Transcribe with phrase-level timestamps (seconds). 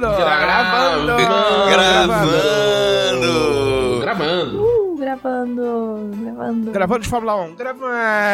[0.00, 1.16] Gravando!
[1.70, 2.40] Gravando!
[4.00, 4.64] Gravando!
[4.64, 6.72] Uh, gravando, gravando.
[6.72, 7.54] Gravando de Fórmula 1.
[7.54, 7.84] Gravando.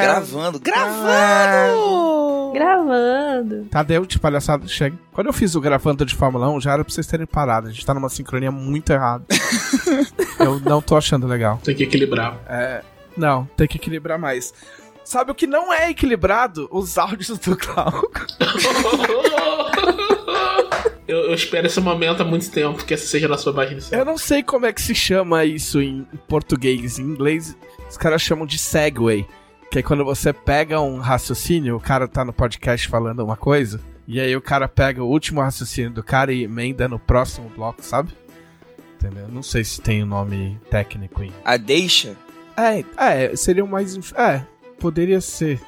[0.00, 0.60] Gravando!
[0.60, 2.52] Gravando!
[2.54, 3.64] Gravando.
[3.66, 4.96] Tadeu de palhaçada, chega.
[5.12, 7.68] Quando eu fiz o gravando de Fórmula 1, já era pra vocês terem parado.
[7.68, 9.26] A gente tá numa sincronia muito errada.
[10.40, 11.60] eu não tô achando legal.
[11.62, 12.38] Tem que equilibrar.
[12.48, 12.82] É,
[13.16, 14.54] não, tem que equilibrar mais.
[15.04, 16.68] Sabe o que não é equilibrado?
[16.70, 18.26] Os áudios do Glauco.
[21.06, 23.80] eu, eu espero esse momento há muito tempo, que essa seja a sua página.
[23.92, 26.98] Eu não sei como é que se chama isso em português.
[26.98, 27.56] Em inglês,
[27.88, 29.24] os caras chamam de segue.
[29.70, 33.80] Que é quando você pega um raciocínio, o cara tá no podcast falando uma coisa,
[34.08, 37.82] e aí o cara pega o último raciocínio do cara e emenda no próximo bloco,
[37.82, 38.12] sabe?
[38.94, 39.28] Entendeu?
[39.28, 41.32] Não sei se tem o um nome técnico em.
[41.44, 42.16] A deixa?
[42.56, 43.96] É, é, seria o mais.
[44.14, 44.42] É,
[44.78, 45.60] poderia ser.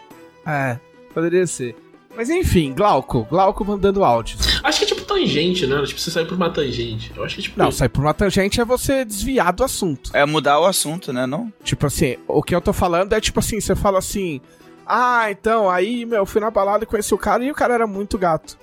[0.46, 0.78] É,
[1.12, 1.76] poderia ser.
[2.16, 4.60] Mas enfim, Glauco, Glauco mandando áudios.
[4.64, 5.80] Acho que é tipo tangente, né?
[5.84, 7.12] Tipo, você sai por uma tangente.
[7.14, 7.58] Eu acho que é tipo.
[7.58, 7.78] Não, isso.
[7.78, 10.10] sair por uma tangente é você desviar do assunto.
[10.12, 11.26] É mudar o assunto, né?
[11.26, 11.52] Não?
[11.62, 14.40] Tipo assim, o que eu tô falando é tipo assim, você fala assim,
[14.84, 17.74] ah, então, aí, meu, eu fui na balada e conheci o cara e o cara
[17.74, 18.58] era muito gato.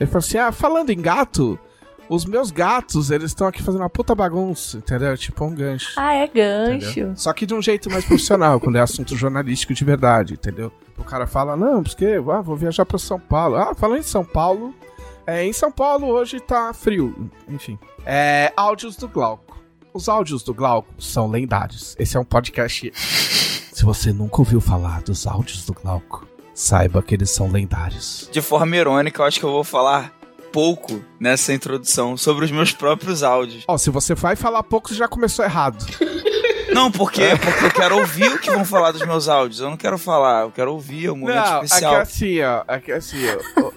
[0.00, 1.58] Ele falou assim, ah, falando em gato,
[2.08, 5.16] os meus gatos, eles estão aqui fazendo uma puta bagunça, entendeu?
[5.16, 5.92] Tipo um gancho.
[5.96, 6.90] Ah, é gancho.
[6.90, 7.16] entendeu?
[7.16, 10.72] Só que de um jeito mais profissional, quando é assunto jornalístico de verdade, entendeu?
[10.98, 13.56] O cara fala, não, porque ah, vou viajar pra São Paulo.
[13.56, 14.74] Ah, falando em São Paulo,
[15.26, 17.30] é, em São Paulo hoje tá frio.
[17.48, 17.78] Enfim.
[18.04, 19.58] É, áudios do Glauco.
[19.92, 21.96] Os áudios do Glauco são lendários.
[21.98, 22.92] Esse é um podcast.
[22.94, 28.28] Se você nunca ouviu falar dos áudios do Glauco, saiba que eles são lendários.
[28.30, 30.12] De forma irônica, eu acho que eu vou falar
[30.56, 33.64] pouco nessa introdução sobre os meus próprios áudios.
[33.68, 35.84] Ó, se você vai falar pouco, você já começou errado.
[36.72, 37.28] Não, por quê?
[37.38, 39.60] Porque eu quero ouvir o que vão falar dos meus áudios.
[39.60, 41.92] Eu não quero falar, eu quero ouvir o momento Não, especial.
[41.92, 42.64] aqui é assim, ó.
[42.66, 43.18] Aqui é assim,
[43.58, 43.70] ó.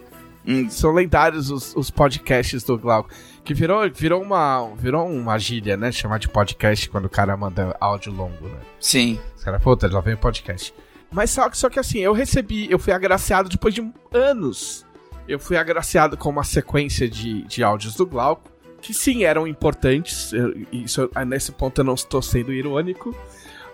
[0.48, 0.70] Hum.
[0.70, 3.10] São lendários os, os podcasts do Glauco.
[3.44, 5.92] Que virou, virou, uma, virou uma gíria, né?
[5.92, 8.58] Chamar de podcast quando o cara manda áudio longo, né?
[8.80, 9.20] Sim.
[9.36, 10.74] Os caras, puta, lá vem o podcast.
[11.12, 14.86] Mas só, que- só que assim, eu recebi, eu fui agraciado depois de anos.
[15.30, 18.50] Eu fui agraciado com uma sequência de, de áudios do Glauco,
[18.82, 20.34] que sim, eram importantes.
[20.34, 23.16] eu- Isso, eu- nesse ponto eu não estou sendo irônico.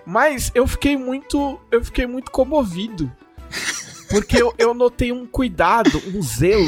[0.06, 1.60] Mas eu fiquei muito.
[1.72, 3.12] Eu fiquei muito comovido.
[4.10, 6.68] Porque eu, eu notei um cuidado, um zelo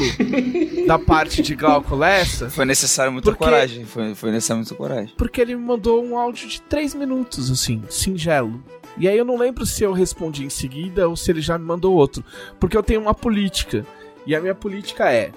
[0.86, 2.50] da parte de Glauco Lessa.
[2.50, 3.84] Foi necessário muita Porque- coragem.
[3.84, 5.14] Foi, foi necessário muita coragem.
[5.16, 8.60] Porque ele me mandou um áudio de 3 minutos, assim, singelo.
[8.96, 11.64] E aí eu não lembro se eu respondi em seguida ou se ele já me
[11.64, 12.24] mandou outro.
[12.58, 13.86] Porque eu tenho uma política.
[14.28, 15.32] E a minha política é: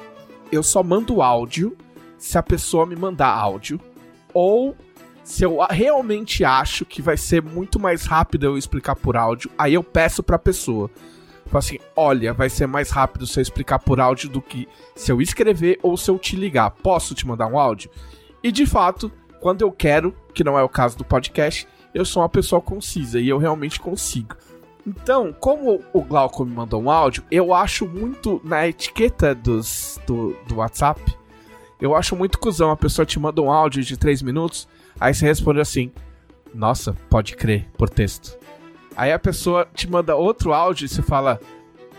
[0.52, 1.78] eu só mando áudio
[2.18, 3.80] se a pessoa me mandar áudio.
[4.34, 4.76] Ou
[5.24, 9.74] se eu realmente acho que vai ser muito mais rápido eu explicar por áudio, aí
[9.74, 10.92] eu peço pra pessoa.
[11.46, 15.10] Falo assim: olha, vai ser mais rápido se eu explicar por áudio do que se
[15.10, 16.72] eu escrever ou se eu te ligar.
[16.72, 17.90] Posso te mandar um áudio?
[18.44, 19.10] E de fato,
[19.40, 23.22] quando eu quero, que não é o caso do podcast, eu sou uma pessoa concisa
[23.22, 24.36] e eu realmente consigo.
[24.86, 30.36] Então, como o Glauco me mandou um áudio, eu acho muito na etiqueta dos, do,
[30.48, 31.02] do WhatsApp,
[31.80, 32.72] eu acho muito cuzão.
[32.72, 34.68] A pessoa te manda um áudio de 3 minutos,
[35.00, 35.92] aí você responde assim:
[36.54, 38.38] Nossa, pode crer, por texto.
[38.96, 41.40] Aí a pessoa te manda outro áudio e você fala: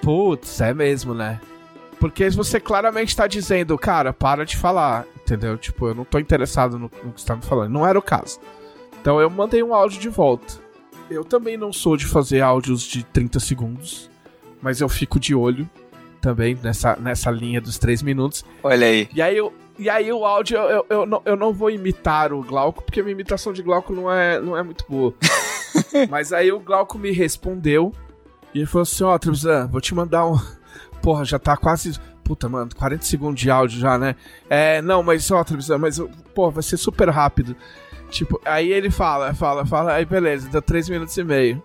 [0.01, 1.41] Putz, é mesmo, né?
[2.01, 5.57] Porque você claramente tá dizendo, cara, para de falar, entendeu?
[5.57, 7.71] Tipo, eu não tô interessado no, no que você tá me falando.
[7.71, 8.41] Não era o caso.
[9.01, 10.62] Então eu mandei um áudio de volta.
[11.11, 14.11] Eu também não sou de fazer áudios de 30 segundos,
[14.61, 15.69] mas eu fico de olho
[16.21, 18.45] também nessa, nessa linha dos 3 minutos.
[18.63, 19.09] Olha aí.
[19.13, 22.33] E aí, eu, e aí o áudio, eu, eu, eu, não, eu não vou imitar
[22.33, 25.13] o Glauco, porque a minha imitação de Glauco não é, não é muito boa.
[26.09, 27.93] Mas aí o Glauco me respondeu
[28.55, 30.39] e ele falou assim, ó, Trevisan, vou te mandar um...
[31.03, 31.99] Porra, já tá quase...
[32.23, 34.15] Puta, mano, 40 segundos de áudio já, né?
[34.49, 36.01] É, não, mas ó, Trevisan, mas,
[36.33, 37.57] pô, vai ser super rápido.
[38.13, 41.63] Tipo, aí ele fala, fala, fala, aí beleza, deu 3 minutos e meio.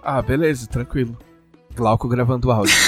[0.00, 1.18] Ah, beleza, tranquilo.
[1.74, 2.72] Glauco gravando áudio.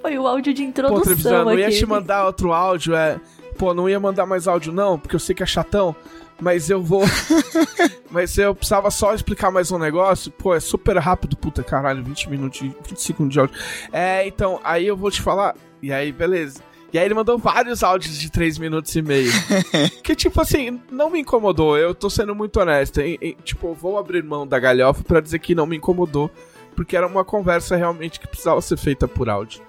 [0.00, 3.20] Foi o áudio de Pô, introdução Trevisan, não ia te mandar outro áudio, é.
[3.58, 5.94] Pô, não ia mandar mais áudio, não, porque eu sei que é chatão.
[6.40, 7.02] Mas eu vou.
[8.10, 10.30] mas eu precisava só explicar mais um negócio.
[10.30, 13.56] Pô, é super rápido, puta caralho, 20 minutos, 20 segundos de áudio.
[13.92, 15.54] É, então, aí eu vou te falar.
[15.82, 16.62] E aí, beleza.
[16.92, 19.30] E aí ele mandou vários áudios de 3 minutos e meio.
[20.02, 21.78] que, tipo assim, não me incomodou.
[21.78, 23.00] Eu tô sendo muito honesto.
[23.00, 26.30] E, e, tipo, eu vou abrir mão da galhofa pra dizer que não me incomodou.
[26.74, 29.62] Porque era uma conversa realmente que precisava ser feita por áudio.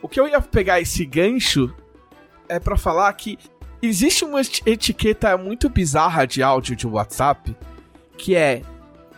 [0.00, 1.72] O que eu ia pegar esse gancho
[2.48, 3.38] é pra falar que
[3.82, 7.56] existe uma eti- etiqueta muito bizarra de áudio de WhatsApp
[8.16, 8.62] que é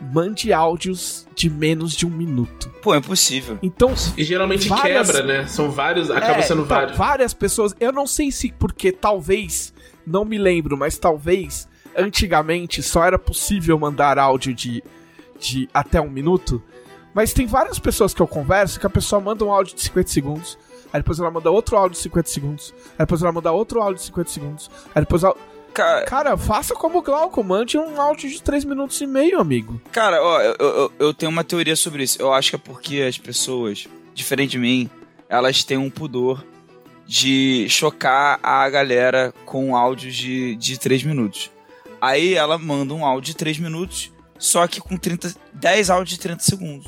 [0.01, 2.71] mande áudios de menos de um minuto.
[2.83, 3.59] Pô, é impossível.
[3.63, 5.47] Então, E geralmente Várias- quebra, né?
[5.49, 6.97] São vários, acaba É, sendo então, vários.
[6.97, 7.75] várias pessoas.
[7.81, 9.73] Eu não sei se porque talvez,
[10.07, 14.83] não me lembro, mas talvez antigamente só era possível mandar áudio de,
[15.39, 16.63] de até um minuto.
[17.15, 20.09] Mas tem várias pessoas que eu converso que a pessoa manda um áudio de 50
[20.11, 20.59] segundos.
[20.93, 22.75] Aí depois ela manda outro áudio de 50 segundos.
[22.91, 24.71] Aí depois ela manda outro áudio de 50 segundos.
[24.95, 25.35] Aí depois ela...
[25.79, 29.81] Cara, Cara, faça como o Glauco, mande um áudio de 3 minutos e meio, amigo.
[29.93, 32.21] cara ó, eu, eu, eu tenho uma teoria sobre isso.
[32.21, 34.91] Eu acho que é porque as pessoas, diferente de mim,
[35.29, 36.45] elas têm um pudor
[37.07, 41.51] de chocar a galera com áudios de, de 3 minutos.
[42.01, 46.19] Aí ela manda um áudio de 3 minutos, só que com 30, 10 áudios de
[46.19, 46.87] 30 segundos.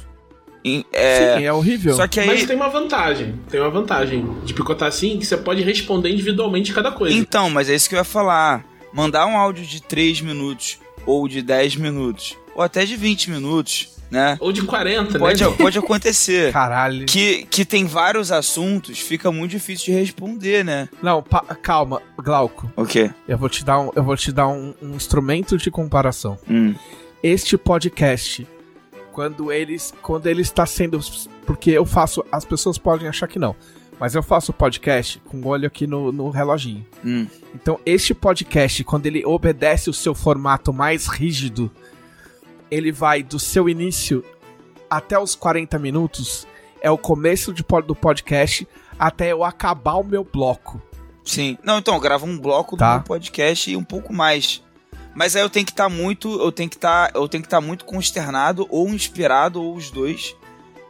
[0.65, 1.95] E, é, Sim, é horrível.
[1.95, 2.27] só que aí.
[2.27, 3.39] Mas tem uma vantagem.
[3.49, 7.17] Tem uma vantagem de picotar assim que você pode responder individualmente cada coisa.
[7.17, 8.70] Então, mas é isso que eu ia falar.
[8.93, 13.97] Mandar um áudio de 3 minutos, ou de 10 minutos, ou até de 20 minutos,
[14.11, 14.37] né?
[14.41, 15.55] Ou de 40, Pode, né?
[15.57, 16.51] pode acontecer.
[16.53, 17.07] Caralho.
[17.07, 20.89] que, que tem vários assuntos, fica muito difícil de responder, né?
[21.01, 21.23] Não,
[21.63, 22.71] calma, Glauco.
[22.77, 23.11] O quê?
[23.29, 26.37] Eu vou te dar um, eu vou te dar um, um instrumento de comparação.
[26.49, 26.75] Hum.
[27.23, 28.47] Este podcast,
[29.13, 30.99] quando eles, quando ele está sendo,
[31.47, 33.55] porque eu faço, as pessoas podem achar que não,
[34.01, 36.87] mas eu faço podcast com o olho aqui no, no reloginho.
[37.05, 37.27] Hum.
[37.55, 41.71] Então, este podcast, quando ele obedece o seu formato mais rígido,
[42.71, 44.25] ele vai do seu início
[44.89, 46.47] até os 40 minutos,
[46.81, 48.67] é o começo de, do podcast,
[48.99, 50.81] até eu acabar o meu bloco.
[51.23, 51.59] Sim.
[51.63, 52.97] Não, então, eu gravo um bloco Tá.
[52.99, 54.63] do podcast e um pouco mais.
[55.15, 56.41] Mas aí eu tenho que estar muito.
[56.41, 57.11] Eu tenho que estar.
[57.15, 60.35] eu tenho que estar muito consternado, ou inspirado, ou os dois,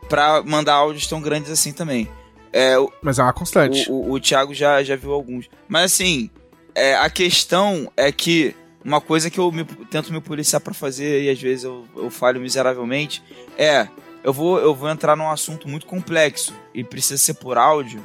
[0.08, 2.08] pra mandar áudios tão grandes assim também.
[2.52, 3.86] É, o, Mas é uma constante.
[3.90, 5.48] o, o Thiago já, já viu alguns.
[5.68, 6.30] Mas assim,
[6.74, 8.54] é, a questão é que
[8.84, 12.10] uma coisa que eu me- tento me policiar pra fazer, e às vezes eu, eu
[12.10, 13.22] falho miseravelmente,
[13.56, 13.88] é.
[14.22, 18.04] Eu vou, eu vou entrar num assunto muito complexo e precisa ser por áudio.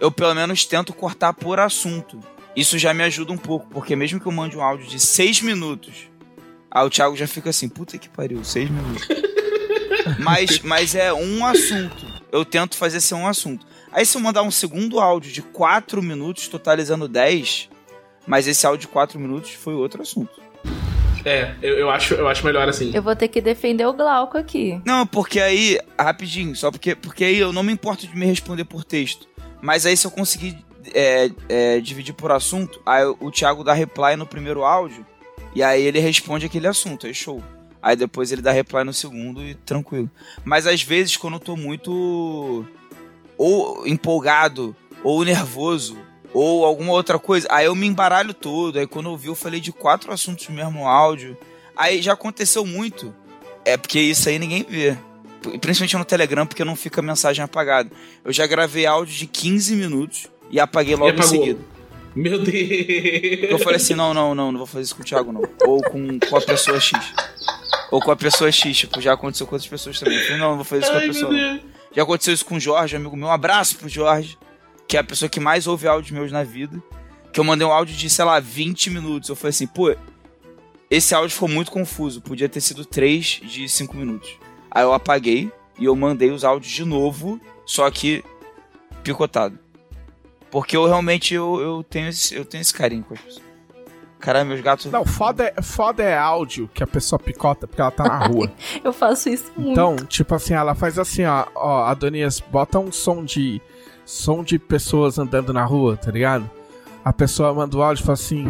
[0.00, 2.18] Eu pelo menos tento cortar por assunto.
[2.56, 5.42] Isso já me ajuda um pouco, porque mesmo que eu mande um áudio de seis
[5.42, 6.08] minutos,
[6.70, 9.06] aí o Thiago já fica assim, puta que pariu, seis minutos.
[10.18, 12.06] mas, mas é um assunto.
[12.32, 13.66] Eu tento fazer ser um assunto.
[13.92, 17.68] Aí se eu mandar um segundo áudio de quatro minutos, totalizando 10,
[18.26, 20.40] mas esse áudio de quatro minutos foi outro assunto.
[21.24, 22.92] É, eu, eu acho, eu acho melhor assim.
[22.94, 24.80] Eu vou ter que defender o Glauco aqui.
[24.84, 28.64] Não, porque aí, rapidinho, só porque, porque aí eu não me importo de me responder
[28.64, 29.28] por texto.
[29.60, 30.56] Mas aí se eu conseguir
[30.94, 35.04] é, é, dividir por assunto, aí o Thiago dá reply no primeiro áudio,
[35.54, 37.42] e aí ele responde aquele assunto, aí show.
[37.82, 40.10] Aí depois ele dá reply no segundo e tranquilo.
[40.44, 42.64] Mas às vezes quando eu tô muito
[43.40, 45.96] ou empolgado, ou nervoso,
[46.30, 48.78] ou alguma outra coisa, aí eu me embaralho todo.
[48.78, 51.38] Aí quando eu vi, eu falei de quatro assuntos no mesmo áudio.
[51.74, 53.14] Aí já aconteceu muito.
[53.64, 54.94] É porque isso aí ninguém vê.
[55.58, 57.90] Principalmente no Telegram, porque não fica a mensagem apagada.
[58.22, 61.60] Eu já gravei áudio de 15 minutos e apaguei logo em seguida.
[62.14, 63.50] Meu Deus.
[63.52, 65.42] Eu falei assim, não, não, não, não vou fazer isso com o Thiago, não.
[65.66, 66.92] Ou com, com a pessoa X.
[67.90, 70.18] Ou com a pessoa X, tipo, já aconteceu com outras pessoas também.
[70.18, 71.32] Eu falei, não, não vou fazer isso com a Ai, pessoa.
[71.32, 71.79] não.
[71.92, 73.28] Já aconteceu isso com o Jorge, amigo meu.
[73.28, 74.38] Um abraço pro Jorge,
[74.86, 76.80] que é a pessoa que mais ouve áudios meus na vida.
[77.32, 79.28] Que eu mandei um áudio de, sei lá, 20 minutos.
[79.28, 79.94] Eu falei assim, pô,
[80.90, 82.20] esse áudio ficou muito confuso.
[82.20, 84.36] Podia ter sido 3 de 5 minutos.
[84.70, 88.24] Aí eu apaguei e eu mandei os áudios de novo, só que
[89.02, 89.58] picotado.
[90.50, 93.49] Porque eu realmente eu, eu, tenho, esse, eu tenho esse carinho com as pessoas.
[94.20, 94.86] Caralho, meus gatos.
[94.86, 98.52] Não, foda é, foda é áudio que a pessoa picota porque ela tá na rua.
[98.84, 99.72] Eu faço isso muito.
[99.72, 103.60] Então, tipo assim, ela faz assim, ó, ó, Adonias, bota um som de
[104.04, 106.48] som de pessoas andando na rua, tá ligado?
[107.02, 108.46] A pessoa manda o áudio e fala assim: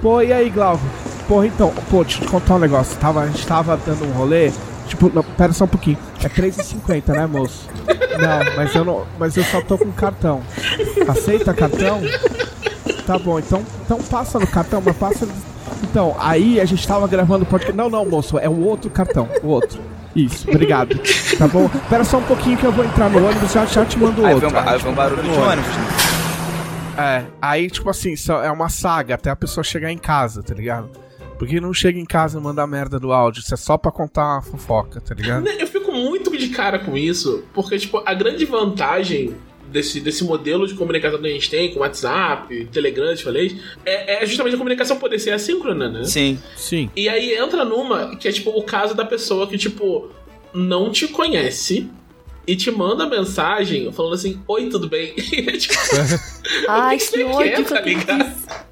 [0.00, 0.84] Pô, e aí, Glauco?
[1.26, 2.96] Porra, então, pô, deixa eu te contar um negócio.
[2.98, 4.52] Tava, a gente tava dando um rolê.
[4.86, 5.98] Tipo, não, pera só um pouquinho.
[6.22, 7.68] É 3,50, né, moço?
[7.86, 9.04] Não, mas eu não.
[9.18, 10.40] Mas eu só tô com cartão.
[11.08, 12.00] Aceita cartão?
[13.06, 15.28] Tá bom, então, então passa no cartão, mas passa.
[15.82, 17.76] Então, aí a gente tava gravando o podcast.
[17.76, 19.80] Não, não, moço, é o outro cartão, o outro.
[20.14, 20.98] Isso, obrigado.
[21.38, 21.68] Tá bom?
[21.90, 24.26] Pera só um pouquinho que eu vou entrar no ônibus já, já te mando o
[24.26, 24.48] Aí outro.
[24.50, 25.76] vem, um, aí vem um barulho de ônibus.
[25.76, 25.86] né?
[26.98, 30.88] É, aí, tipo assim, é uma saga até a pessoa chegar em casa, tá ligado?
[31.38, 33.92] Porque não chega em casa e manda a merda do áudio, isso é só pra
[33.92, 35.46] contar uma fofoca, tá ligado?
[35.46, 39.34] Eu fico muito de cara com isso, porque, tipo, a grande vantagem
[39.68, 43.60] desse, desse modelo de comunicação que a gente tem, com WhatsApp, Telegram, eu te falei,
[43.84, 46.04] é, é justamente a comunicação poder ser assíncrona, né?
[46.04, 46.38] Sim.
[46.56, 46.90] Sim.
[46.96, 50.10] E aí entra numa que é, tipo, o caso da pessoa que, tipo,
[50.54, 51.88] não te conhece
[52.46, 55.14] e te manda mensagem falando assim, oi, tudo bem?
[55.32, 55.74] E é, tipo,
[56.68, 58.22] Ai, que que você ódio quer, que tá ligado?
[58.22, 58.66] isso.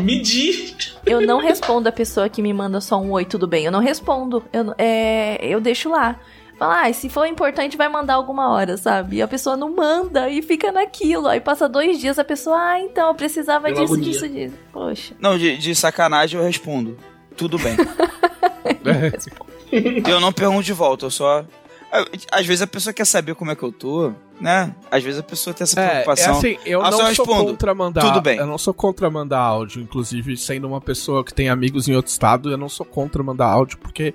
[0.00, 0.74] Medir.
[1.06, 3.64] Eu não respondo a pessoa que me manda só um oi, tudo bem.
[3.64, 4.42] Eu não respondo.
[4.52, 6.18] Eu, é, eu deixo lá.
[6.58, 9.16] Fala, ah, se for importante, vai mandar alguma hora, sabe?
[9.16, 11.26] E a pessoa não manda e fica naquilo.
[11.26, 14.12] Aí passa dois dias, a pessoa, ah, então, eu precisava Deu disso, agonia.
[14.12, 14.54] disso, disso.
[14.72, 15.14] Poxa.
[15.18, 16.96] Não, de, de sacanagem eu respondo.
[17.36, 17.74] Tudo bem.
[20.08, 21.44] eu não pergunto de volta, eu só.
[22.30, 24.74] Às vezes a pessoa quer saber como é que eu tô, né?
[24.90, 26.38] Às vezes a pessoa tem essa É, é preocupação.
[26.38, 27.44] assim, eu Ah, não sou respondo.
[27.46, 28.00] contra mandar.
[28.02, 28.38] Tudo bem.
[28.38, 32.10] Eu não sou contra mandar áudio, inclusive sendo uma pessoa que tem amigos em outro
[32.10, 34.14] estado, eu não sou contra mandar áudio porque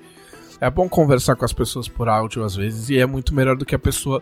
[0.59, 3.65] é bom conversar com as pessoas por áudio às vezes e é muito melhor do
[3.65, 4.21] que a pessoa,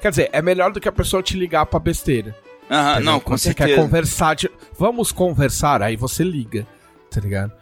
[0.00, 2.36] quer dizer, é melhor do que a pessoa te ligar pra besteira.
[2.70, 3.12] Aham, entendeu?
[3.12, 3.68] não, com você certeza.
[3.68, 4.50] quer conversar, de...
[4.78, 6.66] vamos conversar, aí você liga,
[7.10, 7.52] tá ligado?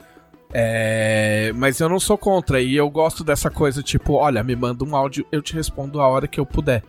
[0.57, 4.85] É, mas eu não sou contra e eu gosto dessa coisa tipo, olha, me manda
[4.85, 6.83] um áudio, eu te respondo a hora que eu puder.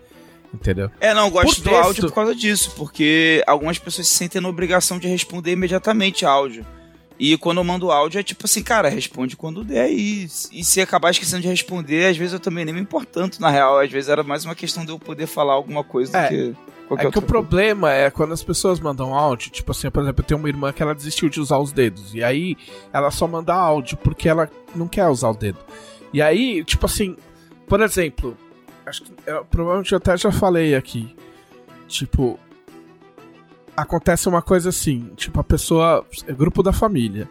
[0.54, 0.89] Entendeu?
[1.01, 4.42] É, não, eu gosto Por do áudio por causa disso, porque algumas pessoas se sentem
[4.42, 6.65] na obrigação de responder imediatamente áudio.
[7.17, 10.81] E quando eu mando áudio é tipo assim, cara, responde quando der e, e se
[10.81, 13.79] acabar esquecendo de responder, às vezes eu também nem me importo tanto, na real.
[13.79, 16.24] Às vezes era mais uma questão de eu poder falar alguma coisa É.
[16.24, 16.55] do que
[16.88, 20.22] qualquer É que o problema é quando as pessoas mandam áudio, tipo assim, por exemplo,
[20.22, 22.13] eu tenho uma irmã que ela desistiu de usar os dedos.
[22.13, 22.57] E aí
[22.91, 25.60] ela só manda áudio porque ela não quer usar o dedo.
[26.12, 27.15] E aí, tipo assim,
[27.65, 28.38] por exemplo,
[28.86, 31.15] acho que eu, provavelmente eu até já falei aqui.
[31.88, 32.38] Tipo,
[33.75, 36.05] acontece uma coisa assim, tipo, a pessoa.
[36.27, 37.29] É grupo da família.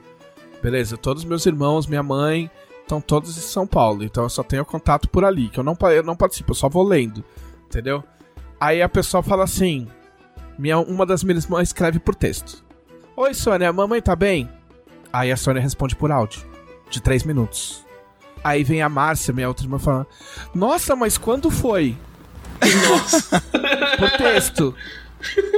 [0.63, 2.51] Beleza, todos meus irmãos, minha mãe,
[2.83, 4.03] estão todos em São Paulo.
[4.03, 6.69] Então eu só tenho contato por ali, que eu não, eu não participo, eu só
[6.69, 7.25] vou lendo.
[7.67, 8.03] Entendeu?
[8.61, 9.89] Aí a pessoa fala assim:
[10.59, 12.65] minha, uma das minhas irmãs escreve por texto.
[13.17, 14.49] Oi, Sônia, a mamãe tá bem?
[15.13, 16.43] Aí a Sônia responde por áudio,
[16.91, 17.85] de três minutos.
[18.43, 20.07] Aí vem a Márcia, minha outra irmã, falando:
[20.55, 21.97] Nossa, mas quando foi?
[22.89, 23.41] Nossa.
[23.99, 24.75] Por texto.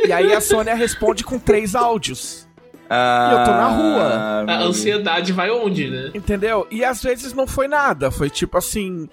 [0.06, 2.46] E aí a Sônia responde com três áudios.
[2.88, 4.40] Ah, E eu tô na rua.
[4.40, 6.11] A meu ansiedade vai onde, né?
[6.14, 6.66] Entendeu?
[6.70, 8.11] E às vezes não foi nada.
[8.11, 9.08] Foi tipo assim.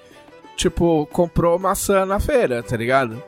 [0.56, 3.22] Tipo, comprou maçã na feira, tá ligado?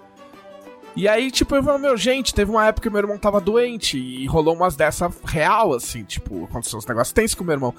[0.96, 3.98] E aí, tipo, eu falo, meu, gente, teve uma época que meu irmão tava doente
[3.98, 7.74] e rolou umas dessa real, assim, tipo, aconteceu uns negócios tensos com meu irmão.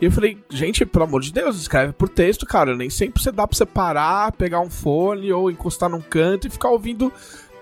[0.00, 2.76] E eu falei, gente, pelo amor de Deus, escreve por texto, cara.
[2.76, 6.50] Nem sempre você dá pra você parar, pegar um fone ou encostar num canto e
[6.50, 7.10] ficar ouvindo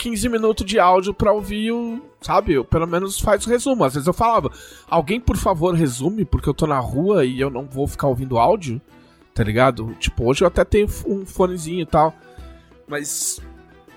[0.00, 2.00] 15 minutos de áudio pra ouvir o.
[2.22, 2.54] Sabe?
[2.54, 3.84] Eu, pelo menos faz o resumo.
[3.84, 4.50] Às vezes eu falava,
[4.88, 8.38] alguém por favor resume, porque eu tô na rua e eu não vou ficar ouvindo
[8.38, 8.80] áudio,
[9.34, 9.94] tá ligado?
[9.98, 12.14] Tipo, hoje eu até tenho um fonezinho e tal.
[12.88, 13.42] Mas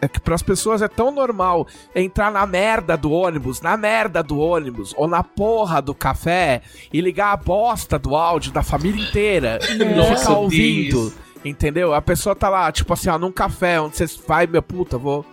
[0.01, 4.37] é que pras pessoas é tão normal entrar na merda do ônibus, na merda do
[4.37, 9.59] ônibus, ou na porra do café e ligar a bosta do áudio da família inteira
[9.69, 10.99] e Nossa, ficar ouvindo.
[10.99, 11.13] Deus.
[11.45, 11.93] Entendeu?
[11.93, 15.25] A pessoa tá lá, tipo assim, ó, num café onde você vai, minha puta, vou.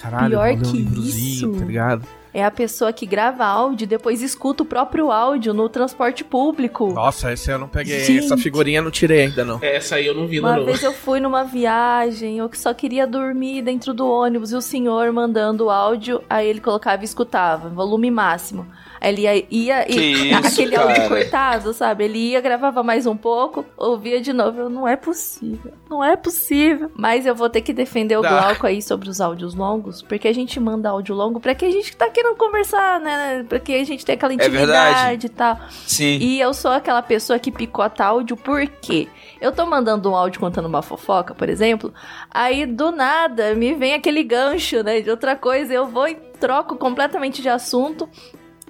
[0.00, 1.58] Caralho, Pior ler um que livrozinho, isso.
[1.60, 2.06] tá ligado?
[2.32, 6.92] É a pessoa que grava áudio e depois escuta o próprio áudio no transporte público.
[6.92, 8.04] Nossa, esse eu não peguei.
[8.04, 8.24] Gente.
[8.24, 9.58] Essa figurinha eu não tirei ainda, não.
[9.60, 10.64] Essa aí eu não vi, Uma não.
[10.64, 14.60] vez eu fui numa viagem, eu que só queria dormir dentro do ônibus e o
[14.62, 18.64] senhor mandando o áudio, aí ele colocava e escutava, volume máximo.
[19.00, 20.88] Ele ia, ia e- isso, aquele cara.
[20.88, 22.04] áudio cortado, sabe?
[22.04, 24.60] Ele ia, gravava mais um pouco, ouvia de novo.
[24.60, 26.90] Eu, não é possível, não é possível.
[26.94, 28.28] Mas eu vou ter que defender o Dá.
[28.28, 31.70] Glauco aí sobre os áudios longos, porque a gente manda áudio longo pra que a
[31.70, 33.44] gente tá querendo conversar, né?
[33.48, 35.58] Pra que a gente tenha aquela É intimidade e tal.
[35.86, 36.18] Sim.
[36.20, 39.08] E eu sou aquela pessoa que picota áudio, por quê?
[39.40, 41.92] Eu tô mandando um áudio contando uma fofoca, por exemplo,
[42.30, 46.76] aí do nada me vem aquele gancho, né, de outra coisa, eu vou e troco
[46.76, 48.08] completamente de assunto.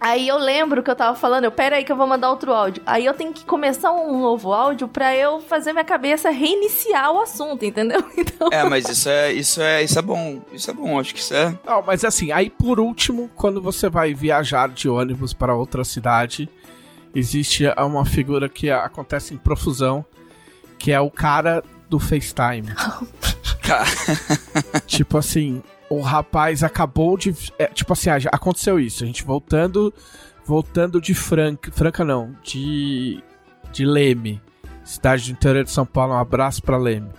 [0.01, 2.55] Aí eu lembro que eu tava falando, eu, pera aí que eu vou mandar outro
[2.55, 2.83] áudio.
[2.87, 7.21] Aí eu tenho que começar um novo áudio pra eu fazer minha cabeça reiniciar o
[7.21, 8.03] assunto, entendeu?
[8.17, 10.41] Então, É, mas isso é, isso é, isso é bom.
[10.53, 11.55] Isso é bom, acho que isso é.
[11.67, 16.49] Não, mas assim, aí por último, quando você vai viajar de ônibus para outra cidade,
[17.15, 20.05] existe uma figura que acontece em profusão,
[20.79, 22.69] que é o cara do FaceTime.
[23.61, 23.85] Cara,
[24.87, 27.35] tipo assim, o rapaz acabou de.
[27.59, 29.03] é, tipo assim, ah, aconteceu isso.
[29.03, 29.93] A gente voltando.
[30.47, 31.71] Voltando de Franca.
[31.73, 33.23] Franca não, de.
[33.73, 34.41] De Leme.
[34.85, 36.15] Cidade do interior de São Paulo.
[36.15, 37.11] Um abraço pra Leme.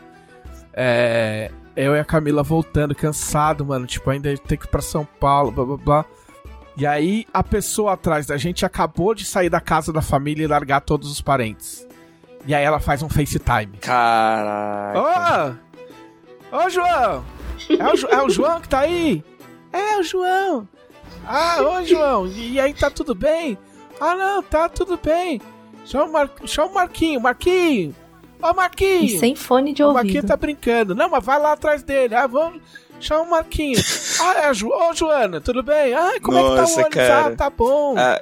[0.73, 1.51] É.
[1.75, 3.85] Eu e a Camila voltando, cansado, mano.
[3.85, 6.05] Tipo, ainda tem que ir pra São Paulo, blá blá blá.
[6.77, 10.47] E aí, a pessoa atrás da gente acabou de sair da casa da família e
[10.47, 11.85] largar todos os parentes.
[12.45, 13.77] E aí ela faz um FaceTime.
[13.81, 15.57] caraca.
[16.51, 16.57] Ô!
[16.57, 17.23] Ô, João!
[17.69, 19.23] É o, é o João que tá aí?
[19.71, 20.67] É o João!
[21.25, 22.27] Ah, ô, João!
[22.27, 23.57] E aí, tá tudo bem?
[23.99, 25.41] Ah, não, tá tudo bem.
[25.85, 26.29] Chama o, Mar...
[26.45, 27.95] Chama o Marquinho, Marquinho!
[28.41, 29.19] Ô, e Marquinho!
[29.19, 30.27] sem fone de o Marquinho ouvido.
[30.27, 30.95] tá brincando.
[30.95, 32.15] Não, mas vai lá atrás dele.
[32.15, 32.61] Ah, vamos...
[32.99, 33.79] Chama o Marquinho.
[34.21, 34.69] ah, é a Jo...
[34.69, 35.93] Ô, Joana, tudo bem?
[35.93, 36.93] Ah, como é que Nossa, tá o ônibus?
[36.95, 37.25] cara.
[37.27, 37.95] Ah, tá bom.
[37.97, 38.21] Ah,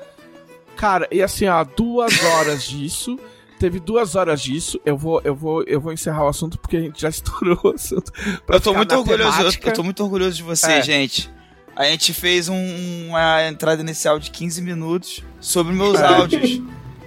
[0.80, 3.20] Cara, e assim, ó, duas horas disso.
[3.60, 4.80] Teve duas horas disso.
[4.86, 7.68] Eu vou, eu vou, eu vou encerrar o assunto porque a gente já estourou o
[7.76, 8.12] assunto.
[8.46, 9.70] pra Eu tô muito orgulhoso, eu, temática.
[9.70, 10.82] eu tô muito orgulhoso de você, É.
[10.82, 11.30] gente.
[11.76, 16.06] A gente fez um- uma entrada inicial de 15 minutos sobre meus É.
[16.06, 16.62] áudios.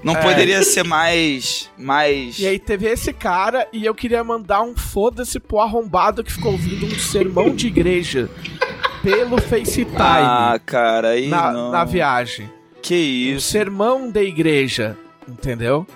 [0.04, 0.20] Não É.
[0.22, 1.70] poderia ser mais.
[1.78, 2.38] mais.
[2.38, 6.52] E aí teve esse cara e eu queria mandar um foda-se pro arrombado que ficou
[6.52, 8.28] ouvindo um sermão de igreja
[9.02, 11.70] pelo FaceTime ah, cara, aí na, não.
[11.70, 12.50] na viagem.
[12.82, 13.48] Que Um isso.
[13.50, 14.96] sermão da igreja,
[15.28, 15.86] entendeu?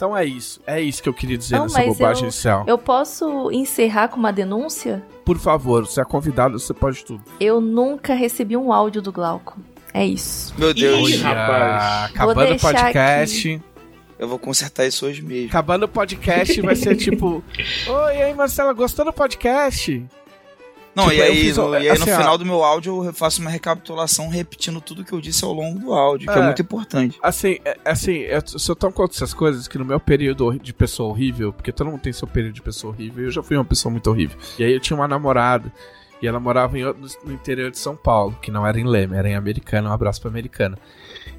[0.00, 0.62] Então é isso.
[0.66, 2.64] É isso que eu queria dizer Não, nessa mas bobagem eu- inicial.
[2.66, 5.02] Eu posso encerrar com uma denúncia?
[5.26, 7.22] Por favor, você é convidado, você pode tudo.
[7.38, 9.58] Eu nunca recebi um áudio do Glauco.
[9.92, 10.54] É isso.
[10.56, 12.10] Meu Deus, Ih, rapaz.
[12.12, 13.62] acabando o podcast.
[14.18, 15.48] eu vou consertar isso hoje mesmo.
[15.50, 17.44] Acabando o podcast vai ser tipo:
[17.86, 20.02] Oi, aí, Marcela, gostou do podcast?
[20.94, 22.16] Não, Tipo, e eu aí, fiz, no, e aí no assim, ó.
[22.16, 25.78] final do meu áudio eu faço uma recapitulação repetindo tudo que eu disse ao longo
[25.78, 26.44] do áudio, que é, É.
[26.44, 27.16] muito importante.
[27.22, 30.72] Assim, é- assim, eu t- sou tão contra essas coisas que no meu período de
[30.74, 33.64] pessoa horrível, porque todo mundo tem seu período de pessoa horrível, eu já fui uma
[33.64, 34.36] pessoa muito horrível.
[34.58, 35.72] E aí eu tinha uma namorada,
[36.20, 39.28] e ela morava em no interior de São Paulo, que não era em Leme, era
[39.28, 40.76] em Americana, um abraço pra Americana.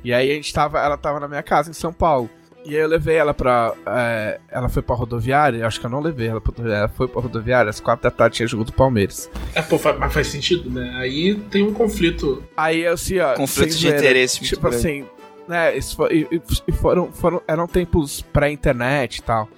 [0.03, 2.29] E aí a gente tava, ela tava na minha casa em São Paulo.
[2.63, 3.74] E aí eu levei ela pra.
[3.88, 7.08] é, ela foi pra rodoviária, acho que eu não levei ela pra rodoviária, ela foi
[7.08, 9.30] pra rodoviária, às quatro da tarde tinha jogo do Palmeiras.
[9.56, 10.94] É, pô, fa- mas faz sentido, né?
[10.98, 12.44] Aí tem um conflito.
[12.56, 13.34] Aí eu assim, ó.
[13.34, 15.06] Conflito de zoeira, interesse Tipo assim,
[15.48, 15.75] né?
[15.75, 17.41] Isso foi, e, e foram, foram.
[17.48, 19.50] Eram tempos pré-internet e tal.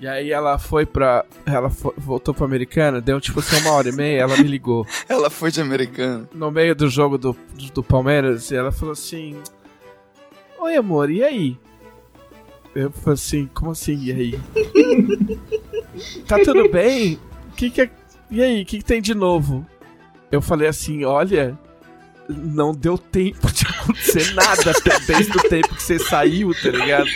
[0.00, 1.26] E aí ela foi pra.
[1.44, 4.86] Ela fo- voltou pra Americana, deu tipo assim uma hora e meia, ela me ligou.
[5.08, 6.26] Ela foi de americano.
[6.34, 9.36] No meio do jogo do, do, do Palmeiras, e ela falou assim.
[10.58, 11.58] Oi amor, e aí?
[12.74, 14.40] Eu falei assim, como assim, e aí?
[16.26, 17.18] tá tudo bem?
[17.56, 17.90] Que que é...
[18.30, 19.64] E aí, o que, que tem de novo?
[20.30, 21.56] Eu falei assim, olha,
[22.28, 24.72] não deu tempo de acontecer nada
[25.06, 27.08] desde o tempo que você saiu, tá ligado?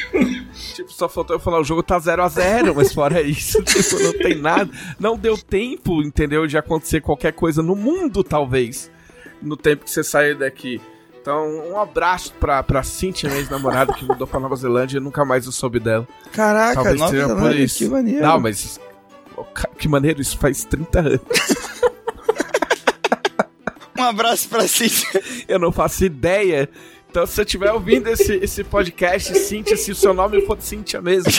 [0.75, 3.99] Tipo, só faltou eu falar, o jogo tá 0 a 0 mas fora isso, tipo,
[4.03, 4.71] não tem nada.
[4.99, 8.90] Não deu tempo, entendeu, de acontecer qualquer coisa no mundo, talvez,
[9.42, 10.81] no tempo que você saiu daqui.
[11.20, 15.24] Então, um abraço pra, pra Cintia, minha ex-namorada, que mudou pra Nova Zelândia e nunca
[15.24, 16.07] mais eu soube dela.
[16.33, 17.78] Caraca, Talvez Nova seja por isso.
[17.78, 18.22] que maneiro.
[18.22, 18.81] Não, mas.
[19.78, 21.20] Que maneiro, isso faz 30 anos.
[23.98, 25.22] Um abraço pra Cíntia.
[25.48, 26.68] Eu não faço ideia.
[27.11, 31.00] Então, se você estiver ouvindo esse, esse podcast, Cintia, se o seu nome for Cintia
[31.00, 31.33] mesmo,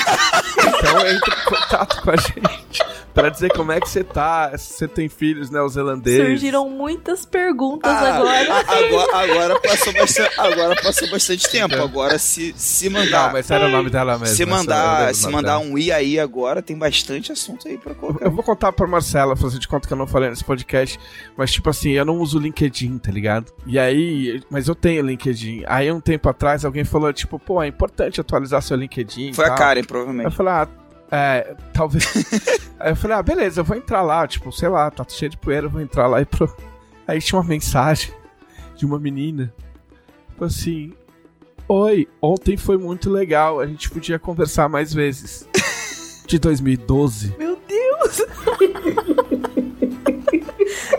[0.79, 4.73] então entre em contato com a gente pra dizer como é que você tá, se
[4.75, 6.25] você tem filhos neozelandeses.
[6.25, 8.53] Surgiram muitas perguntas Ah, agora.
[8.53, 11.75] a- agora, agora passou bastante, agora passou bastante tempo.
[11.75, 13.25] Agora, se, se mandar.
[13.27, 14.35] Não, mas era o nome dela mesmo.
[14.35, 15.69] se mandar, se mandar dela.
[15.69, 18.23] um i aí agora, tem bastante assunto aí pra colocar.
[18.23, 20.97] Eu vou contar pra Marcela, fazer de conta que eu não falei nesse podcast,
[21.35, 23.51] mas tipo assim, eu não uso o LinkedIn, tá ligado?
[23.65, 25.63] E aí, mas eu tenho LinkedIn.
[25.67, 29.33] Aí um tempo atrás alguém falou, tipo, pô, é importante atualizar seu LinkedIn.
[29.33, 29.55] Foi a.
[29.55, 30.25] Karen, provavelmente.
[30.25, 30.67] eu falei, ah,
[31.11, 32.05] é, talvez.
[32.79, 35.37] aí eu falei, ah, beleza, eu vou entrar lá, tipo, sei lá, tá cheio de
[35.37, 36.53] poeira, eu vou entrar lá e pro.
[37.07, 38.13] Aí tinha uma mensagem
[38.75, 39.53] de uma menina.
[40.35, 40.93] Falou assim:
[41.67, 45.47] Oi, ontem foi muito legal, a gente podia conversar mais vezes.
[46.25, 47.35] De 2012.
[47.37, 48.21] Meu Deus!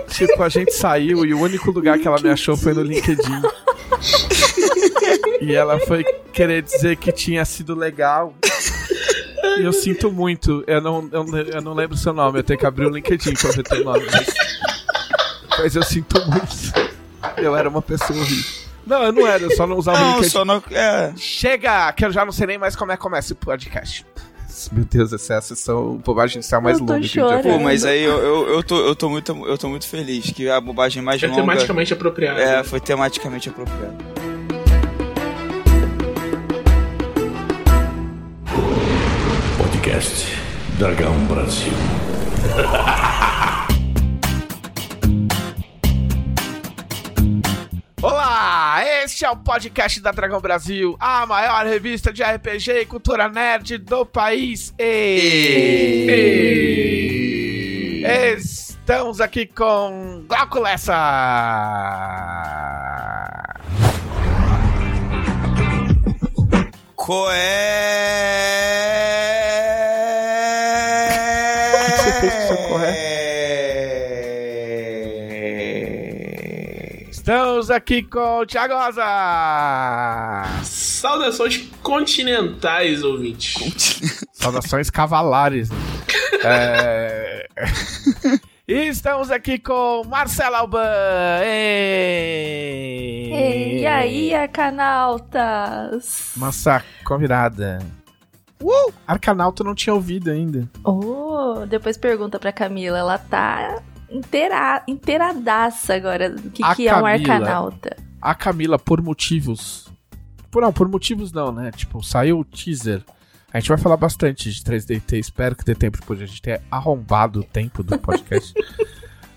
[0.09, 3.41] Tipo, a gente saiu e o único lugar que ela me achou foi no LinkedIn.
[5.41, 8.35] E ela foi querer dizer que tinha sido legal.
[9.59, 10.63] E eu sinto muito.
[10.67, 12.39] Eu não, eu, não- eu não lembro seu nome.
[12.39, 14.05] Eu tenho que abrir o LinkedIn pra ver teu nome.
[14.13, 14.35] Mas,
[15.59, 16.91] mas eu sinto muito.
[17.37, 18.61] Eu era uma pessoa horrível.
[18.87, 19.43] Não, eu não era.
[19.43, 20.31] Eu só não usava o Não, LinkedIn.
[20.31, 20.63] só não.
[20.71, 21.13] É.
[21.17, 21.93] Chega!
[21.93, 24.05] Que eu já não sei nem mais como é que começa o podcast.
[24.73, 27.39] Meu Deus, essa é a sessão bobagem inicial mais Eu longa que gente já.
[27.41, 30.51] Pô, mas aí eu, eu, eu, tô, eu, tô muito, eu tô muito feliz que
[30.51, 31.41] a bobagem mais É longa.
[31.41, 32.39] tematicamente apropriado.
[32.41, 33.97] É, foi tematicamente apropriado.
[40.01, 40.25] Podcast
[40.79, 41.75] Dragão Brasil.
[48.01, 53.29] Olá, este é o podcast da Dragão Brasil, a maior revista de RPG e cultura
[53.29, 54.73] nerd do país.
[54.79, 56.07] E...
[58.39, 60.97] Estamos aqui com Glauco Lessa.
[66.97, 68.31] Coé.
[77.31, 79.05] Estamos aqui com o Thiago Rosa.
[80.65, 84.25] Saudações continentais, ouvintes.
[84.33, 85.69] Saudações cavalares.
[86.43, 87.47] É...
[88.67, 90.81] E estamos aqui com Marcelo Alban.
[91.45, 93.31] Ei!
[93.31, 96.33] Ei, e aí, Arcanautas?
[96.35, 97.79] Nossa convidada.
[98.61, 98.91] Uh!
[99.07, 100.67] Arcanauta não tinha ouvido ainda.
[100.83, 107.07] Oh, depois pergunta pra Camila, ela tá inteira, inteiradaça agora do que, que é um.
[107.07, 107.97] Arcanauta.
[108.21, 109.89] A Camila, por motivos.
[110.51, 111.71] Por, não, por motivos não, né?
[111.71, 113.03] Tipo, saiu o teaser.
[113.53, 115.19] A gente vai falar bastante de 3DT.
[115.19, 118.53] Espero que dê tempo depois de a gente ter arrombado o tempo do podcast.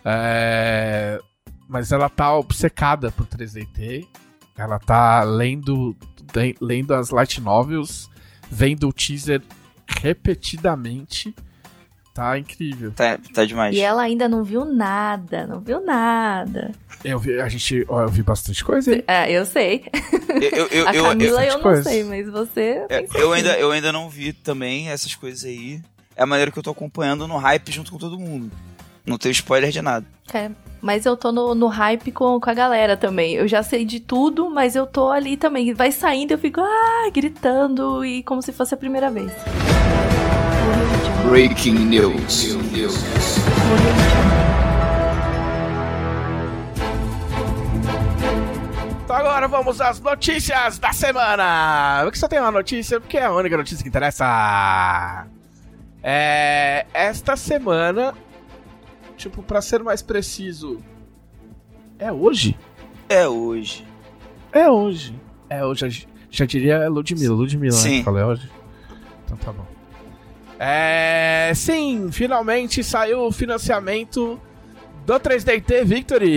[0.05, 1.17] É,
[1.65, 4.05] Mas ela tá obcecada por 3DT.
[4.57, 5.95] Ela tá lendo,
[6.35, 8.09] le- lendo as light novels,
[8.51, 9.41] vendo o teaser
[9.87, 11.33] repetidamente.
[12.13, 12.91] Tá incrível.
[12.91, 13.75] Tá, tá demais.
[13.75, 16.71] E ela ainda não viu nada, não viu nada.
[17.03, 19.03] Eu vi, a gente, ó, eu vi bastante coisa aí.
[19.07, 19.85] Ah, eu sei.
[20.29, 21.89] Eu, eu, A eu, eu, Camila eu, bastante não coisa.
[21.89, 22.85] sei, mas você.
[22.89, 25.81] eu, eu ainda, eu ainda não vi também essas coisas aí.
[26.15, 28.51] É a maneira que eu tô acompanhando no hype junto com todo mundo.
[29.05, 30.05] Não tenho spoiler de nada.
[30.33, 30.49] É,
[30.81, 33.33] mas eu tô no, no hype com, com a galera também.
[33.33, 35.73] Eu já sei de tudo, mas eu tô ali também.
[35.73, 39.31] Vai saindo, eu fico ah, gritando e como se fosse a primeira vez.
[41.29, 42.57] Breaking news.
[49.03, 52.01] Então agora vamos às notícias da semana.
[52.03, 55.25] Porque só tem uma notícia, porque é a única notícia que interessa.
[56.01, 56.85] É.
[56.93, 58.13] Esta semana.
[59.17, 60.79] Tipo, pra ser mais preciso.
[61.99, 62.57] É hoje?
[63.07, 63.85] É hoje.
[64.51, 65.15] É hoje.
[65.49, 65.89] É hoje.
[65.89, 67.35] Já, já diria Ludmilla.
[67.35, 67.99] Ludmilla, Sim.
[67.99, 68.03] né?
[68.03, 68.49] Falei hoje.
[69.25, 69.72] Então tá bom.
[70.65, 71.51] É.
[71.53, 74.39] Sim, finalmente saiu o financiamento
[75.05, 76.31] do 3DT Victory.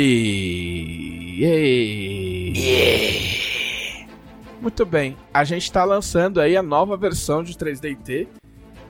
[1.45, 2.53] Yay.
[4.61, 5.17] Muito bem.
[5.33, 8.27] A gente tá lançando aí a nova versão de 3DT,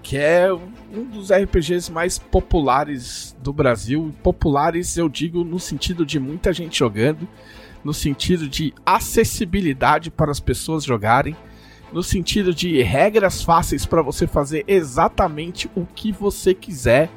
[0.02, 4.14] que é um dos RPGs mais populares do Brasil.
[4.22, 7.28] Populares, eu digo, no sentido de muita gente jogando,
[7.84, 11.36] no sentido de acessibilidade para as pessoas jogarem,
[11.96, 17.08] no sentido de regras fáceis para você fazer exatamente o que você quiser.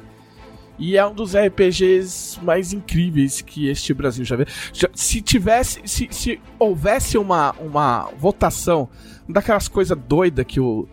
[0.78, 4.36] E é um dos RPGs mais incríveis que este Brasil já.
[4.72, 8.88] Já- Se tivesse, se, se houvesse uma, uma votação
[9.28, 10.88] daquelas coisas doidas que o,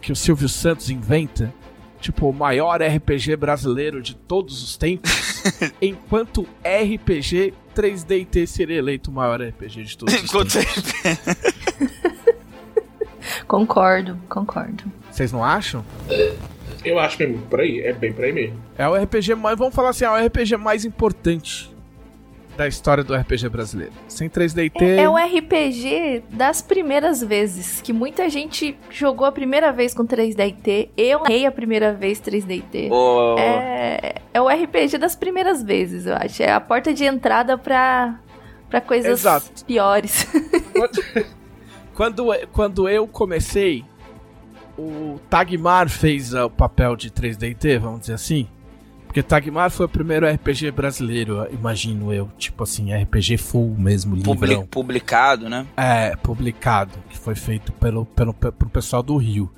[0.00, 1.52] que o Silvio Santos inventa,
[2.00, 5.10] tipo o maior RPG brasileiro de todos os tempos,
[5.82, 10.84] enquanto RPG 3DT seria eleito o maior RPG de todos os Enquanto tempos.
[13.52, 14.84] Concordo, concordo.
[15.10, 15.84] Vocês não acham?
[16.82, 18.58] Eu acho mesmo, por aí, é bem por aí mesmo.
[18.78, 21.70] É o RPG mais, vamos falar assim, é o RPG mais importante
[22.56, 23.92] da história do RPG brasileiro.
[24.08, 24.80] Sem 3DT.
[24.80, 30.06] É, é o RPG das primeiras vezes, que muita gente jogou a primeira vez com
[30.06, 30.88] 3DT.
[30.96, 32.90] Eu errei a primeira vez 3DT.
[32.90, 36.42] Ô, É, é o RPG das primeiras vezes, eu acho.
[36.42, 38.18] É a porta de entrada pra,
[38.70, 39.62] pra coisas Exato.
[39.66, 40.26] piores.
[41.94, 43.84] Quando, quando eu comecei,
[44.78, 48.46] o Tagmar fez ah, o papel de 3DT, vamos dizer assim.
[49.06, 52.30] Porque Tagmar foi o primeiro RPG brasileiro, imagino eu.
[52.38, 55.66] Tipo assim, RPG full mesmo, publi- publicado, né?
[55.76, 59.52] É, publicado, que foi feito pelo, pelo, pelo pessoal do Rio.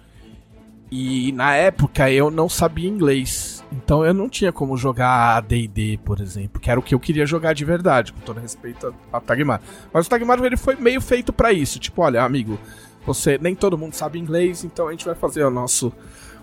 [0.90, 3.28] E na época eu não sabia inglês,
[3.76, 7.26] então eu não tinha como jogar D&D, por exemplo, que era o que eu queria
[7.26, 9.60] jogar de verdade, com todo respeito a, a Tagmar.
[9.92, 12.58] Mas o Tagmar ele foi meio feito pra isso, tipo, olha, amigo,
[13.06, 15.92] você nem todo mundo sabe inglês, então a gente vai fazer o nosso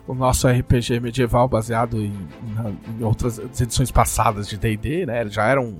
[0.07, 2.11] o nosso RPG medieval baseado em,
[2.55, 5.21] na- em outras edições passadas de D&D, né?
[5.21, 5.77] Ele já era um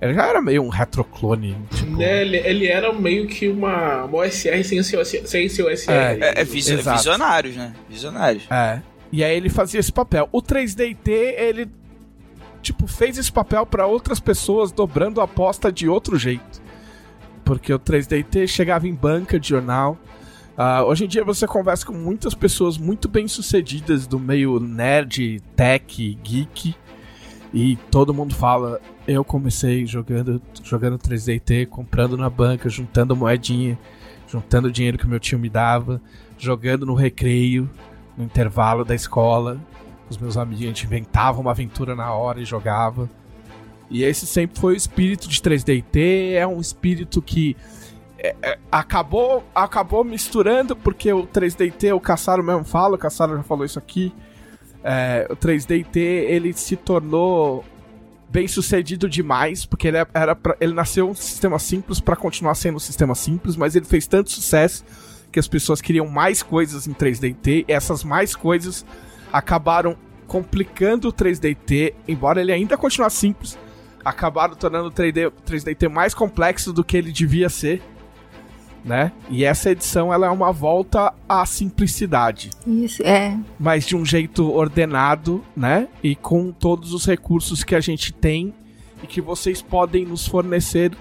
[0.00, 4.18] ele já era meio um retroclone, tipo, Né, ele, ele era meio que uma, uma
[4.18, 5.90] OSR sem seu, sem seu OSR.
[5.92, 6.96] É, é Exato.
[6.96, 7.72] visionários, né?
[7.88, 8.44] Visionários.
[8.50, 8.82] É.
[9.12, 10.28] E aí ele fazia esse papel.
[10.32, 11.70] O 3DT, ele
[12.62, 16.62] tipo fez esse papel pra outras pessoas dobrando a aposta de outro jeito.
[17.44, 19.98] Porque o 3DT chegava em banca de jornal.
[20.56, 25.42] Ah, hoje em dia você conversa com muitas pessoas muito bem sucedidas do meio nerd,
[25.54, 26.74] tech, geek.
[27.52, 33.78] E todo mundo fala, eu comecei jogando, jogando 3DT, comprando na banca, juntando moedinha,
[34.26, 36.00] juntando dinheiro que meu tio me dava,
[36.38, 37.68] jogando no recreio,
[38.16, 39.60] no intervalo da escola.
[40.08, 43.08] Os meus amigos, a gente inventava uma aventura na hora e jogava.
[43.90, 47.56] E esse sempre foi o espírito de 3DT, é um espírito que
[48.18, 53.42] é, é, acabou, acabou misturando, porque o 3DT, o Caçaro mesmo fala, o Caçaro já
[53.42, 54.14] falou isso aqui,
[54.82, 57.64] é, o 3DT ele se tornou
[58.30, 62.76] bem sucedido demais, porque ele, era pra- ele nasceu um sistema simples para continuar sendo
[62.76, 64.84] um sistema simples, mas ele fez tanto sucesso
[65.32, 68.84] que as pessoas queriam mais coisas em 3DT, e essas mais coisas
[69.32, 73.58] acabaram complicando o 3DT, embora ele ainda continue simples,
[74.04, 77.82] acabaram tornando o 3D, 3DT mais complexo do que ele devia ser,
[78.84, 79.12] né?
[79.30, 82.50] E essa edição ela é uma volta à simplicidade.
[82.66, 83.38] Isso, é.
[83.58, 85.88] Mas de um jeito ordenado, né?
[86.02, 88.52] E com todos os recursos que a gente tem
[89.02, 90.92] e que vocês podem nos fornecer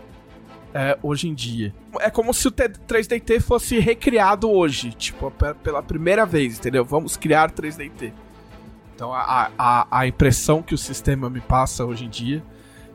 [0.73, 1.73] é, hoje em dia.
[1.99, 5.31] É como se o 3DT fosse recriado hoje, tipo,
[5.63, 6.85] pela primeira vez, entendeu?
[6.85, 8.13] Vamos criar 3DT.
[8.95, 12.43] Então a, a, a impressão que o sistema me passa hoje em dia,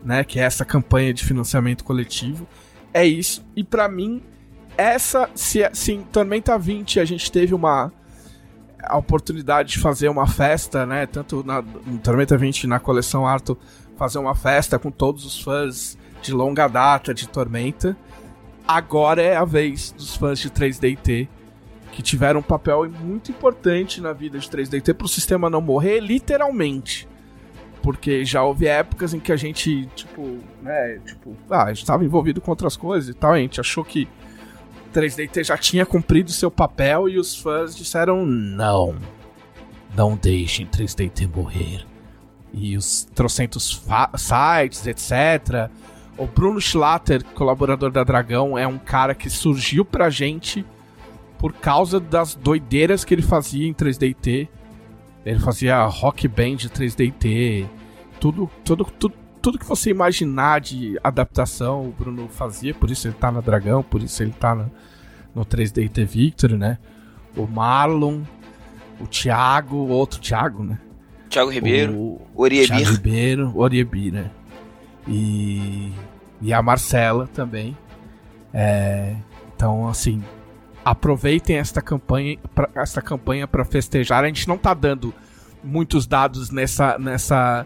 [0.03, 2.47] né, que é essa campanha de financiamento coletivo,
[2.93, 3.45] é isso.
[3.55, 4.23] E para mim,
[4.77, 7.91] essa, se, se em Tormenta 20 a gente teve uma
[8.81, 13.57] a oportunidade de fazer uma festa, né, tanto na em Tormenta 20 na coleção Arto,
[13.97, 17.97] fazer uma festa com todos os fãs de longa data de Tormenta.
[18.67, 21.27] Agora é a vez dos fãs de 3DT
[21.91, 25.99] que tiveram um papel muito importante na vida de 3DT para o sistema não morrer,
[25.99, 27.07] literalmente.
[27.81, 32.03] Porque já houve épocas em que a gente, tipo, né, tipo, ah, a gente estava
[32.03, 34.07] envolvido com outras coisas e tal, a gente achou que
[34.93, 38.95] 3DT já tinha cumprido seu papel e os fãs disseram não.
[39.95, 41.85] Não deixem 3DT morrer.
[42.53, 43.81] E os trocentos
[44.17, 45.71] sites, etc
[46.17, 50.65] o Bruno Schlatter, colaborador da Dragão, é um cara que surgiu pra gente
[51.37, 54.47] por causa das doideiras que ele fazia em 3DT.
[55.23, 57.67] Ele fazia rock band 3DT,
[58.19, 63.15] tudo, tudo, tudo, tudo que você imaginar de adaptação, o Bruno fazia, por isso ele
[63.15, 64.71] tá na Dragão, por isso ele tá no,
[65.35, 66.77] no 3DT Victory, né?
[67.35, 68.21] O Marlon,
[68.99, 70.79] o Thiago, o outro Thiago, né?
[71.29, 72.67] Thiago Ribeiro, o Oriebir.
[72.67, 74.31] Thiago Ribeiro, Oriebir, né?
[75.07, 75.91] E,
[76.41, 77.77] e a Marcela também.
[78.53, 79.15] É,
[79.55, 80.23] então, assim,
[80.83, 84.23] aproveitem esta campanha, pra, esta campanha para festejar.
[84.23, 85.13] A gente não tá dando
[85.63, 87.65] muitos dados nessa, nessa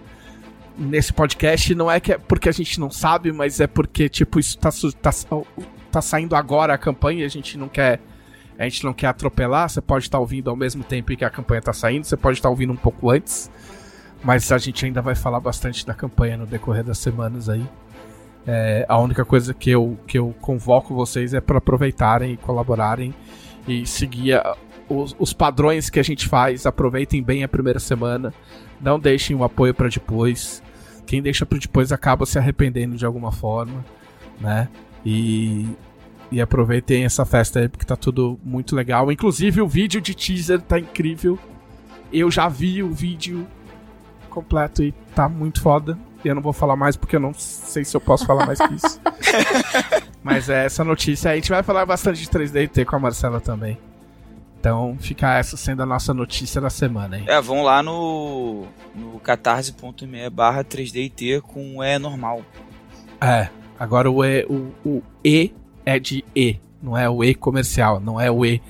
[0.77, 1.75] nesse podcast.
[1.75, 4.69] Não é que é porque a gente não sabe, mas é porque tipo isso tá,
[5.01, 5.11] tá,
[5.91, 7.25] tá saindo agora a campanha.
[7.25, 7.99] A gente não quer
[8.57, 9.69] a gente não quer atropelar.
[9.69, 12.05] Você pode estar tá ouvindo ao mesmo tempo que a campanha tá saindo.
[12.05, 13.49] Você pode estar tá ouvindo um pouco antes.
[14.23, 17.67] Mas a gente ainda vai falar bastante da campanha no decorrer das semanas aí.
[18.45, 23.13] É, a única coisa que eu, que eu convoco vocês é para aproveitarem e colaborarem
[23.67, 24.55] e seguir a,
[24.89, 26.65] os, os, padrões que a gente faz.
[26.65, 28.33] Aproveitem bem a primeira semana.
[28.79, 30.61] Não deixem o apoio para depois.
[31.05, 33.83] Quem deixa para depois acaba se arrependendo de alguma forma,
[34.39, 34.69] né?
[35.05, 35.67] E,
[36.31, 39.11] e aproveitem essa festa aí porque tá tudo muito legal.
[39.11, 41.37] Inclusive o vídeo de teaser tá incrível.
[42.11, 43.47] Eu já vi o vídeo
[44.31, 45.97] completo e tá muito foda.
[46.23, 48.59] E eu não vou falar mais porque eu não sei se eu posso falar mais
[48.59, 48.99] que isso.
[50.23, 51.31] Mas é essa notícia.
[51.31, 53.77] A gente vai falar bastante de 3DT com a Marcela também.
[54.59, 57.25] Então fica essa sendo a nossa notícia da semana, hein?
[57.27, 62.43] É, vão lá no, no catarse.me barra 3DT com o E normal.
[63.19, 65.51] É, agora o E, o, o E
[65.83, 68.61] é de E, não é o E comercial, não é o E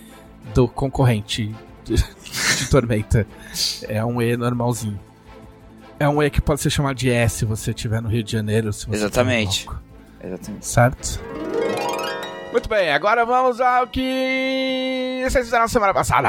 [0.54, 3.28] do concorrente de, de Tormenta.
[3.90, 4.98] É um E normalzinho.
[6.02, 8.32] É um E que pode ser chamado de S se você estiver no Rio de
[8.32, 8.74] Janeiro.
[8.74, 9.70] Se você Exatamente.
[10.20, 10.66] Exatamente.
[10.66, 11.20] Certo?
[12.52, 16.28] Muito bem, agora vamos ao que vocês fizeram na semana passada.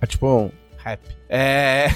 [0.00, 1.00] é tipo um rap.
[1.28, 1.88] É.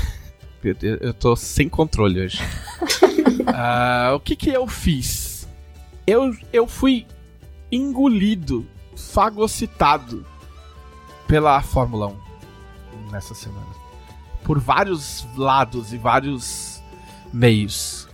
[1.00, 2.42] Eu tô sem controle hoje.
[2.42, 5.48] uh, o que que eu fiz?
[6.06, 7.06] Eu, eu fui
[7.72, 8.66] engolido
[8.96, 10.24] fagocitado
[11.28, 13.66] pela Fórmula 1 nessa semana.
[14.42, 16.82] Por vários lados e vários
[17.32, 18.08] meios.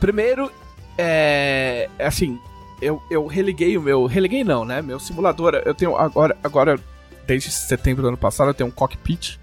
[0.00, 0.50] Primeiro,
[0.96, 2.06] é, é.
[2.06, 2.38] Assim,
[2.80, 4.06] eu, eu religuei o meu.
[4.06, 4.80] Religuei não, né?
[4.80, 5.54] Meu simulador.
[5.64, 6.78] Eu tenho agora, agora,
[7.26, 9.38] desde setembro do ano passado, eu tenho um cockpit,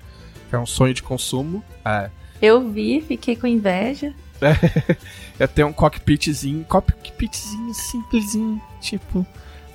[0.49, 1.63] que é um sonho de consumo.
[1.83, 2.09] É.
[2.41, 4.13] Eu vi, fiquei com inveja.
[5.37, 9.25] eu tenho um cockpitzinho, cockpitzinho simplesinho, tipo,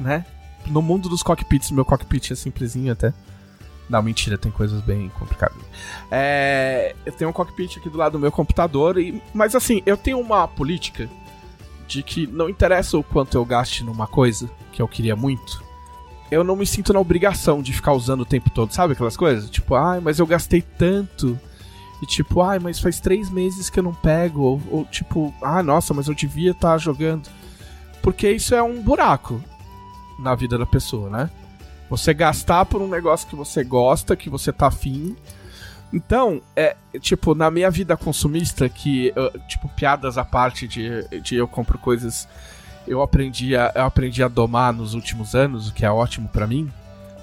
[0.00, 0.24] né?
[0.66, 3.12] No mundo dos cockpits, meu cockpit é simplesinho até.
[3.88, 5.58] Não, mentira, tem coisas bem complicadas.
[6.10, 9.96] É, eu tenho um cockpit aqui do lado do meu computador, e, mas assim, eu
[9.96, 11.08] tenho uma política
[11.86, 15.62] de que não interessa o quanto eu gaste numa coisa que eu queria muito,
[16.30, 19.50] eu não me sinto na obrigação de ficar usando o tempo todo, sabe aquelas coisas?
[19.50, 21.38] Tipo, ai, mas eu gastei tanto.
[22.02, 24.42] E tipo, ai, mas faz três meses que eu não pego.
[24.42, 27.28] Ou, ou tipo, ah, nossa, mas eu devia estar tá jogando.
[28.02, 29.42] Porque isso é um buraco
[30.18, 31.30] na vida da pessoa, né?
[31.90, 35.16] Você gastar por um negócio que você gosta, que você tá afim.
[35.92, 39.12] Então, é, tipo, na minha vida consumista, que,
[39.46, 42.26] tipo, piadas à parte de, de eu compro coisas
[42.86, 46.46] eu aprendi a, eu aprendi a domar nos últimos anos, o que é ótimo para
[46.46, 46.70] mim,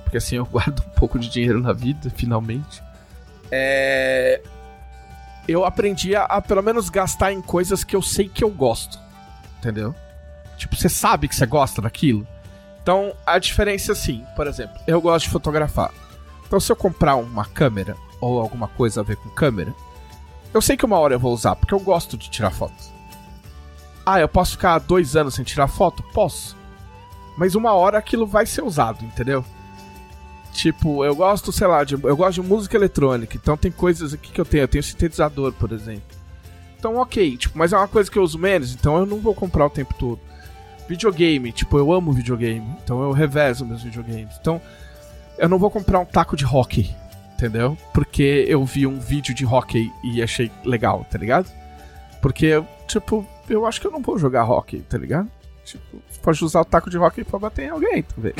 [0.03, 2.81] porque assim eu guardo um pouco de dinheiro na vida, finalmente.
[3.51, 4.41] É,
[5.47, 8.99] eu aprendi a, a, pelo menos gastar em coisas que eu sei que eu gosto,
[9.59, 9.93] entendeu?
[10.57, 12.25] Tipo, você sabe que você gosta daquilo.
[12.81, 15.91] Então, a diferença é assim, por exemplo, eu gosto de fotografar.
[16.45, 19.73] Então, se eu comprar uma câmera ou alguma coisa a ver com câmera,
[20.53, 22.91] eu sei que uma hora eu vou usar, porque eu gosto de tirar fotos.
[24.05, 26.03] Ah, eu posso ficar dois anos sem tirar foto?
[26.11, 26.57] Posso.
[27.37, 29.45] Mas uma hora aquilo vai ser usado, entendeu?
[30.51, 34.31] Tipo, eu gosto, sei lá, de, eu gosto de música eletrônica, então tem coisas aqui
[34.31, 34.63] que eu tenho.
[34.63, 36.03] Eu tenho sintetizador, por exemplo.
[36.77, 39.35] Então, ok, tipo, mas é uma coisa que eu uso menos, então eu não vou
[39.35, 40.19] comprar o tempo todo.
[40.91, 44.35] Videogame, tipo, eu amo videogame, então eu revezo meus videogames.
[44.41, 44.61] Então,
[45.37, 46.93] eu não vou comprar um taco de hockey,
[47.33, 47.77] entendeu?
[47.93, 51.49] Porque eu vi um vídeo de hockey e achei legal, tá ligado?
[52.21, 55.31] Porque, tipo, eu acho que eu não vou jogar hockey, tá ligado?
[55.63, 58.35] Tipo, pode usar o taco de hockey pra bater em alguém, talvez.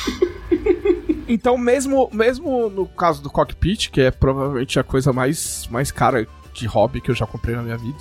[1.28, 6.26] então, mesmo, mesmo no caso do cockpit, que é provavelmente a coisa mais, mais cara
[6.54, 7.98] de hobby que eu já comprei na minha vida,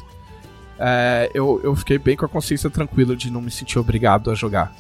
[0.79, 4.35] é, eu, eu fiquei bem com a consciência tranquila de não me sentir obrigado a
[4.35, 4.73] jogar.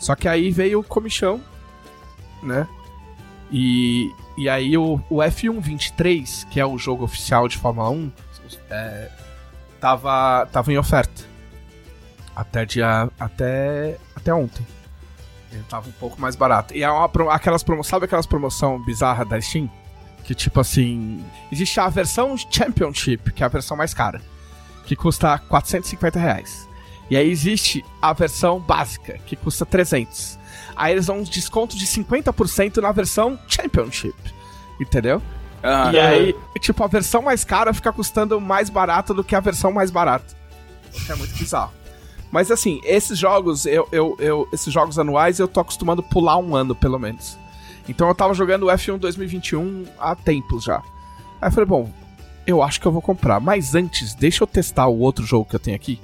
[0.00, 1.40] Só que aí veio o comichão,
[2.42, 2.66] né?
[3.52, 8.12] E, e aí o, o F1 23, que é o jogo oficial de Fórmula 1,
[8.68, 9.10] é,
[9.80, 11.22] tava, tava em oferta.
[12.34, 13.08] Até dia.
[13.18, 13.96] Até.
[14.16, 14.66] Até ontem.
[15.52, 16.74] Ele tava um pouco mais barato.
[16.74, 17.90] E é uma, aquelas promoções.
[17.90, 19.70] Sabe aquelas promoção bizarra da Steam?
[20.24, 21.24] Que tipo assim.
[21.52, 24.20] Existe a versão Championship, que é a versão mais cara.
[24.86, 26.68] Que custa 450 reais.
[27.10, 30.38] E aí existe a versão básica, que custa 300.
[30.74, 34.14] Aí eles dão um desconto de 50% na versão Championship.
[34.80, 35.22] Entendeu?
[35.62, 39.40] Ah, e aí, tipo, a versão mais cara fica custando mais barato do que a
[39.40, 40.34] versão mais barata.
[40.94, 41.72] O que é muito bizarro.
[42.30, 46.36] Mas assim, esses jogos, eu, eu, eu, esses jogos anuais, eu tô acostumando a pular
[46.36, 47.38] um ano, pelo menos.
[47.88, 50.82] Então eu tava jogando o F1 2021 há tempos já.
[51.40, 51.92] Aí eu falei, bom,
[52.46, 53.40] eu acho que eu vou comprar.
[53.40, 56.00] Mas antes, deixa eu testar o outro jogo que eu tenho aqui.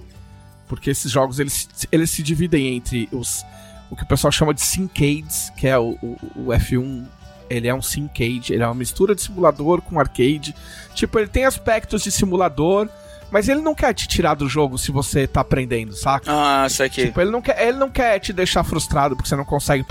[0.69, 3.45] Porque esses jogos, eles, eles se dividem entre os
[3.91, 7.05] o que o pessoal chama de Syncades, que é o, o, o F1
[7.51, 10.55] ele é um Syncade, ele é uma mistura de simulador com arcade.
[10.95, 12.89] Tipo, ele tem aspectos de simulador,
[13.29, 16.27] mas ele não quer te tirar do jogo se você tá aprendendo, saca?
[16.29, 17.07] Ah, isso aqui.
[17.07, 19.85] Tipo, ele não quer, ele não quer te deixar frustrado porque você não consegue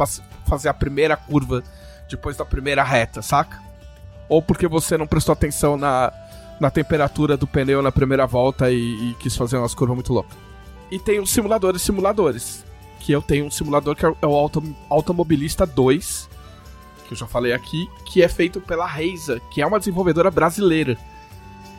[0.47, 1.61] fazer a primeira curva
[2.09, 3.61] depois da primeira reta, saca?
[4.29, 6.13] Ou porque você não prestou atenção na,
[6.59, 10.37] na temperatura do pneu na primeira volta e, e quis fazer umas curvas muito loucas.
[10.91, 12.65] E tem os simuladores simuladores.
[12.99, 16.29] Que eu tenho um simulador que é o Auto, Automobilista 2,
[17.07, 20.97] que eu já falei aqui, que é feito pela Reisa, que é uma desenvolvedora brasileira.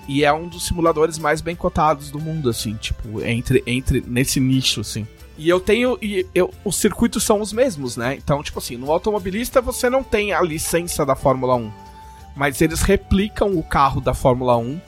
[0.09, 4.41] E é um dos simuladores mais bem cotados do mundo, assim, tipo, entre, entre nesse
[4.41, 5.07] nicho, assim.
[5.37, 5.97] E eu tenho.
[6.03, 8.15] E eu, os circuitos são os mesmos, né?
[8.17, 11.71] Então, tipo assim, no automobilista você não tem a licença da Fórmula 1.
[12.41, 14.81] Mas eles replicam o carro da Fórmula 1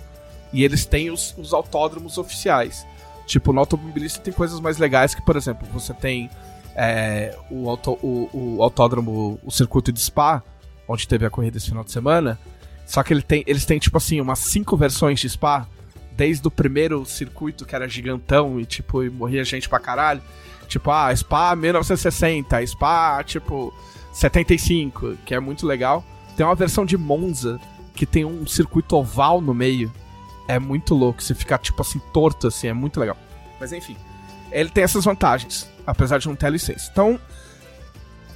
[0.54, 2.86] e eles têm os, os autódromos oficiais.
[3.26, 6.30] Tipo, no automobilista tem coisas mais legais que, por exemplo, você tem
[6.74, 10.42] é, o, auto, o, o, autódromo, o circuito de Spa,
[10.88, 12.38] onde teve a corrida esse final de semana.
[12.86, 15.68] Só que ele tem, eles têm, tipo assim, umas cinco versões de Spa.
[16.12, 20.22] Desde o primeiro circuito, que era gigantão e, tipo, e morria gente pra caralho.
[20.68, 23.74] Tipo, ah, Spa 1960, Spa, tipo,
[24.10, 26.02] 75, que é muito legal.
[26.36, 27.60] Tem uma versão de Monza,
[27.94, 29.92] que tem um circuito oval no meio.
[30.48, 33.16] É muito louco, você fica, tipo assim, torto, assim, é muito legal.
[33.60, 33.96] Mas enfim,
[34.50, 36.88] ele tem essas vantagens apesar de não ter licença.
[36.90, 37.18] Então,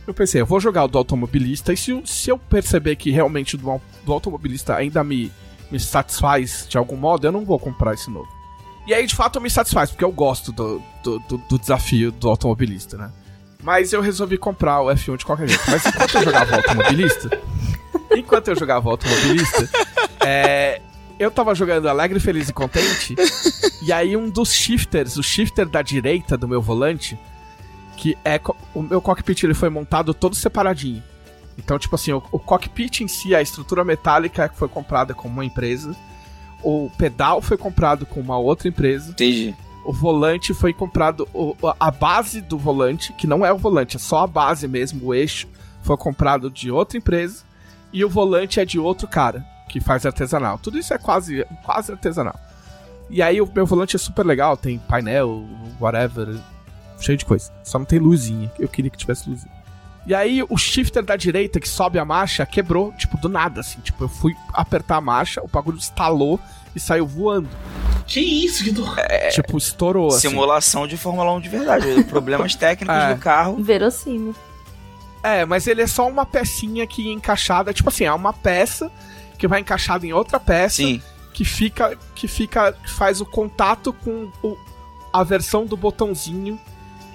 [0.07, 3.55] eu pensei, eu vou jogar o do automobilista e se, se eu perceber que realmente
[3.55, 5.33] o do, do automobilista ainda me,
[5.71, 8.29] me satisfaz de algum modo, eu não vou comprar esse novo.
[8.87, 12.29] E aí, de fato, me satisfaz, porque eu gosto do, do, do, do desafio do
[12.29, 13.11] automobilista, né?
[13.61, 15.65] Mas eu resolvi comprar o F1 de qualquer jeito.
[15.69, 17.43] Mas enquanto eu jogava o automobilista,
[18.15, 19.69] enquanto eu jogava automobilista,
[20.25, 20.81] é,
[21.19, 23.15] eu tava jogando alegre, feliz e contente.
[23.83, 27.19] e aí um dos shifters, o shifter da direita do meu volante,
[27.97, 28.41] que é
[28.75, 31.03] o meu cockpit ele foi montado todo separadinho.
[31.59, 35.45] Então, tipo assim, o, o cockpit em si, a estrutura metálica foi comprada com uma
[35.45, 35.97] empresa,
[36.63, 39.11] o pedal foi comprado com uma outra empresa.
[39.11, 39.55] Entendi.
[39.85, 43.99] O volante foi comprado, o, a base do volante, que não é o volante, é
[44.01, 45.49] só a base mesmo, o eixo,
[45.83, 47.46] foi comprado de outra empresa.
[47.97, 50.59] E o volante é de outro cara, que faz artesanal.
[50.59, 52.39] Tudo isso é quase, quase artesanal.
[53.09, 55.47] E aí o meu volante é super legal, tem painel,
[55.81, 56.29] whatever,
[57.01, 57.51] cheio de coisa.
[57.65, 58.53] Só não tem luzinha.
[58.59, 59.51] Eu queria que tivesse luzinha.
[60.07, 63.81] E aí o shifter da direita que sobe a marcha quebrou, tipo, do nada, assim.
[63.81, 66.39] Tipo, eu fui apertar a marcha, o bagulho estalou
[66.75, 67.49] e saiu voando.
[68.07, 68.85] Que isso, que do...
[69.33, 70.29] Tipo, estourou assim.
[70.29, 72.05] Simulação de Fórmula 1 de verdade.
[72.05, 73.15] Problemas técnicos É.
[73.15, 73.57] do carro.
[73.63, 74.35] Verossímil.
[75.27, 78.91] É, mas ele é só uma pecinha que encaixada, tipo assim, é uma peça
[79.37, 81.03] que vai encaixada em outra peça Sim.
[81.33, 84.57] que fica que fica que faz o contato com o-
[85.13, 86.59] a versão do botãozinho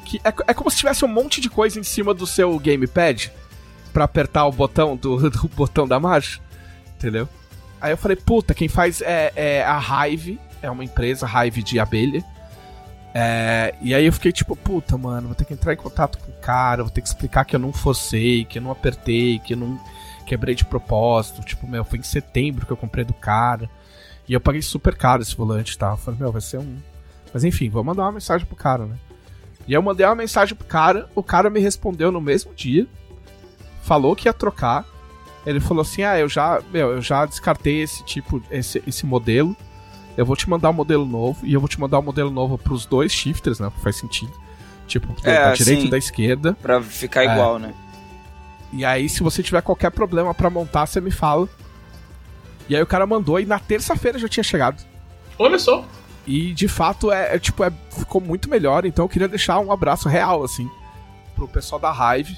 [0.05, 3.32] que é, é como se tivesse um monte de coisa em cima do seu gamepad
[3.93, 6.39] pra apertar o botão do, do botão da marcha,
[6.97, 7.30] entendeu?
[7.80, 11.80] Aí eu falei, puta, quem faz é, é a Hive, é uma empresa Hive de
[11.80, 12.24] abelha.
[13.14, 16.32] É, e aí eu fiquei tipo, puta, mano, vou ter que entrar em contato com
[16.32, 19.53] o cara, vou ter que explicar que eu não forcei, que eu não apertei, que
[19.53, 19.80] eu não
[20.26, 21.41] quebrei de propósito.
[21.41, 23.70] Tipo, meu, foi em setembro que eu comprei do cara.
[24.28, 25.91] E eu paguei super caro esse volante tal.
[25.91, 26.78] Eu falei, meu, vai ser um.
[27.34, 28.95] Mas enfim, vou mandar uma mensagem pro cara, né?
[29.68, 32.88] E eu mandei uma mensagem pro cara, o cara me respondeu no mesmo dia,
[33.84, 34.86] falou que ia trocar.
[35.45, 39.55] Ele falou assim: Ah, eu já, meu, eu já descartei esse tipo, esse, esse modelo.
[40.22, 42.55] Eu vou te mandar um modelo novo e eu vou te mandar um modelo novo
[42.55, 43.69] pros dois shifters, né?
[43.69, 44.32] Porque faz sentido.
[44.88, 45.88] Tipo, É, da direita sim.
[45.88, 46.53] e da esquerda.
[46.61, 47.34] Pra ficar É.
[47.34, 47.74] igual, né?
[48.72, 51.49] E aí, se você tiver qualquer problema pra montar, você me fala.
[52.69, 54.84] E aí o cara mandou e na terça-feira já tinha chegado.
[55.39, 55.84] Olha só.
[56.28, 58.86] E de fato é, é, tipo, é, ficou muito melhor.
[58.86, 60.69] Então eu queria deixar um abraço real, assim,
[61.36, 62.38] pro pessoal da Hive.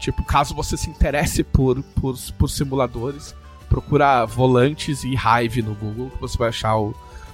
[0.00, 3.32] Tipo, caso você se interesse por, por, por simuladores,
[3.68, 6.92] procura volantes e Hive no Google, que você vai achar o,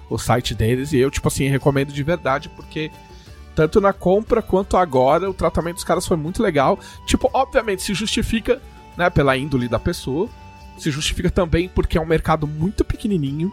[0.09, 0.92] o site deles.
[0.92, 2.90] E eu, tipo assim, recomendo de verdade, porque
[3.54, 6.78] tanto na compra quanto agora, o tratamento dos caras foi muito legal.
[7.06, 8.61] Tipo, obviamente se justifica,
[8.96, 10.28] né, pela índole da pessoa.
[10.78, 13.52] Se justifica também porque é um mercado muito pequenininho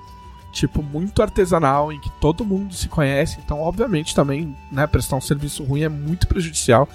[0.55, 3.37] tipo, muito artesanal, em que todo mundo se conhece.
[3.43, 6.87] Então, obviamente, também, né, prestar um serviço ruim é muito prejudicial.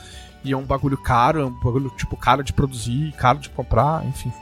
[0.43, 4.03] E é um bagulho caro, é um bagulho, tipo, caro de produzir, caro de comprar,
[4.07, 4.33] enfim.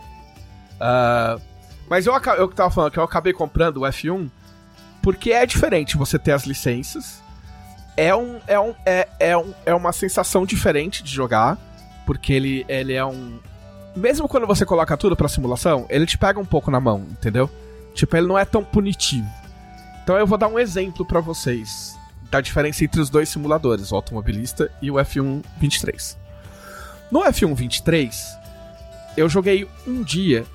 [0.80, 1.36] Ah,
[1.90, 4.30] mas eu, eu tava falando que eu acabei comprando o F1
[5.02, 7.22] porque é diferente você ter as licenças.
[7.96, 11.58] É, um, é, um, é, é, um, é uma sensação diferente de jogar,
[12.06, 13.38] porque ele, ele é um.
[13.96, 17.50] Mesmo quando você coloca tudo pra simulação, ele te pega um pouco na mão, entendeu?
[17.94, 19.28] Tipo, ele não é tão punitivo.
[20.02, 21.98] Então eu vou dar um exemplo pra vocês
[22.30, 26.16] da diferença entre os dois simuladores, o automobilista e o F1 23.
[27.10, 28.38] No F1 23,
[29.16, 30.46] eu joguei um dia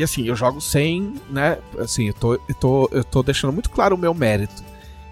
[0.00, 1.58] e assim, eu jogo sem, né?
[1.78, 4.62] Assim, eu tô, eu tô, eu tô deixando muito claro o meu mérito.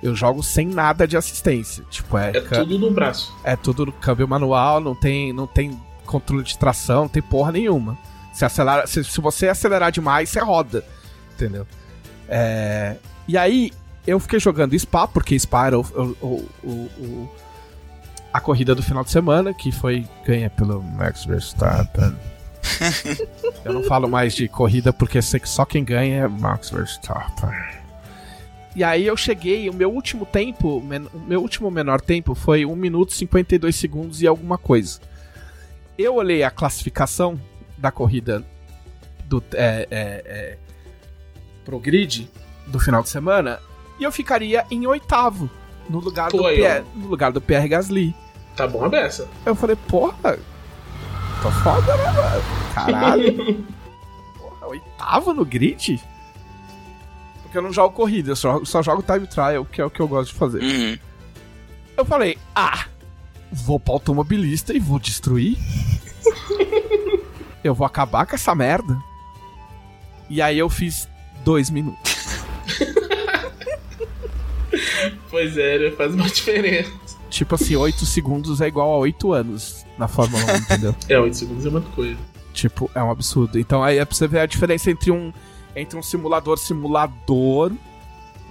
[0.02, 1.84] Eu jogo sem nada de assistência.
[1.90, 3.34] Tipo, é, É tudo no braço.
[3.44, 7.52] é tudo no câmbio manual, não tem, não tem controle de tração, não tem porra
[7.52, 7.98] nenhuma.
[8.32, 10.84] Se, acelera, se, se você acelerar demais, você roda.
[11.34, 11.66] Entendeu?
[12.28, 13.72] É, e aí,
[14.06, 17.28] eu fiquei jogando Spa, porque Spa era o- o- o- o-
[18.32, 22.14] a corrida do final de semana, que foi ganha pelo Max Verstappen.
[23.64, 27.50] Eu não falo mais de corrida, porque sei que só quem ganha é Max Verstappen.
[28.76, 32.76] E aí eu cheguei, o meu último tempo, o meu último menor tempo foi 1
[32.76, 35.00] minuto e 52 segundos e alguma coisa.
[35.96, 37.40] Eu olhei a classificação
[37.76, 38.44] da corrida
[39.24, 40.58] do é, é, é,
[41.64, 42.30] pro grid
[42.66, 43.58] do final de semana
[43.98, 45.50] e eu ficaria em oitavo
[45.88, 48.14] no lugar do Pô, Pierre, no lugar do Pierre Gasly.
[48.54, 49.28] Tá bom a beça.
[49.44, 50.38] Eu falei, porra,
[51.42, 52.42] tô foda, né, mano?
[52.74, 53.64] Caralho.
[54.38, 56.00] porra, oitavo no grid?
[57.42, 60.00] Porque eu não jogo corrida, eu só, só jogo time trial, que é o que
[60.00, 60.62] eu gosto de fazer.
[60.62, 60.98] Uhum.
[61.96, 62.86] Eu falei, ah,
[63.50, 65.56] vou pro automobilista e vou destruir.
[67.64, 68.98] eu vou acabar com essa merda.
[70.28, 71.08] E aí eu fiz
[71.44, 72.18] dois minutos.
[75.30, 75.90] Pois é, né?
[75.90, 77.07] faz uma diferença.
[77.38, 80.94] Tipo assim, oito segundos é igual a oito anos na Fórmula 1, entendeu?
[81.08, 82.18] É, 8 segundos é muita coisa.
[82.52, 83.60] Tipo, é um absurdo.
[83.60, 85.32] Então aí é pra você ver a diferença entre um,
[85.76, 87.70] entre um simulador simulador,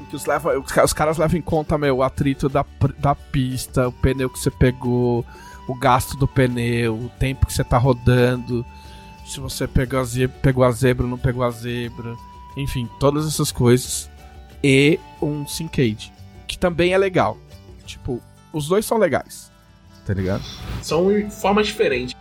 [0.09, 2.65] que os, leva, os, ca- os caras levam em conta, meu, o atrito da,
[2.97, 5.25] da pista, o pneu que você pegou,
[5.67, 8.65] o gasto do pneu, o tempo que você tá rodando,
[9.25, 12.15] se você pegou a zebra, pegou a zebra ou não pegou a zebra,
[12.55, 14.09] enfim, todas essas coisas.
[14.63, 16.13] E um Syncade,
[16.47, 17.37] que também é legal.
[17.85, 18.21] Tipo,
[18.51, 19.51] os dois são legais,
[20.05, 20.43] tá ligado?
[20.81, 22.15] São formas diferentes.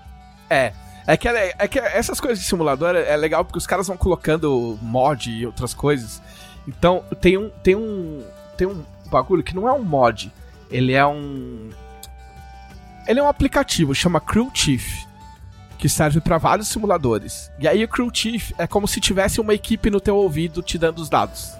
[0.49, 0.73] É.
[1.09, 3.87] É que, é, é que essas coisas de simulador é, é legal porque os caras
[3.87, 6.21] vão colocando mod e outras coisas.
[6.67, 8.25] Então, tem um, tem um.
[8.57, 10.33] Tem um bagulho que não é um mod.
[10.71, 11.71] Ele é um.
[13.07, 15.07] Ele é um aplicativo, chama Crew Chief.
[15.79, 17.53] Que serve pra vários simuladores.
[17.59, 20.77] E aí o Crew Chief é como se tivesse uma equipe no teu ouvido te
[20.79, 21.53] dando os dados.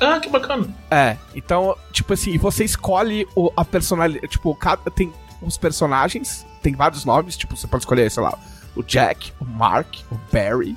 [0.00, 0.68] Ah, que bacana.
[0.90, 4.28] É, então, tipo assim, você escolhe o, a personalidade.
[4.28, 8.36] Tipo, cada, tem os personagens, tem vários nomes, tipo, você pode escolher, sei lá,
[8.74, 10.76] o Jack, o Mark, o Barry.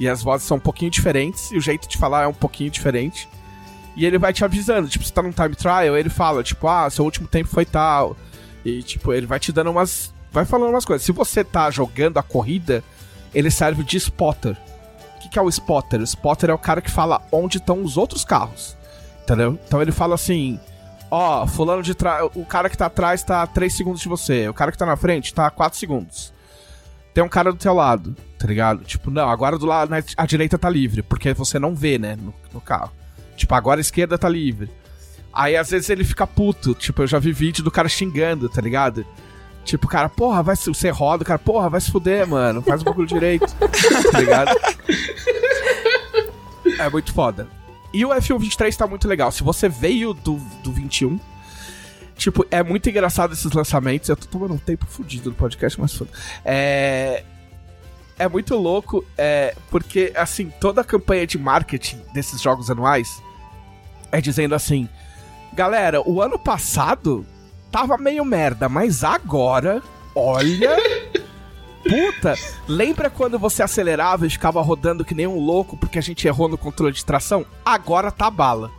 [0.00, 2.70] E as vozes são um pouquinho diferentes, e o jeito de falar é um pouquinho
[2.70, 3.28] diferente.
[3.96, 6.88] E ele vai te avisando, tipo, você tá num time trial, ele fala, tipo, ah,
[6.88, 8.16] seu último tempo foi tal.
[8.64, 10.14] E, tipo, ele vai te dando umas.
[10.30, 11.04] Vai falando umas coisas.
[11.04, 12.84] Se você tá jogando a corrida,
[13.34, 14.56] ele serve de spotter.
[15.18, 16.00] O que, que é o spotter?
[16.00, 18.76] O spotter é o cara que fala onde estão os outros carros.
[19.22, 19.58] Entendeu?
[19.66, 20.60] Então ele fala assim:
[21.10, 22.30] Ó, fulano de trás.
[22.34, 24.48] O cara que tá atrás tá a 3 segundos de você.
[24.48, 26.32] O cara que tá na frente tá a 4 segundos.
[27.14, 28.84] Tem um cara do teu lado, tá ligado?
[28.84, 29.92] Tipo, não, agora do lado.
[30.16, 32.92] A direita tá livre, porque você não vê, né, no, no carro.
[33.36, 34.70] Tipo, agora a esquerda tá livre.
[35.32, 36.74] Aí às vezes ele fica puto.
[36.74, 39.04] Tipo, eu já vi vídeo do cara xingando, tá ligado?
[39.68, 40.66] Tipo, cara, porra, vai se.
[40.70, 42.62] Você roda, cara, porra, vai se fuder, mano.
[42.62, 43.46] Faz o bagulho direito.
[44.10, 44.56] tá ligado?
[46.78, 47.46] É muito foda.
[47.92, 49.30] E o F1 23 tá muito legal.
[49.30, 51.20] Se você veio do, do 21,
[52.16, 54.08] tipo, é muito engraçado esses lançamentos.
[54.08, 56.10] Eu tô tomando um tempo fudido no podcast, mas foda.
[56.46, 57.24] É.
[58.18, 63.22] É muito louco, é, porque, assim, toda a campanha de marketing desses jogos anuais
[64.10, 64.88] é dizendo assim:
[65.52, 67.26] galera, o ano passado
[67.70, 69.82] tava meio merda, mas agora,
[70.14, 70.76] olha.
[71.82, 72.34] Puta,
[72.66, 76.48] lembra quando você acelerava e ficava rodando que nem um louco porque a gente errou
[76.48, 77.46] no controle de tração?
[77.64, 78.70] Agora tá bala.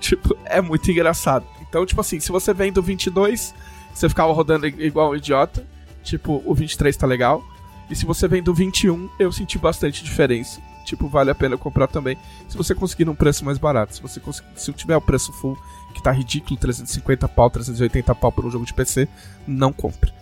[0.00, 1.46] Tipo, é muito engraçado.
[1.60, 3.54] Então, tipo assim, se você vem do 22,
[3.94, 5.66] você ficava rodando igual um idiota.
[6.02, 7.44] Tipo, o 23 tá legal.
[7.88, 10.60] E se você vem do 21, eu senti bastante diferença.
[10.84, 12.16] Tipo, vale a pena comprar também.
[12.48, 13.94] Se você conseguir num preço mais barato.
[13.94, 15.56] Se você conseguir, se tiver o preço full,
[15.94, 19.08] que tá ridículo, 350 pau, 380 pau por um jogo de PC,
[19.46, 20.12] não compre,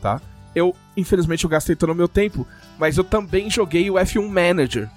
[0.00, 0.20] tá?
[0.54, 2.46] Eu, infelizmente, eu gastei todo o meu tempo,
[2.78, 4.88] mas eu também joguei o F1 Manager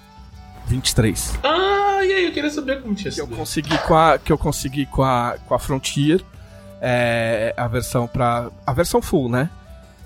[0.66, 3.36] 23 Ah, e aí, eu queria saber como tinha que eu sido.
[3.36, 6.22] consegui com a que eu consegui com a, com a Frontier
[6.80, 9.48] é, a versão para a versão full, né?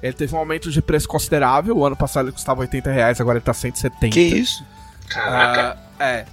[0.02, 1.76] Ele teve um aumento de preço considerável.
[1.76, 4.08] O ano passado ele custava 80 reais, agora ele tá 170.
[4.14, 4.64] Que isso?
[5.08, 5.78] Caraca.
[5.98, 6.24] Ah, é.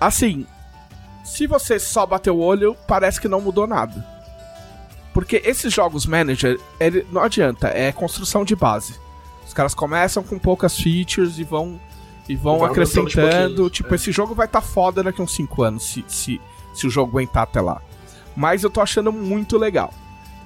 [0.00, 0.46] Assim,
[1.24, 4.06] se você só bater o olho, parece que não mudou nada.
[5.12, 9.00] Porque esses jogos manager, ele não adianta, é construção de base.
[9.46, 11.80] Os caras começam com poucas features e vão
[12.28, 13.68] e vão Vai acrescentando.
[13.70, 13.96] Tipo, é.
[13.96, 16.40] esse jogo vai estar foda daqui a uns 5 anos, se, se,
[16.74, 17.80] se o jogo aguentar até lá.
[18.36, 19.92] Mas eu tô achando muito legal.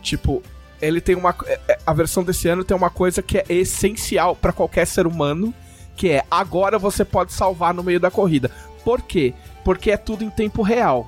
[0.03, 0.43] Tipo,
[0.81, 1.35] ele tem uma.
[1.47, 5.07] é, é, A versão desse ano tem uma coisa que é essencial pra qualquer ser
[5.07, 5.55] humano,
[5.97, 8.51] que é agora você pode salvar no meio da corrida.
[8.85, 9.35] Por quê?
[9.69, 11.07] Porque é tudo em tempo real.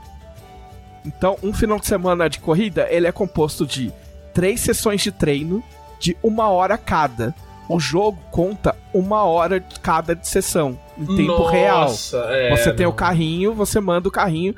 [1.03, 3.91] Então, um final de semana de corrida, ele é composto de
[4.35, 5.65] três sessões de treino
[5.99, 7.35] de uma hora cada.
[7.67, 11.89] O jogo conta uma hora de cada de sessão, em tempo real.
[11.89, 12.93] Nossa, é, Você tem não.
[12.93, 14.55] o carrinho, você manda o carrinho.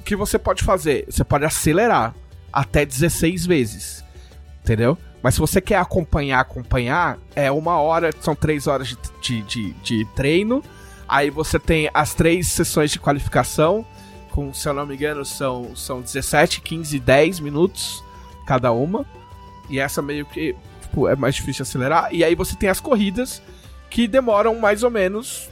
[0.00, 1.06] O que você pode fazer?
[1.08, 2.14] Você pode acelerar
[2.52, 4.04] até 16 vezes.
[4.62, 4.98] Entendeu?
[5.22, 9.72] Mas se você quer acompanhar, acompanhar, é uma hora, são três horas de, de, de,
[9.82, 10.62] de treino.
[11.08, 13.86] Aí você tem as três sessões de qualificação.
[14.30, 18.02] Com, se eu não me engano, são, são 17, 15 10 minutos
[18.46, 19.06] cada uma.
[19.68, 22.08] E essa meio que tipo, é mais difícil acelerar.
[22.12, 23.42] E aí você tem as corridas
[23.90, 25.50] que demoram mais ou menos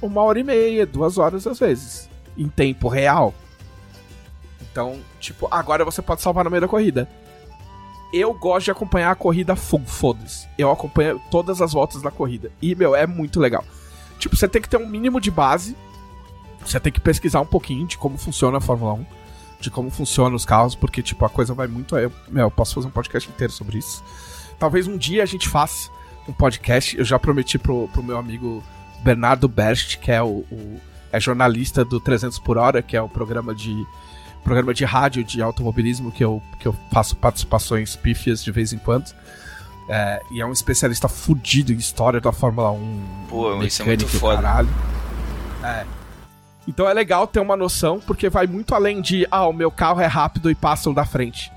[0.00, 3.32] uma hora e meia, duas horas às vezes, em tempo real.
[4.60, 7.08] Então, tipo, agora você pode salvar no meio da corrida.
[8.12, 10.46] Eu gosto de acompanhar a corrida full, foda-se.
[10.58, 12.50] Eu acompanho todas as voltas da corrida.
[12.60, 13.64] E, meu, é muito legal.
[14.22, 15.76] Tipo, você tem que ter um mínimo de base.
[16.64, 19.06] Você tem que pesquisar um pouquinho de como funciona a Fórmula 1.
[19.60, 21.96] De como funcionam os carros, porque, tipo, a coisa vai muito.
[21.96, 24.02] Eu, eu posso fazer um podcast inteiro sobre isso.
[24.58, 25.90] Talvez um dia a gente faça
[26.28, 26.96] um podcast.
[26.96, 28.62] Eu já prometi pro, pro meu amigo
[29.02, 33.08] Bernardo Berst, que é o, o- é jornalista do 300 por hora, que é o
[33.08, 33.84] programa de
[34.44, 38.78] programa de rádio de automobilismo que eu, que eu faço participações pífias de vez em
[38.78, 39.12] quando.
[39.94, 43.26] É, e é um especialista fudido em história da Fórmula 1.
[43.28, 44.40] Pô, isso é muito foda.
[44.40, 44.70] Caralho.
[45.62, 45.84] É.
[46.66, 50.00] Então é legal ter uma noção, porque vai muito além de, ah, o meu carro
[50.00, 51.52] é rápido e passa o da frente.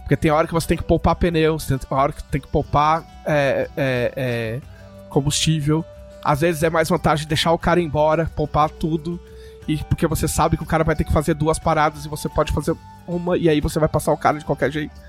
[0.00, 3.04] Porque tem hora que você tem que poupar pneus, tem hora que tem que poupar
[3.24, 4.60] é, é, é,
[5.08, 5.84] combustível.
[6.24, 9.20] Às vezes é mais vantagem deixar o cara embora, poupar tudo.
[9.68, 12.28] E porque você sabe que o cara vai ter que fazer duas paradas e você
[12.28, 12.74] pode fazer
[13.06, 15.05] uma, e aí você vai passar o cara de qualquer jeito.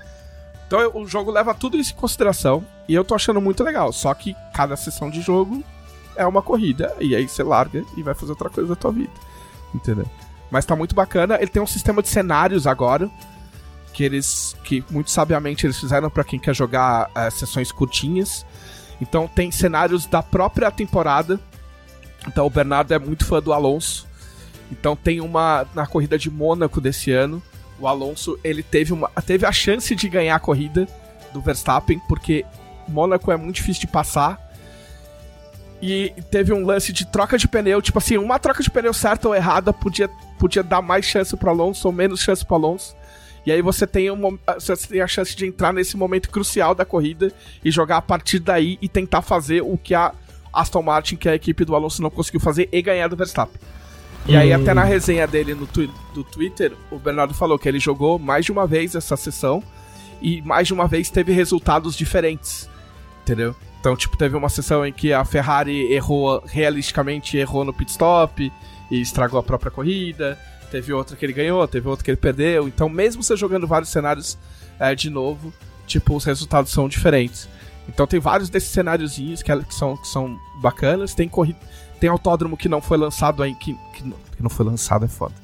[0.68, 2.64] Então o jogo leva tudo isso em consideração.
[2.86, 3.90] E eu tô achando muito legal.
[3.90, 5.64] Só que cada sessão de jogo
[6.14, 6.94] é uma corrida.
[7.00, 9.10] E aí você larga e vai fazer outra coisa da tua vida.
[9.74, 10.06] Entendeu?
[10.50, 11.36] Mas tá muito bacana.
[11.36, 13.10] Ele tem um sistema de cenários agora.
[13.94, 14.54] Que eles.
[14.62, 18.44] Que muito sabiamente eles fizeram pra quem quer jogar eh, sessões curtinhas.
[19.00, 21.40] Então tem cenários da própria temporada.
[22.26, 24.06] Então o Bernardo é muito fã do Alonso.
[24.70, 25.66] Então tem uma.
[25.74, 27.42] Na corrida de Mônaco desse ano.
[27.80, 30.86] O Alonso ele teve, uma, teve a chance de ganhar a corrida
[31.32, 32.44] do Verstappen, porque
[32.88, 34.46] Mônaco é muito difícil de passar.
[35.80, 39.28] E teve um lance de troca de pneu, tipo assim, uma troca de pneu certa
[39.28, 40.08] ou errada podia
[40.38, 42.96] podia dar mais chance pro Alonso ou menos chance pro Alonso.
[43.44, 46.84] E aí você tem, um, você tem a chance de entrar nesse momento crucial da
[46.84, 47.32] corrida
[47.64, 50.12] e jogar a partir daí e tentar fazer o que a
[50.52, 53.58] Aston Martin, que é a equipe do Alonso, não conseguiu fazer e ganhar do Verstappen.
[54.28, 57.80] E aí, até na resenha dele no tu do Twitter, o Bernardo falou que ele
[57.80, 59.62] jogou mais de uma vez essa sessão
[60.20, 62.68] e mais de uma vez teve resultados diferentes.
[63.22, 63.56] Entendeu?
[63.80, 68.52] Então, tipo, teve uma sessão em que a Ferrari errou, realisticamente errou no pit stop
[68.90, 70.38] e estragou a própria corrida.
[70.70, 72.68] Teve outra que ele ganhou, teve outra que ele perdeu.
[72.68, 74.36] Então, mesmo você jogando vários cenários
[74.78, 75.54] é, de novo,
[75.86, 77.48] tipo, os resultados são diferentes.
[77.88, 81.14] Então tem vários desses cenáriozinhos que, que, são, que são bacanas.
[81.14, 81.58] Tem corrida.
[82.00, 83.58] Tem autódromo que não foi lançado ainda.
[83.58, 85.34] Que, que, não, que não foi lançado é foda.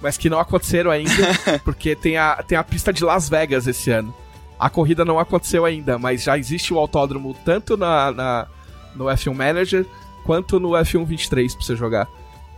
[0.00, 1.12] Mas que não aconteceram ainda.
[1.64, 4.14] porque tem a, tem a pista de Las Vegas esse ano.
[4.58, 8.46] A corrida não aconteceu ainda, mas já existe o autódromo tanto na, na
[8.94, 9.84] no F1 Manager
[10.24, 12.08] quanto no F1 23 pra você jogar.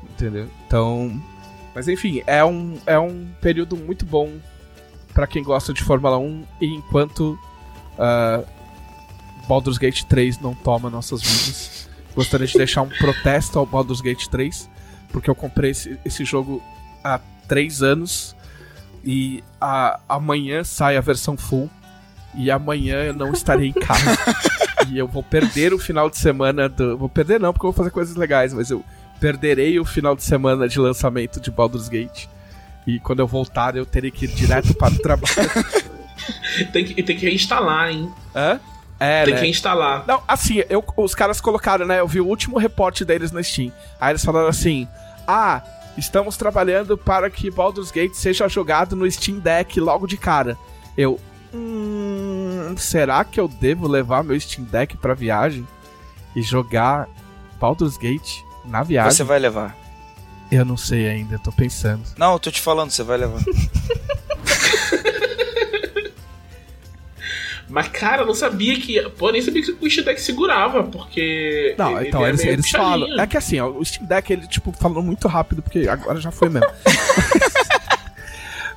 [0.03, 0.49] Entendeu?
[0.67, 1.21] Então.
[1.75, 4.33] Mas enfim, é um, é um período muito bom
[5.13, 7.39] para quem gosta de Fórmula 1 e enquanto
[7.99, 8.47] uh,
[9.47, 11.86] Baldur's Gate 3 não toma nossas vidas.
[12.17, 14.69] Gostaria de deixar um protesto ao Baldur's Gate 3,
[15.11, 16.63] porque eu comprei esse, esse jogo
[17.05, 18.35] há 3 anos
[19.05, 21.71] e a, amanhã sai a versão full
[22.35, 24.17] e amanhã eu não estarei em casa.
[24.89, 26.97] e eu vou perder o final de semana do.
[26.97, 28.83] Vou perder não, porque eu vou fazer coisas legais, mas eu
[29.21, 32.27] perderei o final de semana de lançamento de Baldur's Gate.
[32.87, 35.35] E quando eu voltar, eu terei que ir direto para o trabalho.
[36.73, 38.11] tem, que, tem que reinstalar, hein?
[38.35, 38.61] Hã?
[38.99, 39.41] É, Tem né?
[39.41, 40.05] que instalar.
[40.07, 42.01] Não, assim, eu, os caras colocaram, né?
[42.01, 43.71] Eu vi o último reporte deles na Steam.
[44.01, 44.89] Aí eles falaram assim:
[45.27, 45.63] Ah,
[45.99, 50.57] estamos trabalhando para que Baldur's Gate seja jogado no Steam Deck logo de cara.
[50.97, 51.21] Eu.
[51.53, 55.67] Hum, será que eu devo levar meu Steam Deck pra viagem
[56.35, 57.09] e jogar
[57.61, 59.11] Baldur's Gate na viagem?
[59.11, 59.77] Você vai levar.
[60.51, 62.03] Eu não sei ainda, tô pensando.
[62.17, 63.41] Não, eu tô te falando, você vai levar.
[67.69, 69.01] Mas, cara, eu não sabia que.
[69.11, 71.75] Pô, nem sabia que o Steam Deck segurava, porque.
[71.77, 73.21] Não, ele- então é eles, eles falam.
[73.21, 76.31] É que assim, ó, o Steam Deck, ele, tipo, falou muito rápido, porque agora já
[76.31, 76.69] foi mesmo.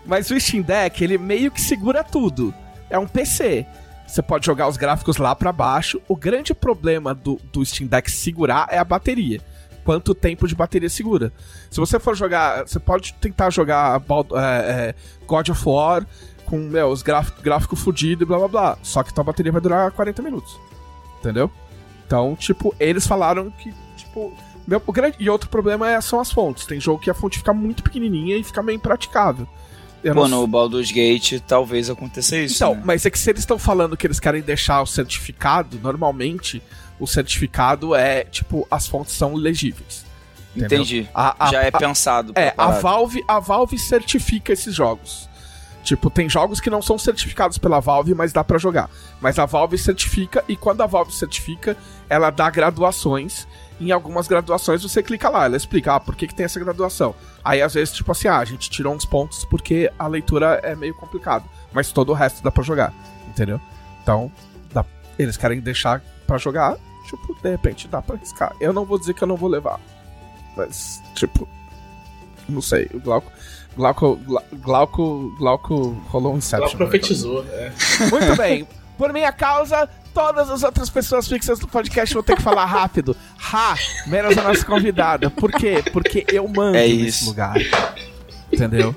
[0.06, 2.54] Mas o Steam Deck, ele meio que segura tudo.
[2.90, 3.66] É um PC.
[4.08, 6.02] Você pode jogar os gráficos lá pra baixo.
[6.08, 9.40] O grande problema do, do Steam Deck segurar é a bateria.
[9.84, 11.32] Quanto tempo de bateria segura.
[11.70, 12.68] Se você for jogar.
[12.68, 14.02] Você pode tentar jogar
[14.36, 14.96] é, é,
[15.28, 16.08] God of War
[16.50, 18.78] com meu, os gráficos gráfico fudido e blá blá blá.
[18.82, 20.60] Só que tua bateria vai durar 40 minutos.
[21.20, 21.52] Entendeu?
[22.06, 24.34] Então, tipo, eles falaram que, tipo.
[24.68, 26.66] Meu, o grande, e outro problema é, são as fontes.
[26.66, 29.48] Tem jogo que a fonte fica muito pequenininha e fica meio impraticável.
[30.04, 32.56] Eu Pô, não no Baldur's Gate talvez aconteça isso.
[32.56, 32.82] então, né?
[32.86, 36.62] mas é que se eles estão falando que eles querem deixar o certificado, normalmente
[37.00, 40.06] o certificado é, tipo, as fontes são legíveis.
[40.56, 40.80] entendeu?
[40.80, 41.08] Entendi.
[41.14, 42.32] A, a- Já é a- pensado.
[42.36, 42.68] é, a.
[42.80, 45.29] Valve, a Valve certifica esses jogos.
[45.90, 48.92] Tipo, tem jogos que não são certificados pela Valve, mas dá pra jogar.
[49.20, 51.76] Mas a Valve certifica e quando a Valve certifica,
[52.08, 53.48] ela dá graduações.
[53.82, 57.16] Em algumas graduações você clica lá, ela explica, ah, por que, que tem essa graduação?
[57.44, 60.76] Aí às vezes, tipo assim, ah, a gente tirou uns pontos porque a leitura é
[60.76, 61.44] meio complicado.
[61.74, 62.94] Mas todo o resto dá pra jogar,
[63.28, 63.60] entendeu?
[64.04, 64.32] Então,
[64.72, 64.86] dá-
[65.18, 66.78] eles querem deixar pra jogar,
[67.08, 68.56] tipo, de repente dá pra arriscar.
[68.62, 69.80] Eu não vou dizer que eu não vou levar.
[70.56, 71.50] Mas, tipo,
[72.48, 73.32] não sei, o Glauco.
[73.80, 76.78] Glauco, Gla- Glauco, Glauco rolou um Ela Inception.
[76.78, 77.46] profetizou.
[77.50, 77.72] É.
[78.12, 78.68] Muito bem.
[78.98, 83.16] Por minha causa, todas as outras pessoas fixas do podcast vão ter que falar rápido.
[83.54, 83.76] Ha!
[84.08, 85.30] Menos a nossa convidada.
[85.30, 85.82] Por quê?
[85.94, 87.26] Porque eu mando É nesse isso.
[87.28, 87.56] lugar.
[88.52, 88.94] Entendeu?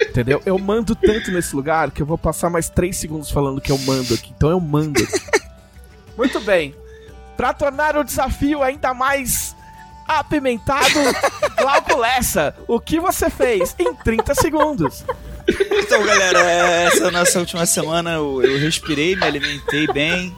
[0.00, 0.40] Entendeu?
[0.46, 3.76] Eu mando tanto nesse lugar que eu vou passar mais 3 segundos falando que eu
[3.78, 4.32] mando aqui.
[4.34, 5.20] Então eu mando aqui.
[6.16, 6.74] Muito bem.
[7.36, 9.54] Pra tornar o desafio ainda mais
[10.08, 10.98] apimentado,
[11.58, 15.04] Glauco Lessa, o que você fez em 30 segundos?
[15.48, 20.34] Então, galera, é, essa nossa última semana eu, eu respirei, me alimentei bem,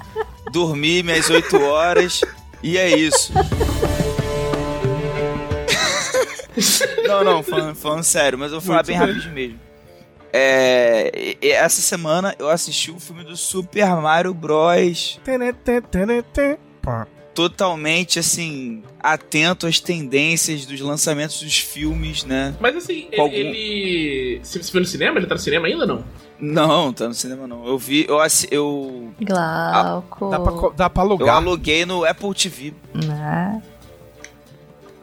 [0.52, 2.20] dormi minhas 8 horas
[2.62, 3.32] e é isso.
[7.06, 9.60] Não, não, falando, falando sério, mas eu vou falar Muito bem rapidinho mesmo.
[10.32, 15.18] É, essa semana eu assisti o filme do Super Mario Bros.
[17.48, 22.54] Totalmente assim, atento às tendências dos lançamentos dos filmes, né?
[22.60, 23.20] Mas assim, ele.
[23.20, 24.40] Algum- ele...
[24.42, 25.18] Você você viu no cinema?
[25.18, 26.04] Ele tá no cinema ainda ou não?
[26.38, 27.66] Não, tá no cinema não.
[27.66, 30.30] Eu vi, eu, assi- eu, Glauco.
[30.30, 31.36] Dá pra, dá pra eu alugar.
[31.36, 32.74] aluguei no Apple TV.
[33.10, 33.58] Ah,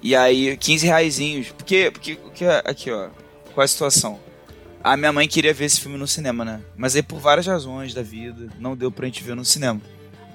[0.02, 1.50] E aí, 15 reaisinhos.
[1.50, 3.10] Porque, porque, porque, aqui, ó.
[3.54, 4.20] Qual é a situação?
[4.84, 6.62] A minha mãe queria ver esse filme no cinema, né?
[6.76, 9.82] Mas aí, por várias razões da vida, não deu pra gente ver no cinema.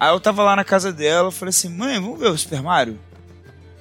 [0.03, 2.61] Aí eu tava lá na casa dela, eu falei assim, mãe, vamos ver o Super
[2.61, 2.99] Mario?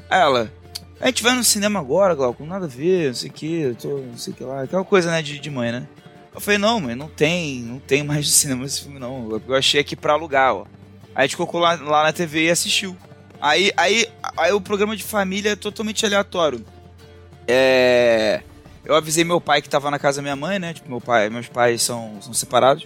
[0.08, 0.54] Aí ela,
[1.00, 3.88] A gente vai no cinema agora, Glauco, nada a ver, não sei o que, tô,
[3.98, 5.88] não sei o que lá, aquela coisa, né, de, de mãe, né?
[6.32, 9.42] Eu falei, não, mãe, não tem, não tem mais de cinema esse filme, não.
[9.48, 10.66] Eu achei aqui pra alugar, ó.
[11.16, 12.96] Aí a gente colocou lá, lá na TV e assistiu.
[13.42, 14.08] Aí, aí,
[14.38, 16.64] aí o programa de família é totalmente aleatório.
[17.48, 18.44] É.
[18.86, 20.72] Eu avisei meu pai que tava na casa da minha mãe, né?
[20.72, 22.86] Tipo, meu pai, meus pais são, são separados.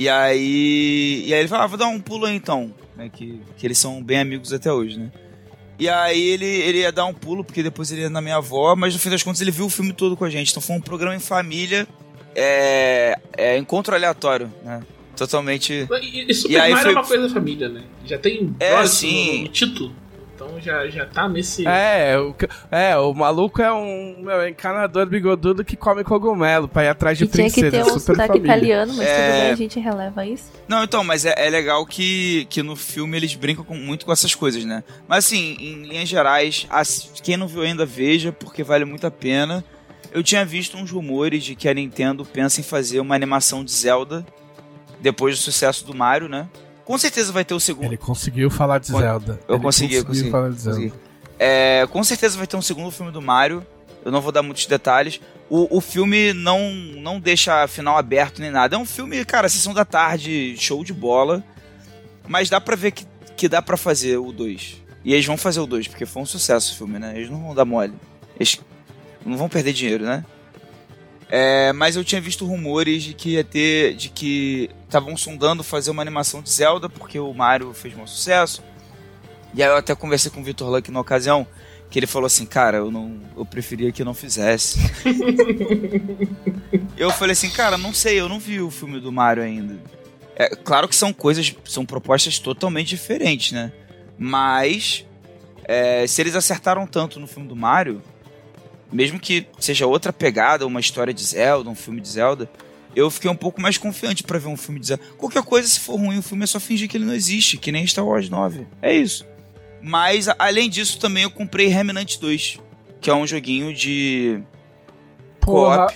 [0.00, 1.24] E aí.
[1.26, 2.72] E aí ele falou, ah, vou dar um pulo aí então.
[2.96, 5.12] Né, que, que eles são bem amigos até hoje, né?
[5.78, 8.74] E aí ele, ele ia dar um pulo, porque depois ele ia na minha avó,
[8.74, 10.52] mas no fim das contas ele viu o filme todo com a gente.
[10.52, 11.86] Então foi um programa em família,
[12.34, 14.80] é, é encontro aleatório, né?
[15.14, 15.86] Totalmente.
[16.02, 16.92] E, e Super e aí Mario foi...
[16.92, 17.82] é uma coisa da família, né?
[18.06, 19.36] Já tem é, sim.
[19.36, 19.94] No, no título.
[20.50, 21.66] Então já, já tá nesse.
[21.66, 22.34] É, o,
[22.70, 27.24] é, o maluco é um meu, encanador bigodudo que come cogumelo pra ir atrás de
[27.24, 27.70] e princesa.
[27.70, 29.14] Tinha que ter um sotaque italiano, mas é...
[29.14, 30.50] tudo bem, a gente releva isso.
[30.66, 34.12] Não, então, mas é, é, legal que, que no filme eles brincam com, muito com
[34.12, 34.82] essas coisas, né?
[35.06, 39.10] Mas assim, em linhas gerais, as, quem não viu ainda veja, porque vale muito a
[39.10, 39.64] pena.
[40.12, 43.70] Eu tinha visto uns rumores de que a Nintendo pensa em fazer uma animação de
[43.70, 44.26] Zelda
[45.00, 46.48] depois do sucesso do Mario, né?
[46.90, 47.84] Com certeza vai ter o segundo.
[47.84, 49.38] Ele conseguiu falar de Zelda.
[49.46, 50.28] Eu Ele consegui, eu consegui.
[50.28, 50.80] Falar de Zelda.
[50.80, 51.00] Consegui.
[51.38, 53.64] É, com certeza vai ter um segundo filme do Mario.
[54.04, 55.20] Eu não vou dar muitos detalhes.
[55.48, 58.74] O, o filme não, não deixa final aberto nem nada.
[58.74, 61.44] É um filme, cara, sessão da tarde, show de bola.
[62.26, 64.82] Mas dá pra ver que, que dá pra fazer o 2.
[65.04, 67.12] E eles vão fazer o 2, porque foi um sucesso o filme, né?
[67.14, 67.94] Eles não vão dar mole.
[68.34, 68.60] Eles
[69.24, 70.24] não vão perder dinheiro, né?
[71.30, 73.94] É, mas eu tinha visto rumores de que ia ter.
[73.94, 78.62] de que estavam sondando fazer uma animação de Zelda, porque o Mario fez um sucesso.
[79.54, 81.46] E aí eu até conversei com o Vitor Luck na ocasião,
[81.88, 83.20] que ele falou assim, cara, eu não.
[83.36, 84.78] eu preferia que não fizesse.
[86.96, 89.78] eu falei assim, cara, não sei, eu não vi o filme do Mario ainda.
[90.34, 93.72] É, claro que são coisas, são propostas totalmente diferentes, né?
[94.18, 95.04] Mas
[95.64, 98.02] é, se eles acertaram tanto no filme do Mario,
[98.92, 102.50] mesmo que seja outra pegada, uma história de Zelda, um filme de Zelda,
[102.94, 105.02] eu fiquei um pouco mais confiante para ver um filme de Zelda.
[105.16, 107.70] Qualquer coisa, se for ruim o filme, é só fingir que ele não existe, que
[107.70, 108.66] nem Star Wars 9.
[108.82, 109.26] É isso.
[109.82, 112.58] Mas, além disso, também eu comprei Remnant 2,
[113.00, 114.42] que é um joguinho de.
[115.40, 115.86] Porra,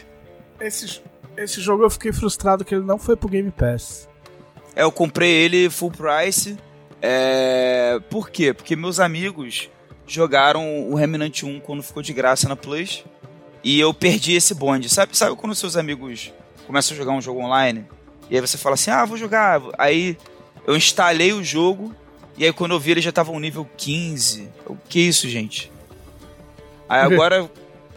[0.61, 1.03] esse,
[1.37, 4.09] esse jogo eu fiquei frustrado que ele não foi pro Game Pass.
[4.75, 6.57] É, eu comprei ele full price.
[7.03, 8.01] É...
[8.09, 8.55] Por quê?
[8.55, 9.69] Porque meus amigos
[10.07, 13.05] jogaram o Remnant 1 quando ficou de graça na Plus.
[13.63, 14.89] E eu perdi esse bonde.
[14.89, 16.33] Sabe, sabe quando seus amigos
[16.67, 17.87] começam a jogar um jogo online?
[18.31, 19.61] E aí você fala assim: ah, vou jogar.
[19.79, 20.19] Aí
[20.67, 21.95] eu instalei o jogo.
[22.37, 24.49] E aí quando eu vi ele já tava no nível 15.
[24.67, 25.73] O que é isso, gente?
[26.89, 27.49] Aí agora.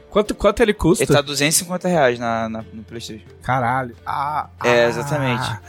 [0.10, 1.04] quanto, quanto ele custa?
[1.04, 3.26] Ele tá 250 reais na, na no PlayStation.
[3.42, 3.96] Caralho.
[4.06, 5.44] Ah, é, exatamente.
[5.44, 5.62] Ah.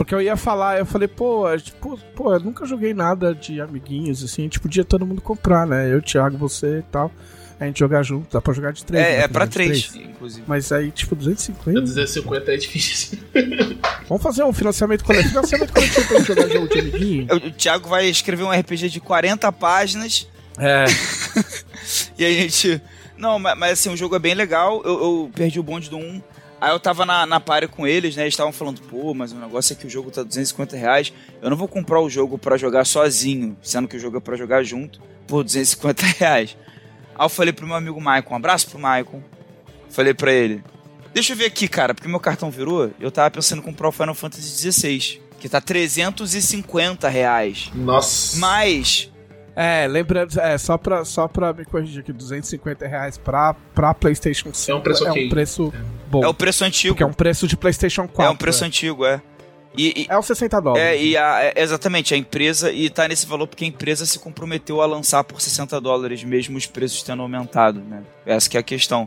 [0.00, 4.24] Porque eu ia falar, eu falei, pô, tipo, pô, eu nunca joguei nada de amiguinhos,
[4.24, 5.92] assim, a gente podia todo mundo comprar, né?
[5.92, 7.12] Eu, Thiago, você e tal.
[7.60, 9.04] A gente jogar junto, dá pra jogar de três.
[9.04, 9.24] É, né?
[9.24, 10.42] é pra três, três, inclusive.
[10.46, 11.82] Mas aí, tipo, 250.
[11.82, 13.18] 250 é difícil.
[14.08, 15.34] Vamos fazer um financiamento coletivo.
[15.34, 17.26] Financiamento coletivo pra gente jogar jogo de amiguinho.
[17.34, 20.26] O, Thiago vai escrever um RPG de 40 páginas.
[20.56, 20.86] É.
[22.16, 22.80] e a gente.
[23.18, 24.80] Não, mas, mas, assim, o jogo é bem legal.
[24.82, 26.22] Eu, eu perdi o bonde do 1.
[26.60, 28.24] Aí eu tava na, na party com eles, né?
[28.24, 31.12] Eles estavam falando, pô, mas o negócio é que o jogo tá 250 reais.
[31.40, 34.36] Eu não vou comprar o jogo para jogar sozinho, sendo que o jogo é pra
[34.36, 36.56] jogar junto, por 250 reais.
[37.14, 39.22] Aí eu falei pro meu amigo Maicon, um abraço pro Maicon.
[39.88, 40.62] Falei pra ele,
[41.14, 42.90] deixa eu ver aqui, cara, porque meu cartão virou.
[43.00, 47.70] Eu tava pensando em comprar o Final Fantasy XVI, que tá 350 reais.
[47.74, 48.38] Nossa.
[48.38, 49.09] Mas
[49.62, 54.54] é, lembrando, é, só pra, só pra me corrigir aqui, 250 reais pra, pra PlayStation
[54.54, 55.22] 5 é um preço, okay.
[55.22, 55.74] é um preço
[56.08, 56.24] bom.
[56.24, 56.94] É o preço antigo.
[56.94, 58.24] Porque é um preço de PlayStation 4.
[58.24, 58.66] É um preço é.
[58.66, 59.20] antigo, é.
[59.76, 60.82] E, e, é os 60 dólares.
[60.82, 64.18] É, e a, é, exatamente, a empresa, e tá nesse valor porque a empresa se
[64.18, 68.02] comprometeu a lançar por 60 dólares, mesmo os preços tendo aumentado, né?
[68.24, 69.06] Essa que é a questão.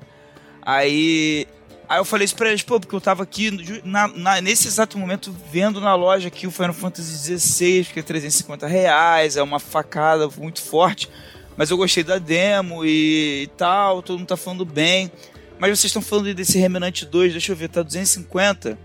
[0.61, 1.47] Aí
[1.93, 3.51] Aí eu falei isso pra eles, pô, porque eu tava aqui
[3.83, 8.01] na, na, nesse exato momento vendo na loja aqui o Final Fantasy XVI, que é
[8.01, 11.07] 350 reais, é uma facada muito forte.
[11.55, 15.11] Mas eu gostei da demo e, e tal, todo mundo tá falando bem.
[15.59, 18.75] Mas vocês estão falando desse Remnant 2, deixa eu ver, tá 250.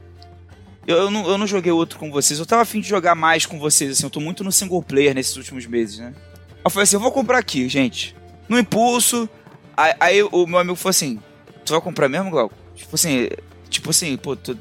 [0.87, 3.47] Eu, eu, não, eu não joguei outro com vocês, eu tava afim de jogar mais
[3.47, 6.13] com vocês, assim, eu tô muito no single player nesses últimos meses, né?
[6.63, 8.15] Eu falei assim, eu vou comprar aqui, gente.
[8.47, 9.27] No impulso.
[9.75, 11.19] Aí, aí o meu amigo falou assim:
[11.65, 12.68] Tu vai comprar mesmo, Glauco?
[12.79, 13.29] Tipo assim,
[13.69, 14.57] tipo assim, pô, tu,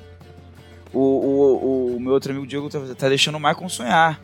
[0.92, 4.20] o, o, o meu outro amigo Diego tá, tá deixando o Michael sonhar.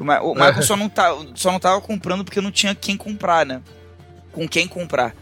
[0.00, 2.96] O, Ma, o Michael só não, tá, só não tava comprando porque não tinha quem
[2.96, 3.62] comprar, né?
[4.32, 5.14] Com quem comprar.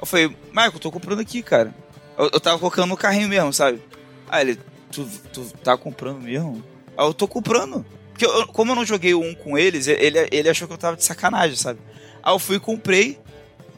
[0.00, 1.74] Eu falei, Michael, tô comprando aqui, cara.
[2.18, 3.80] Eu, eu tava colocando no carrinho mesmo, sabe?
[4.28, 6.62] Aí ele, tu, tu tá comprando mesmo?
[6.96, 7.86] Aí eu tô comprando.
[8.10, 10.96] Porque eu, como eu não joguei um com eles, ele, ele achou que eu tava
[10.96, 11.78] de sacanagem, sabe?
[12.22, 13.18] Aí eu fui e comprei.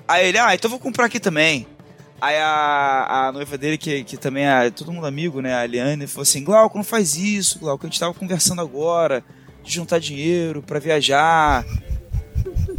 [0.08, 1.66] Aí ele, ah, então vou comprar aqui também.
[2.20, 5.54] Aí a, a noiva dele, que, que também é todo mundo amigo, né?
[5.54, 7.84] A Eliane, falou assim: Glauco, não faz isso, Glauco.
[7.84, 9.22] A gente tava conversando agora
[9.62, 11.64] de juntar dinheiro para viajar.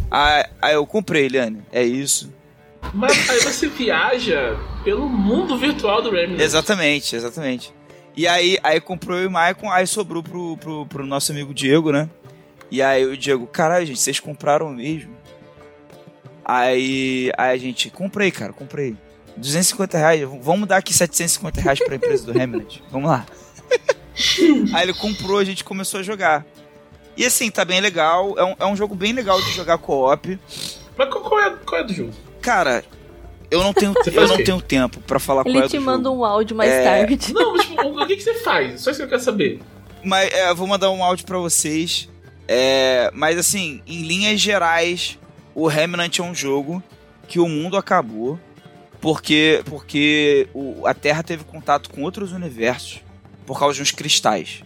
[0.09, 1.61] Aí, aí eu comprei, Eliane.
[1.71, 2.33] É isso.
[2.93, 6.39] Mas aí você viaja pelo mundo virtual do Remnant.
[6.39, 7.73] Exatamente, exatamente.
[8.15, 11.53] E aí, aí comprou eu e o Maicon, aí sobrou pro, pro, pro nosso amigo
[11.53, 12.09] Diego, né?
[12.71, 15.15] E aí o Diego, caralho, gente, vocês compraram mesmo?
[16.43, 18.95] Aí, aí a gente, comprei, cara, comprei.
[19.37, 22.83] 250 reais, vamos dar aqui 750 reais pra empresa do Hamlet.
[22.91, 23.25] Vamos lá.
[24.73, 26.45] aí ele comprou, a gente começou a jogar.
[27.15, 28.35] E assim, tá bem legal.
[28.37, 30.39] É um, é um jogo bem legal de jogar co-op.
[30.97, 32.11] Mas qual, qual, é, qual é do jogo?
[32.41, 32.83] Cara,
[33.49, 36.21] eu não tenho, eu não tenho tempo para falar Ele qual é te manda jogo.
[36.21, 36.83] um áudio mais É.
[36.83, 37.19] tarde.
[37.33, 38.81] Não, mas tipo, o que, que você faz?
[38.81, 39.59] Só isso que eu quero saber.
[40.03, 42.07] Mas é, eu vou mandar um áudio pra vocês.
[42.47, 45.17] É, mas assim, em linhas gerais,
[45.55, 46.81] o Remnant é um jogo
[47.27, 48.39] que o mundo acabou
[49.07, 52.99] porque porque o- a Terra teve contato com outros universos
[53.45, 54.63] por causa de uns cristais.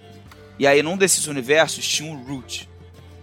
[0.57, 2.67] E aí num desses universos tinha um Root,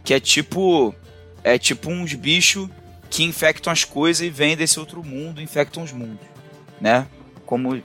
[0.05, 0.95] que é tipo
[1.43, 2.69] é tipo uns bichos
[3.11, 6.25] que infectam as coisas e vêm desse outro mundo, infectam os mundos,
[6.81, 7.05] né?
[7.45, 7.83] Como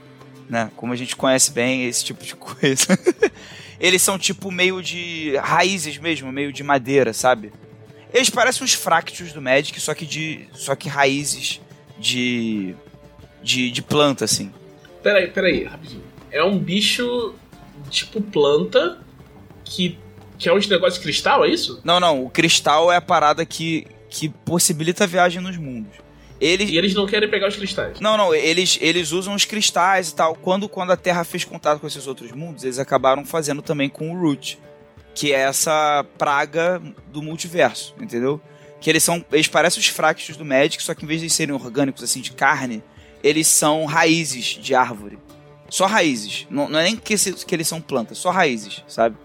[0.48, 2.96] né, como a gente conhece bem esse tipo de coisa.
[3.80, 7.52] Eles são tipo meio de raízes mesmo, meio de madeira, sabe?
[8.12, 11.60] Eles parecem uns fractos do Magic, só que de só que raízes
[11.98, 12.76] de
[13.44, 14.50] de, de planta assim.
[15.02, 16.02] Peraí, peraí, rapidinho.
[16.32, 17.34] É um bicho
[17.90, 18.98] tipo planta
[19.64, 19.98] que,
[20.38, 21.80] que é um negócio de cristal, é isso?
[21.84, 25.92] Não, não, o cristal é a parada que que possibilita a viagem nos mundos.
[26.40, 27.98] Eles E eles não querem pegar os cristais.
[28.00, 30.36] Não, não, eles, eles usam os cristais e tal.
[30.36, 34.12] Quando, quando a Terra fez contato com esses outros mundos, eles acabaram fazendo também com
[34.12, 34.58] o Root,
[35.14, 38.40] que é essa praga do multiverso, entendeu?
[38.80, 39.24] Que eles são.
[39.32, 42.32] Eles parecem os fractos do Magic, só que em vez de serem orgânicos assim de
[42.32, 42.82] carne,
[43.24, 45.18] eles são raízes de árvore.
[45.70, 46.46] Só raízes.
[46.50, 49.16] Não, não é nem que, que eles são plantas, só raízes, sabe?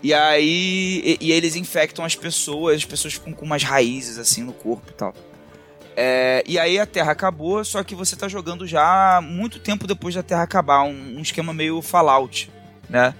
[0.00, 1.18] E aí.
[1.20, 4.90] E, e eles infectam as pessoas, as pessoas ficam com umas raízes assim no corpo
[4.90, 5.12] e tal.
[5.96, 10.14] É, e aí a Terra acabou, só que você tá jogando já muito tempo depois
[10.14, 12.48] da Terra acabar, um, um esquema meio Fallout,
[12.88, 13.12] né?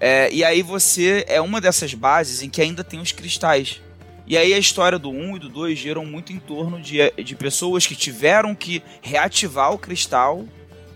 [0.00, 3.80] É, e aí você é uma dessas bases em que ainda tem os cristais.
[4.30, 7.34] E aí a história do 1 e do 2 giram muito em torno de, de
[7.34, 10.46] pessoas que tiveram que reativar o cristal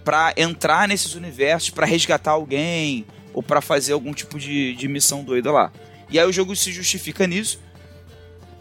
[0.04, 5.24] para entrar nesses universos, para resgatar alguém ou para fazer algum tipo de, de missão
[5.24, 5.72] doida lá.
[6.08, 7.60] E aí o jogo se justifica nisso.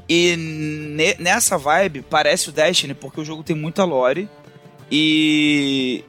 [0.09, 4.27] E ne- nessa vibe parece o Destiny, porque o jogo tem muita lore.
[4.89, 6.03] E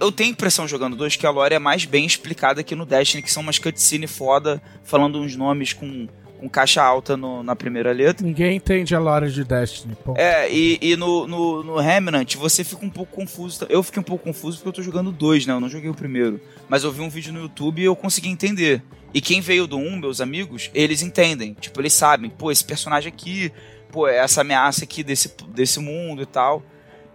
[0.00, 3.22] eu tenho impressão jogando dois que a lore é mais bem explicada que no Destiny,
[3.22, 6.08] que são umas cutscenes foda, falando uns nomes com,
[6.38, 8.24] com caixa alta no- na primeira letra.
[8.26, 9.94] Ninguém entende a lore de Destiny.
[9.96, 10.18] ponto.
[10.20, 13.66] É, e, e no, no, no Remnant você fica um pouco confuso.
[13.68, 15.52] Eu fiquei um pouco confuso porque eu tô jogando dois, né?
[15.52, 16.40] Eu não joguei o primeiro.
[16.68, 18.82] Mas eu vi um vídeo no YouTube e eu consegui entender.
[19.12, 21.54] E quem veio do 1, meus amigos, eles entendem.
[21.58, 23.50] Tipo, eles sabem, pô, esse personagem aqui,
[23.90, 26.62] pô, essa ameaça aqui desse, desse mundo e tal.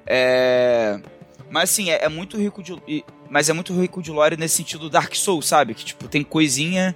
[0.06, 1.00] É.
[1.50, 2.76] Mas assim, é, é muito rico de.
[3.30, 5.74] Mas é muito rico de lore nesse sentido Dark Souls, sabe?
[5.74, 6.96] Que tipo, tem coisinha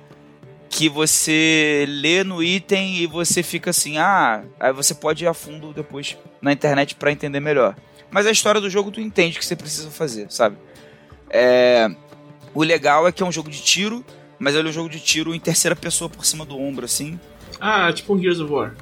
[0.69, 5.33] que você lê no item e você fica assim, ah, aí você pode ir a
[5.33, 7.75] fundo depois na internet pra entender melhor.
[8.09, 10.57] Mas a história do jogo tu entende o que você precisa fazer, sabe?
[11.29, 11.89] É,
[12.53, 14.05] o legal é que é um jogo de tiro,
[14.39, 17.19] mas ele é um jogo de tiro em terceira pessoa por cima do ombro, assim.
[17.59, 18.75] Ah, tipo um Gears of War.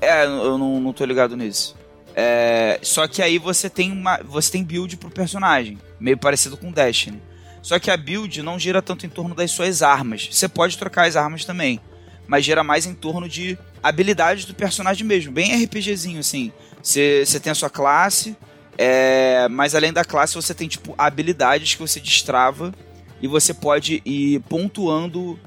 [0.00, 1.76] É, eu não, não tô ligado nisso.
[2.14, 6.70] É, só que aí você tem uma, você tem build pro personagem, meio parecido com
[6.70, 7.22] Destiny.
[7.62, 10.28] Só que a build não gira tanto em torno das suas armas.
[10.30, 11.80] Você pode trocar as armas também,
[12.26, 16.52] mas gira mais em torno de habilidades do personagem mesmo, bem RPGzinho assim.
[16.82, 18.36] Você tem a sua classe,
[18.76, 22.74] é, mas além da classe você tem tipo habilidades que você destrava
[23.20, 25.38] e você pode ir pontuando,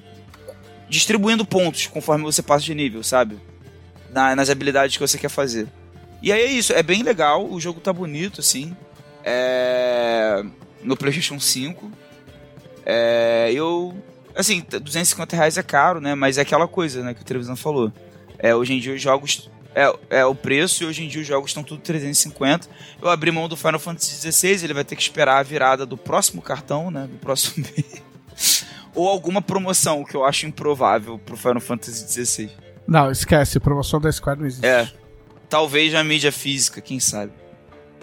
[0.87, 3.37] distribuindo pontos conforme você passa de nível, sabe?
[4.13, 5.67] Na- nas habilidades que você quer fazer.
[6.21, 8.75] E aí é isso, é bem legal, o jogo tá bonito, assim.
[9.23, 10.43] É...
[10.81, 11.91] No PlayStation 5.
[12.85, 13.51] É...
[13.53, 13.93] Eu.
[14.35, 16.13] Assim, 250 reais é caro, né?
[16.13, 17.91] Mas é aquela coisa, né, que o televisão falou.
[18.37, 19.49] É, hoje em dia os jogos.
[19.73, 22.67] É, é o preço e hoje em dia os jogos estão tudo 350.
[23.01, 25.97] Eu abri mão do Final Fantasy XVI, ele vai ter que esperar a virada do
[25.97, 27.07] próximo cartão, né?
[27.11, 28.65] Do próximo mês.
[28.93, 32.51] Ou alguma promoção, que eu acho improvável pro Final Fantasy XVI.
[32.87, 34.65] Não, esquece, promoção da Square não existe.
[34.65, 34.89] É.
[35.49, 37.33] Talvez na mídia física, quem sabe.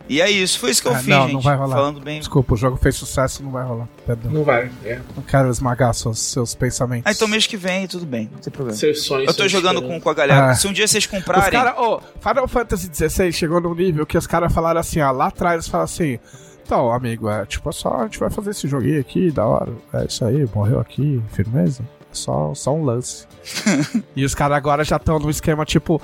[0.09, 1.33] E é isso, foi isso que eu Ah, fiz, não, gente.
[1.35, 1.77] não vai rolar.
[1.77, 2.19] Falando bem.
[2.19, 3.89] Desculpa, o jogo fez sucesso, não vai rolar.
[4.07, 4.31] Perdão.
[4.33, 4.71] Não vai.
[4.85, 5.01] É.
[5.17, 7.05] Não quero esmagar seus, seus pensamentos.
[7.07, 8.77] Ah, então mês que vem, tudo bem, não tem problema.
[8.77, 9.29] Seus sonhos.
[9.29, 10.51] Eu tô jogando com, com a galera.
[10.51, 10.55] Ah.
[10.55, 11.51] Se um dia vocês Os comprarem.
[11.51, 15.27] cara, ô, Final Fantasy XVI chegou num nível que os caras falaram assim, ó, lá
[15.29, 16.19] atrás eles falaram assim,
[16.65, 19.73] então, amigo, é tipo, é só a gente vai fazer esse joguinho aqui, da hora.
[19.95, 21.83] É isso aí, morreu aqui, firmeza.
[21.83, 23.27] É só, só um lance.
[24.15, 26.01] e os caras agora já estão no esquema tipo,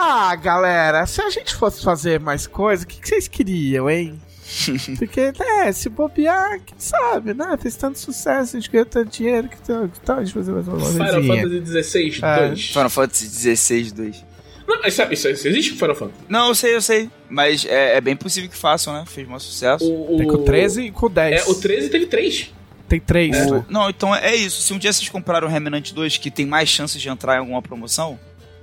[0.00, 4.20] ah, galera, se a gente fosse fazer mais coisa, o que, que vocês queriam, hein?
[4.98, 7.56] Porque, né, se bobear, quem sabe, né?
[7.60, 10.50] Fez tanto sucesso, a gente ganhou tanto dinheiro, que tal, que tal a gente fazer
[10.52, 11.42] mais uma Final coisinha?
[11.48, 12.48] Fantasy XVI É.
[12.48, 12.66] 2.
[12.66, 14.24] Final Fantasy XVI 2.
[14.66, 16.20] Não, isso, isso, isso existe Final Fantasy?
[16.28, 17.10] Não, eu sei, eu sei.
[17.28, 19.04] Mas é, é bem possível que façam, né?
[19.06, 19.84] Fez maior sucesso.
[19.84, 21.46] O, o, Tem com o 13 e com o 10.
[21.46, 22.52] É, o 13 teve 3.
[22.88, 23.50] Tem 3, É.
[23.50, 23.64] né?
[23.68, 24.62] Não, então é isso.
[24.62, 27.38] Se um dia vocês compraram o Remnant 2, que tem mais chances de entrar em
[27.38, 28.18] alguma promoção,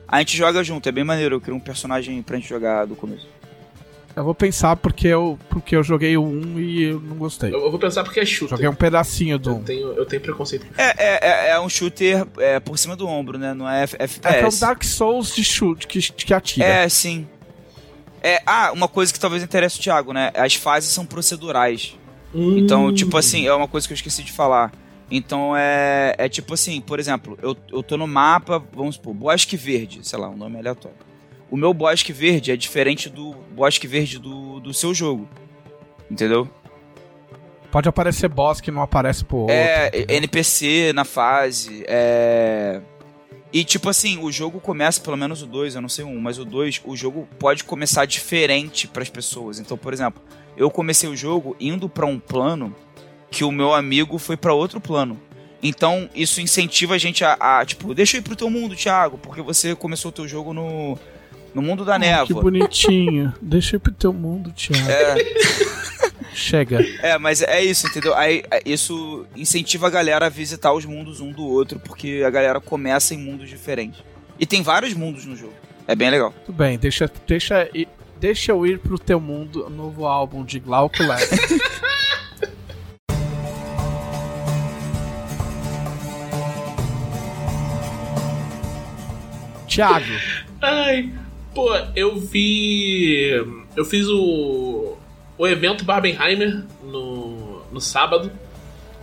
[0.08, 0.88] a gente joga junto.
[0.88, 1.36] É bem maneiro.
[1.36, 3.28] Eu crio um personagem pra gente jogar do começo.
[4.16, 7.54] Eu vou pensar porque eu, porque eu joguei o 1 e eu não gostei.
[7.54, 8.58] Eu, vou pensar porque é shooter.
[8.58, 9.64] Joguei um pedacinho do Eu 1.
[9.64, 10.66] tenho, eu tenho preconceito.
[10.66, 13.54] com É, é, é, é um shooter é, por cima do ombro, né?
[13.54, 14.60] Não é F- É que é o FPS.
[14.60, 16.66] Dark Souls de chute que, que atira.
[16.66, 17.28] É, sim.
[18.24, 20.32] É, ah, uma coisa que talvez interesse o Thiago, né?
[20.34, 21.96] As fases são procedurais.
[22.34, 22.58] Hum.
[22.58, 24.72] Então, tipo assim, é uma coisa que eu esqueci de falar.
[25.10, 29.56] Então é, é tipo assim, por exemplo, eu, eu tô no mapa, vamos supor, Bosque
[29.56, 30.98] Verde, sei lá, um nome aleatório.
[31.50, 35.28] O meu Bosque Verde é diferente do Bosque Verde do, do seu jogo.
[36.12, 36.50] Entendeu?
[37.72, 39.56] Pode aparecer boss que não aparece pro outro.
[39.56, 42.82] É, NPC na fase, é.
[43.52, 46.20] E tipo assim, o jogo começa, pelo menos o 2, eu não sei o 1,
[46.20, 49.60] mas o 2, o jogo pode começar diferente pras pessoas.
[49.60, 50.22] Então, por exemplo,
[50.58, 52.76] eu comecei o jogo indo pra um plano
[53.32, 55.20] que o meu amigo foi pra outro plano.
[55.62, 59.18] Então, isso incentiva a gente a, a, tipo, deixa eu ir pro teu mundo, Thiago,
[59.18, 60.98] porque você começou o teu jogo no,
[61.54, 62.42] no mundo da Oh, Que névoa.
[62.44, 63.34] bonitinho.
[63.42, 64.90] Deixa eu ir pro teu mundo, Thiago.
[64.90, 65.16] É,
[66.34, 66.86] Chega.
[67.02, 68.14] É, mas é isso, entendeu?
[68.16, 72.30] Aí é, isso incentiva a galera a visitar os mundos um do outro, porque a
[72.30, 74.04] galera começa em mundos diferentes.
[74.40, 75.54] E tem vários mundos no jogo.
[75.88, 76.32] É bem legal.
[76.46, 77.68] Tudo bem, deixa, deixa,
[78.20, 81.26] deixa eu ir pro teu mundo, novo álbum de Glauco Leve.
[89.78, 90.06] Thiago,
[90.62, 91.12] Ai,
[91.54, 93.30] pô, eu vi.
[93.76, 94.98] Eu fiz o.
[95.38, 98.32] O evento Barbenheimer no, no sábado.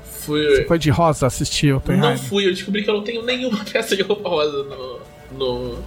[0.04, 0.42] Fui.
[0.42, 2.18] você foi de rosa assistir Não Oppenheimer?
[2.18, 5.00] fui, eu descobri que eu não tenho nenhuma peça de roupa rosa no,
[5.38, 5.84] no,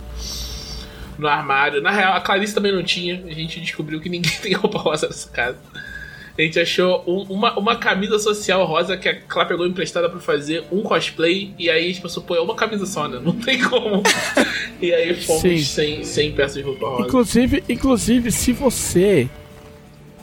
[1.18, 1.82] no armário.
[1.82, 3.24] Na real, a Clarice também não tinha.
[3.26, 5.58] A gente descobriu que ninguém tem roupa rosa nessa casa.
[6.38, 10.20] A gente achou um- uma, uma camisa social rosa que a Clá pegou emprestada pra
[10.20, 11.54] fazer um cosplay.
[11.58, 13.20] E aí a gente pensou, pô, é uma camisa só, né?
[13.20, 14.04] Não tem como.
[14.80, 15.58] e aí fomos Sim.
[15.60, 17.08] sem, sem peças de roupa rosa.
[17.08, 19.30] Inclusive, inclusive, se você.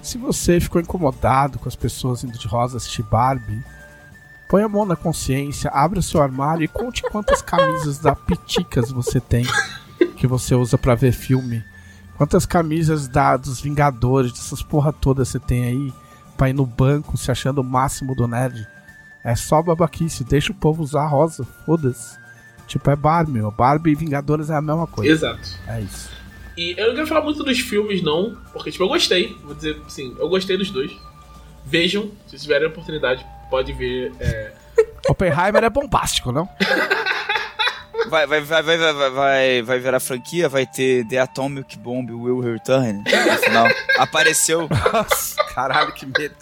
[0.03, 3.63] Se você ficou incomodado com as pessoas indo de rosa assistir Barbie,
[4.49, 8.93] põe a mão na consciência, abre o seu armário e conte quantas camisas da Piticas
[8.93, 9.45] você tem
[10.17, 11.65] que você usa pra ver filme.
[12.17, 15.93] Quantas camisas da, dos Vingadores, dessas porra toda você tem aí
[16.37, 18.67] pra ir no banco se achando o máximo do nerd.
[19.25, 22.19] É só babaquice, deixa o povo usar rosa, foda-se.
[22.67, 23.51] Tipo, é Barbie, meu.
[23.51, 25.11] Barbie e Vingadores é a mesma coisa.
[25.11, 25.49] Exato.
[25.67, 26.11] É isso.
[26.57, 29.37] E eu não quero falar muito dos filmes, não, porque, tipo, eu gostei.
[29.43, 30.93] Vou dizer assim, eu gostei dos dois.
[31.65, 34.13] Vejam, se tiverem a oportunidade, pode ver.
[34.21, 34.53] É...
[35.09, 36.49] Oppenheimer é bombástico, não?
[38.09, 42.39] Vai, vai, vai, vai, vai, vai, vai virar franquia, vai ter The Atomic Bomb Will
[42.41, 43.03] Return.
[43.09, 43.67] No final,
[43.99, 44.69] apareceu.
[44.69, 46.35] Nossa, caralho, que medo.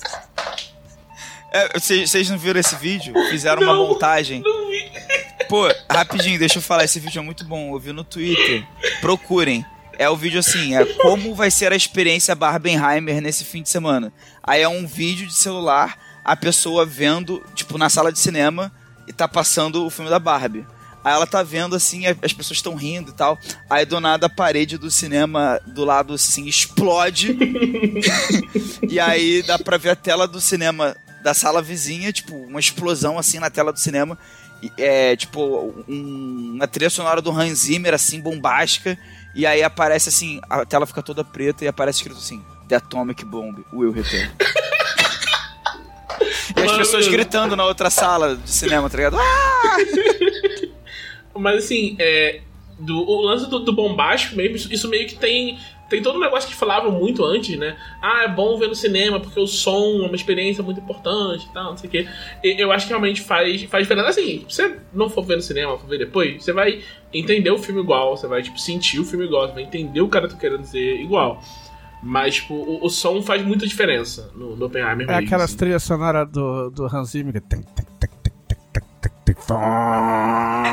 [1.53, 3.15] É, Vocês vocês não viram esse vídeo?
[3.29, 4.41] Fizeram uma Não, montagem.
[4.41, 4.91] Não vi.
[5.49, 7.75] Pô, rapidinho, deixa eu falar, esse vídeo é muito bom.
[7.75, 8.67] Eu vi no Twitter.
[9.01, 9.65] Procurem.
[9.99, 14.11] É o vídeo assim, é como vai ser a experiência Barbenheimer nesse fim de semana.
[14.43, 18.73] Aí é um vídeo de celular, a pessoa vendo, tipo, na sala de cinema,
[19.07, 20.67] e tá passando o filme da Barbie.
[21.05, 23.39] Aí ela tá vendo assim, as pessoas estão rindo e tal.
[23.69, 27.37] Aí do nada a parede do cinema do lado assim explode.
[28.89, 33.19] e aí dá pra ver a tela do cinema da sala vizinha, tipo, uma explosão
[33.19, 34.17] assim na tela do cinema.
[34.79, 38.97] É, tipo, um- uma trilha sonora do Hans Zimmer, assim, bombástica.
[39.35, 43.25] E aí aparece assim, a tela fica toda preta e aparece escrito assim: The Atomic
[43.25, 44.31] Bomb will return.
[46.57, 49.17] e as pessoas gritando na outra sala de cinema, tá ligado?
[49.19, 49.77] Ah!
[51.35, 52.41] Mas assim, é,
[52.79, 55.59] do, o lance do, do bombástico mesmo, isso, isso meio que tem.
[55.89, 57.77] Tem todo um negócio que falavam muito antes, né?
[58.01, 61.53] Ah, é bom ver no cinema porque o som é uma experiência muito importante e
[61.53, 62.09] tal, não sei o quê.
[62.43, 64.09] E eu acho que realmente faz, faz diferença.
[64.09, 66.81] Assim, se você não for ver no cinema, for ver depois, você vai
[67.13, 70.07] entender o filme igual, você vai, tipo, sentir o filme igual, você vai entender o
[70.07, 71.43] que cara tá querendo dizer igual.
[72.03, 75.07] Mas, tipo, o, o som faz muita diferença no, no Oppenheimer.
[75.07, 75.59] É mesmo, aquelas assim.
[75.59, 77.39] trilhas sonoras do, do Hans Zimmer.
[77.43, 78.22] Tum, tum, tum,
[79.09, 79.55] tum.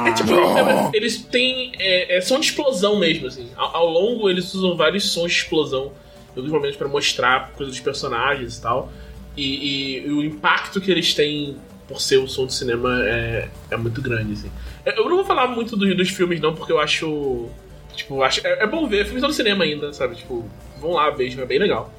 [0.07, 1.71] É tipo, é- eles têm.
[1.79, 3.49] É, é som de explosão mesmo, assim.
[3.55, 5.91] Ao, ao longo eles usam vários sons de explosão
[6.35, 8.91] em alguns momentos pra mostrar coisas dos personagens e tal.
[9.35, 11.57] E, e- e o impacto que eles têm
[11.87, 14.51] por ser o som de cinema é, é muito grande, assim.
[14.85, 17.47] Eu eu não vou falar muito do- dos filmes, não, porque eu acho.
[17.95, 20.15] Tipo, acho, é, é bom ver, filmes estão no cinema ainda, sabe?
[20.15, 20.45] Tipo,
[20.79, 21.91] vão lá mesmo, é bem legal.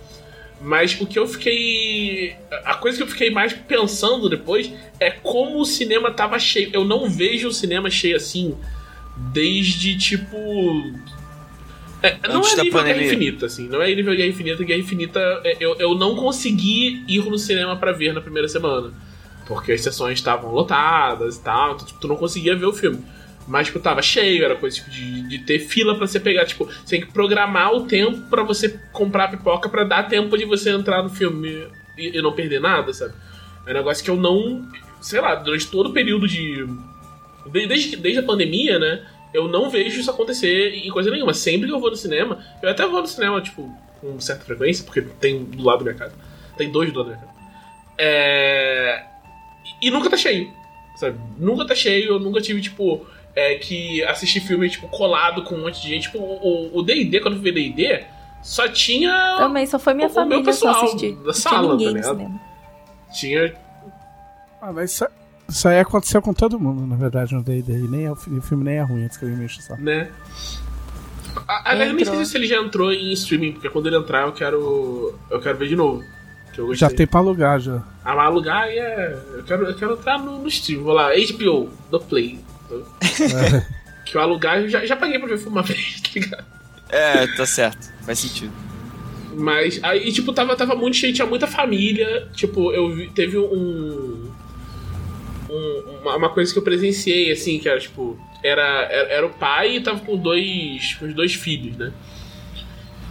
[0.61, 2.37] Mas o que eu fiquei.
[2.65, 6.71] A coisa que eu fiquei mais pensando depois é como o cinema tava cheio.
[6.73, 8.55] Eu não vejo o cinema cheio assim
[9.33, 10.37] desde tipo.
[12.03, 13.03] É, não é nível Guerra.
[13.03, 13.69] Infinita, assim.
[13.69, 14.65] Não é nível Guerra Infinita.
[14.65, 18.93] Guerra Infinita, é, eu, eu não consegui ir no cinema pra ver na primeira semana.
[19.47, 21.75] Porque as sessões estavam lotadas e tal.
[21.75, 23.03] Então, tipo, tu não conseguia ver o filme.
[23.51, 26.45] Mas, tipo, tava cheio, era coisa tipo, de, de ter fila pra você pegar.
[26.47, 30.45] Tipo, você tem que programar o tempo pra você comprar pipoca pra dar tempo de
[30.45, 31.67] você entrar no filme
[31.99, 33.13] e, e não perder nada, sabe?
[33.67, 34.65] É um negócio que eu não.
[35.01, 36.65] Sei lá, durante todo o período de.
[37.53, 39.05] de- Desde, desde a pandemia, né?
[39.35, 41.35] Eu não vejo isso acontecer em coisa nenhuma.
[41.35, 43.69] Sempre que eu vou no cinema, eu até vou no cinema, tipo,
[44.01, 46.15] com certa frequência, porque tem do lado da minha casa.
[46.57, 47.41] Tem dois do lado da minha casa.
[47.99, 49.05] É.
[49.83, 50.53] E nunca tá cheio.
[50.97, 51.19] Sabe?
[51.39, 53.07] Nunca tá cheio, eu nunca tive, tipo,
[53.41, 56.03] é, que assistir filme, tipo, colado com um monte de gente.
[56.11, 56.18] Tipo,
[56.72, 58.05] o D&D, quando eu fui ver D&D,
[58.43, 59.36] só tinha...
[59.38, 61.16] Também só foi minha O- o meu família só pessoal assistir.
[61.16, 62.41] da sala, tinha tá ligado?
[63.12, 63.55] Tinha...
[64.62, 65.07] Ah, mas isso,
[65.49, 67.72] isso aí aconteceu com todo mundo, na verdade, no D&D.
[67.72, 69.59] E nem é, o fi- o filme nem é ruim, antes que ele me enche
[69.59, 69.80] o saco.
[69.82, 70.11] né?
[71.47, 74.26] A- Aliás, eu nem sei se ele já entrou em streaming, porque quando ele entrar
[74.26, 75.18] eu quero.
[75.30, 76.03] Eu quero ver de novo.
[76.53, 76.88] Que eu gostei.
[76.88, 77.76] Já tem pra alugar, já.
[78.05, 79.18] Ah, mas alugar aí é.
[79.34, 80.82] Eu quero, eu quero entrar no, no stream.
[80.82, 82.41] Vou lá, HBO, do Play.
[84.05, 86.45] que eu alugar eu já, já paguei pra ver filme uma vez, tá ligado?
[86.89, 87.93] É, tá certo.
[88.05, 88.53] Faz sentido.
[89.37, 92.29] Mas aí, tipo, tava, tava muito cheio, tinha muita família.
[92.35, 93.45] Tipo, eu vi, teve um.
[93.45, 94.31] um-
[96.03, 99.77] uma, uma coisa que eu presenciei, assim, que era, tipo, era, era, era o pai
[99.77, 101.93] e tava com dois, com os dois filhos, né?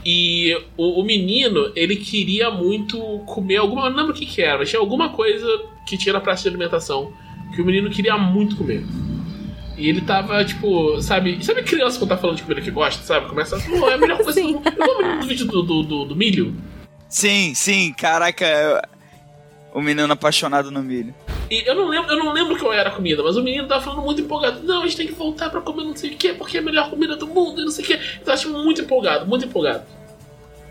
[0.05, 3.85] E o, o menino, ele queria muito comer alguma.
[3.85, 5.47] eu Não lembro o que, que era, mas tinha alguma coisa
[5.85, 7.13] que tinha na praça de alimentação
[7.53, 8.83] que o menino queria muito comer.
[9.79, 13.29] E ele tava, tipo, sabe, sabe criança quando tá falando de comida que gosta, sabe?
[13.29, 14.53] Começa a falar, é a melhor coisa do Sim.
[14.55, 14.73] mundo.
[14.77, 16.53] Eu lembro do vídeo do, do, do, do milho.
[17.07, 18.45] Sim, sim, caraca.
[18.45, 18.81] é-
[19.73, 21.15] O menino apaixonado no milho.
[21.49, 23.81] E eu não lembro, eu não lembro qual era a comida, mas o menino tava
[23.81, 24.61] falando muito empolgado.
[24.63, 26.63] Não, a gente tem que voltar pra comer não sei o que, porque é a
[26.63, 27.93] melhor comida do mundo e não sei o que.
[27.93, 29.83] Eu tava tipo, muito empolgado, muito empolgado.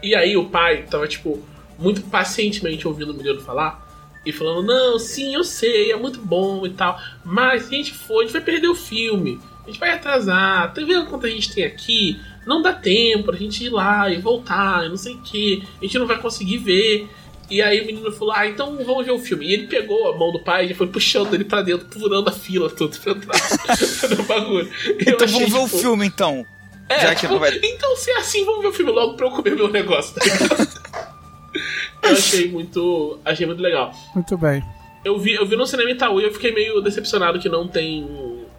[0.02, 1.42] E aí o pai tava, tipo,
[1.78, 3.87] muito pacientemente ouvindo o menino falar
[4.28, 6.98] e falando, não, sim, eu sei, é muito bom e tal.
[7.24, 9.40] Mas se a gente for, a gente vai perder o filme.
[9.64, 10.72] A gente vai atrasar.
[10.72, 12.20] Tá vendo quanto a gente tem aqui?
[12.46, 15.62] Não dá tempo pra gente ir lá e voltar e não sei o que.
[15.80, 17.08] A gente não vai conseguir ver.
[17.50, 19.46] E aí o menino falou, ah, então vamos ver o filme.
[19.46, 22.32] E ele pegou a mão do pai e foi puxando ele pra dentro, furando a
[22.32, 23.36] fila toda pra entrar
[24.16, 24.70] no bagulho.
[24.86, 26.46] Eu Então achei, vamos ver o tipo, filme então.
[26.88, 29.14] é, Já que tipo, não vai- Então, se é assim, vamos ver o filme logo
[29.14, 30.14] pra eu comer meu negócio.
[30.14, 30.20] tá?
[32.02, 33.18] Eu achei muito.
[33.24, 33.92] Achei muito legal.
[34.14, 34.62] Muito bem.
[35.04, 38.06] Eu vi, eu vi no cinema Itaú e eu fiquei meio decepcionado que não tem.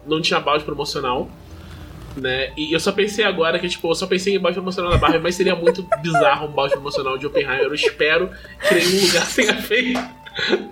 [0.06, 1.28] não tinha balde promocional.
[2.16, 2.52] Né?
[2.56, 5.20] E eu só pensei agora que, tipo, eu só pensei em balde promocional da Barbie,
[5.20, 7.66] mas seria muito bizarro um balde promocional de Oppenheimer.
[7.66, 8.30] Eu espero
[8.68, 10.00] que nenhum lugar tenha feito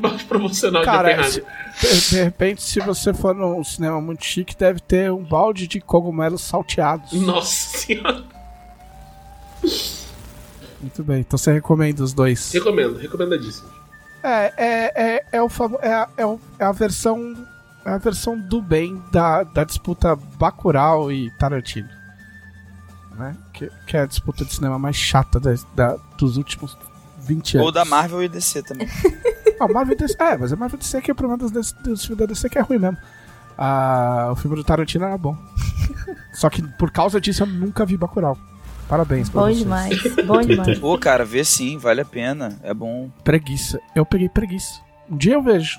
[0.01, 1.47] balde promocional Cara, de Oppenheimer.
[1.81, 5.81] de, de repente, se você for num cinema muito chique, deve ter um balde de
[5.81, 7.13] cogumelos salteados.
[7.13, 8.25] Nossa senhora.
[10.81, 12.53] Muito bem, então você recomenda os dois.
[12.53, 13.69] Recomendo, recomendadíssimo.
[14.23, 17.37] É, é, é, é, o famo- é, a- é, o- é a versão.
[17.85, 21.89] É a versão do bem da, da disputa Bacurau e Tarantino.
[23.17, 23.35] Né?
[23.53, 26.77] Que, que é a disputa de cinema mais chata da, da- dos últimos
[27.21, 27.67] 20 anos.
[27.67, 28.89] Ou da Marvel e DC também.
[29.61, 30.15] Ah, Marvel e DC.
[30.21, 32.27] É, mas a Marvel e DC que é o problema dos, dos, dos filmes da
[32.33, 32.97] DC que é ruim mesmo.
[33.57, 35.37] Ah, o filme do Tarantino era bom.
[36.33, 38.39] Só que por causa disso eu nunca vi Bacurau.
[38.89, 39.59] Parabéns pra Bom vocês.
[39.59, 40.79] demais, bom demais.
[40.79, 42.59] Pô, cara, vê sim, vale a pena.
[42.63, 43.11] É bom.
[43.23, 43.79] Preguiça.
[43.95, 44.81] Eu peguei preguiça.
[45.11, 45.79] Um dia eu vejo.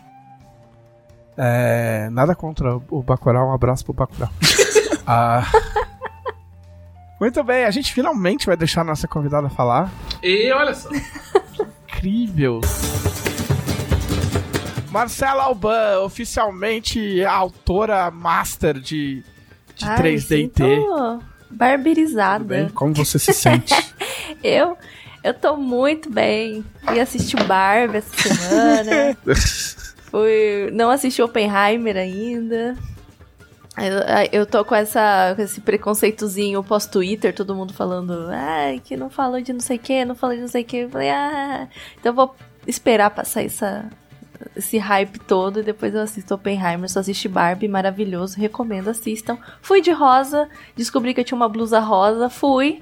[1.36, 4.30] É, nada contra o Bacurau, um abraço pro Bacurau.
[5.11, 5.44] Ah,
[7.19, 9.91] Muito bem, a gente finalmente vai deixar a nossa convidada falar.
[10.22, 10.88] E olha só.
[11.88, 12.61] Incrível!
[14.91, 19.23] Marcela Alban, oficialmente a autora master de,
[19.76, 20.64] de Ai, 3D e T.
[22.45, 22.69] Bem?
[22.69, 23.73] Como você se sente?
[24.41, 24.77] Eu,
[25.21, 26.63] eu tô muito bem.
[26.85, 29.17] Fui assistir Barbie essa semana.
[30.09, 32.77] Fui, não assisti Oppenheimer ainda.
[33.77, 39.09] Eu, eu tô com, essa, com esse preconceitozinho pós-Twitter, todo mundo falando, ai, que não
[39.09, 40.77] falou de não sei o que, não falou de não sei o que.
[40.77, 41.67] Eu falei, ah,
[41.99, 42.35] então eu vou
[42.67, 43.89] esperar passar essa,
[44.55, 49.38] esse hype todo e depois eu assisto Oppenheimer, só assisti Barbie, maravilhoso, recomendo, assistam.
[49.61, 52.81] Fui de rosa, descobri que eu tinha uma blusa rosa, fui.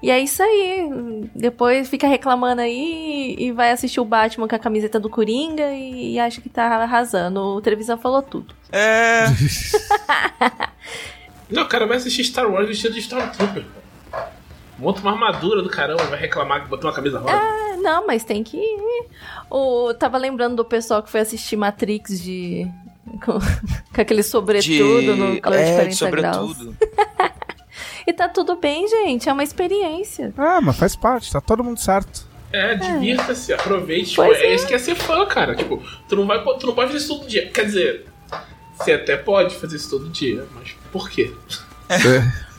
[0.00, 1.28] E é isso aí.
[1.34, 6.14] Depois fica reclamando aí e vai assistir o Batman com a camiseta do Coringa e,
[6.14, 7.40] e acha que tá arrasando.
[7.40, 8.54] O televisão falou tudo.
[8.70, 9.24] É.
[11.50, 13.64] Não, cara, vai assistir Star Wars vestido de Stormtrooper.
[14.78, 17.34] Monta uma armadura do caramba, vai reclamar que botou uma camisa rosa.
[17.34, 19.06] É, não, mas tem que ir.
[19.50, 22.66] O, tava lembrando do pessoal que foi assistir Matrix de.
[23.24, 23.38] com,
[23.94, 26.56] com aquele sobretudo De- no calor de é, 40 de graus.
[26.56, 26.76] sobretudo.
[28.06, 29.28] E tá tudo bem, gente.
[29.28, 30.32] É uma experiência.
[30.38, 32.26] Ah, mas faz parte, tá todo mundo certo.
[32.50, 34.10] É, divirta-se, aproveite.
[34.12, 34.46] Tipo, é.
[34.46, 34.54] é.
[34.54, 35.54] isso que é ser fã, cara.
[35.54, 37.50] Tipo, tu não, vai, tu não pode fazer isso todo dia.
[37.50, 38.06] Quer dizer,
[38.74, 41.30] você até pode fazer isso todo dia, mas por quê?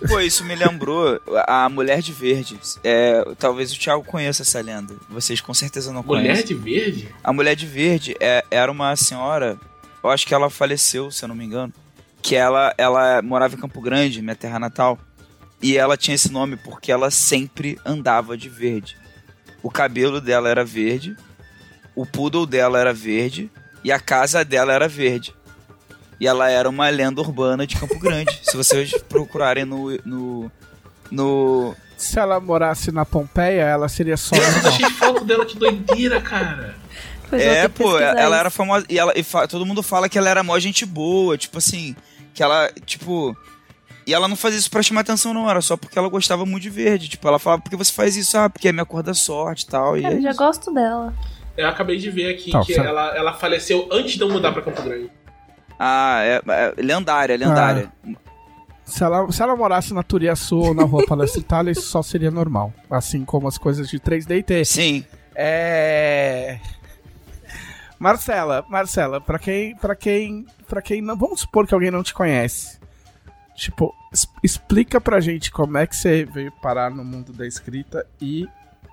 [0.07, 2.57] Pô, isso me lembrou a Mulher de Verde.
[2.83, 4.95] É, talvez o Thiago conheça essa lenda.
[5.09, 6.45] Vocês com certeza não Mulher conhecem.
[6.45, 7.09] de verde?
[7.23, 9.57] A Mulher de Verde é- era uma senhora,
[10.03, 11.73] eu acho que ela faleceu, se eu não me engano,
[12.21, 14.97] que ela, ela morava em Campo Grande, minha terra natal,
[15.61, 18.97] e ela tinha esse nome porque ela sempre andava de verde.
[19.61, 21.15] O cabelo dela era verde,
[21.93, 23.51] o poodle dela era verde
[23.83, 25.33] e a casa dela era verde.
[26.19, 28.39] E ela era uma lenda urbana de Campo Grande.
[28.43, 30.51] se vocês procurarem no, no,
[31.09, 36.19] no Se ela morasse na Pompeia, ela seria só Eu achei foto dela, que doideira,
[36.21, 36.75] cara.
[37.29, 38.33] Vou É, pô, ela isso.
[38.33, 38.85] era famosa.
[38.89, 41.95] E, ela, e fa- todo mundo fala que ela era mó gente boa, tipo assim.
[42.33, 43.35] Que ela, tipo.
[44.07, 45.47] E ela não fazia isso pra chamar atenção, não.
[45.49, 47.07] Era só porque ela gostava muito de verde.
[47.07, 48.35] Tipo, ela falava, por que você faz isso?
[48.37, 49.95] Ah, porque é minha cor da sorte e tal.
[49.95, 50.39] E Cara, é eu já isso.
[50.39, 51.13] gosto dela.
[51.55, 54.61] Eu acabei de ver aqui Tá, que ela, ela faleceu antes de eu mudar pra
[54.63, 55.11] Campo Grande.
[55.79, 57.89] Ah, é, é lendária, lendária.
[58.83, 62.29] Se ela, se ela morasse na Turiaçu ou na Rua Palestra Itália, isso só seria
[62.29, 62.73] normal.
[62.89, 64.65] Assim como as coisas de 3D e T.
[64.65, 65.05] Sim.
[65.35, 66.59] É.
[67.99, 72.13] Marcela, Marcela, pra quem, para quem, para quem não, vamos supor que alguém não te
[72.13, 72.79] conhece.
[73.55, 73.93] Tipo,
[74.41, 78.47] explica pra gente como é que você veio parar no mundo da escrita e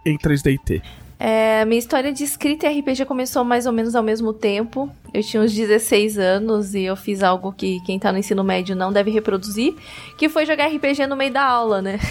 [0.05, 0.83] em 3D e T.
[1.19, 4.91] É, minha história de escrita e RPG começou mais ou menos ao mesmo tempo.
[5.15, 8.77] Eu tinha uns 16 anos e eu fiz algo que quem tá no ensino médio
[8.77, 9.75] não deve reproduzir,
[10.19, 11.99] que foi jogar RPG no meio da aula, né?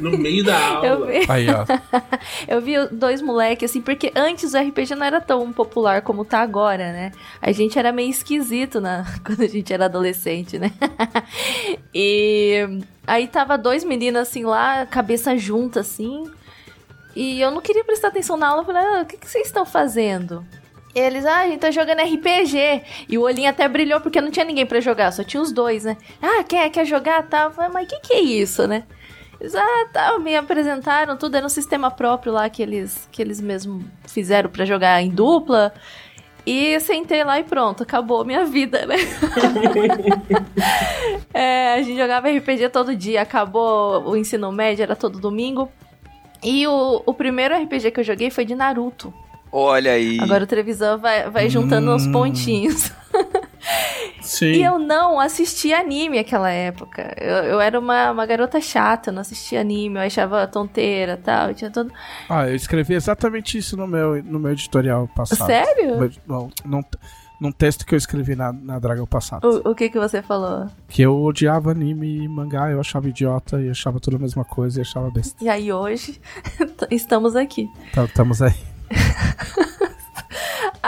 [0.00, 1.06] No meio da Eu aula.
[1.06, 1.64] vi, Aí, ó.
[2.46, 6.40] eu vi dois moleques, assim, porque antes o RPG não era tão popular como tá
[6.40, 7.12] agora, né?
[7.40, 10.70] A gente era meio esquisito na, quando a gente era adolescente, né?
[11.94, 12.60] e
[13.06, 16.24] aí tava dois meninos assim lá, cabeça junta, assim.
[17.16, 18.60] E eu não queria prestar atenção na aula.
[18.60, 20.46] Eu falei, ah, o que, que vocês estão fazendo?
[20.94, 22.82] Eles, ah, a gente tá jogando RPG.
[23.08, 25.84] E o olhinho até brilhou porque não tinha ninguém pra jogar, só tinha os dois,
[25.84, 25.96] né?
[26.20, 27.26] Ah, quer, quer jogar?
[27.26, 27.50] Tá.
[27.50, 28.84] Falei, mas o que, que é isso, né?
[29.40, 33.40] Eles, ah, tá, me apresentaram tudo, era um sistema próprio lá que eles, que eles
[33.40, 35.72] mesmo fizeram pra jogar em dupla.
[36.46, 38.96] E sentei lá e pronto, acabou minha vida, né?
[41.34, 45.70] É, a gente jogava RPG todo dia, acabou o ensino médio, era todo domingo.
[46.42, 49.12] E o, o primeiro RPG que eu joguei foi de Naruto.
[49.50, 50.18] Olha aí.
[50.20, 52.92] Agora o televisão vai, vai juntando os pontinhos.
[54.20, 54.46] Sim.
[54.46, 57.14] E eu não assisti anime naquela época.
[57.18, 61.22] Eu, eu era uma, uma garota chata, eu não assistia anime, eu achava tonteira e
[61.22, 61.54] tal.
[61.54, 61.92] Tinha todo...
[62.28, 65.46] Ah, eu escrevi exatamente isso no meu, no meu editorial passado.
[65.46, 65.96] Sério?
[66.26, 66.84] No, no,
[67.40, 69.46] num, texto que eu escrevi na, na Dragão passado.
[69.46, 70.68] O, o que que você falou?
[70.88, 74.80] Que eu odiava anime e mangá, eu achava idiota e achava tudo a mesma coisa
[74.80, 75.42] e achava besta.
[75.42, 76.20] E aí hoje
[76.90, 77.68] estamos aqui.
[77.90, 78.54] Então, estamos aí.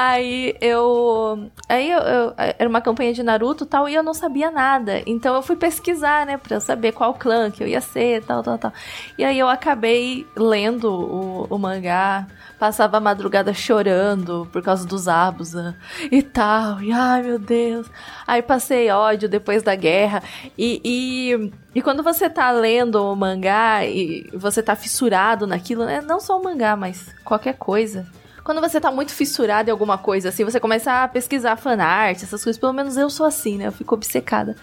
[0.00, 1.50] Aí eu.
[1.68, 5.02] Aí eu, eu- Era uma campanha de Naruto tal, e eu não sabia nada.
[5.04, 8.40] Então eu fui pesquisar, né, pra eu saber qual clã que eu ia ser, tal,
[8.40, 8.72] tal, tal.
[9.18, 12.28] E aí eu acabei lendo o, o mangá,
[12.60, 15.76] passava a madrugada chorando por causa dos Abusa
[16.12, 16.80] e tal.
[16.80, 17.90] E ai meu Deus.
[18.24, 20.22] Aí passei ódio depois da guerra.
[20.56, 26.00] E, e, e quando você tá lendo o mangá e você tá fissurado naquilo, né?
[26.00, 28.06] Não só o mangá, mas qualquer coisa.
[28.48, 32.42] Quando você tá muito fissurado em alguma coisa, assim, você começa a pesquisar fanart, essas
[32.42, 32.58] coisas.
[32.58, 33.66] Pelo menos eu sou assim, né?
[33.66, 34.56] Eu fico obcecada.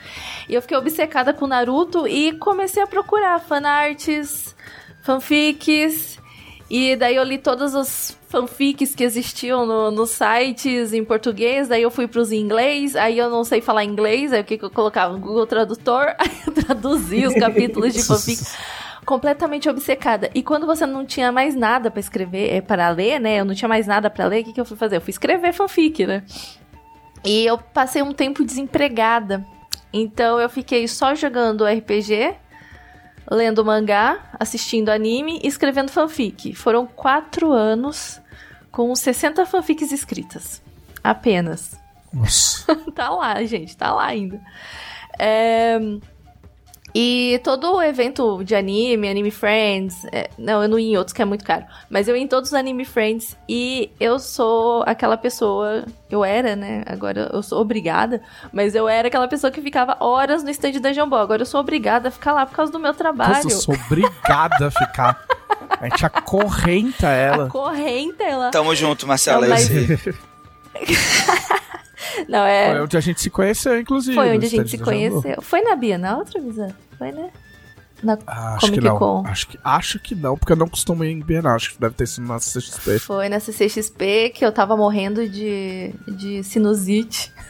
[0.50, 4.56] E eu fiquei obcecada com Naruto e comecei a procurar fanarts,
[5.04, 6.18] fanfics.
[6.68, 11.84] E daí eu li todas as fanfics que existiam no- nos sites em português, daí
[11.84, 14.66] eu fui pros em inglês, aí eu não sei falar inglês, aí o que, que
[14.66, 15.14] eu colocava?
[15.14, 18.42] No Google Tradutor, aí eu traduzia os capítulos de fanfic
[19.06, 20.30] completamente obcecada.
[20.34, 23.40] E quando você não tinha mais nada pra escrever, é, para ler, né?
[23.40, 24.98] Eu não tinha mais nada pra ler, o que, que eu fui fazer?
[24.98, 26.24] Eu fui escrever fanfic, né?
[27.24, 29.46] E eu passei um tempo desempregada.
[29.94, 32.36] Então eu fiquei só jogando RPG,
[33.32, 36.54] lendo mangá, assistindo anime e escrevendo fanfic.
[36.54, 38.20] Foram quatro anos
[38.72, 40.62] com 60 fanfics escritas.
[41.04, 41.80] Apenas.
[42.12, 42.76] Nossa.
[42.94, 44.42] tá lá, gente, tá lá ainda.
[45.18, 45.80] É,
[46.98, 51.12] E todo o evento de anime, Anime Friends, é, não, eu não ia em outros
[51.12, 54.82] que é muito caro, mas eu ia em todos os Anime Friends e eu sou
[54.88, 58.22] aquela pessoa, eu era, né, agora eu sou obrigada,
[58.54, 61.60] mas eu era aquela pessoa que ficava horas no stand da Jambô, agora eu sou
[61.60, 63.44] obrigada a ficar lá por causa do meu trabalho.
[63.44, 65.22] Nossa, eu sou obrigada a ficar.
[65.82, 67.50] A gente acorrenta ela.
[67.50, 68.52] Corrente ela.
[68.52, 69.42] Tamo junto, Marcela.
[69.42, 69.70] Não, mas-.
[72.28, 72.72] Não, é.
[72.72, 74.16] Foi onde a gente se conheceu, inclusive.
[74.16, 75.42] Foi onde a gente se conheceu.
[75.42, 76.70] Foi na Bienal, Trevisan?
[76.98, 77.30] Foi, né?
[78.04, 78.98] Na Ah, acho Comic que não.
[79.00, 79.24] Con.
[79.26, 81.56] Acho que, acho que não, porque eu não costumo ir em Bienal.
[81.56, 83.00] Acho que deve ter sido na CXP.
[83.00, 87.32] Foi na CCXP que eu tava morrendo de, de sinusite.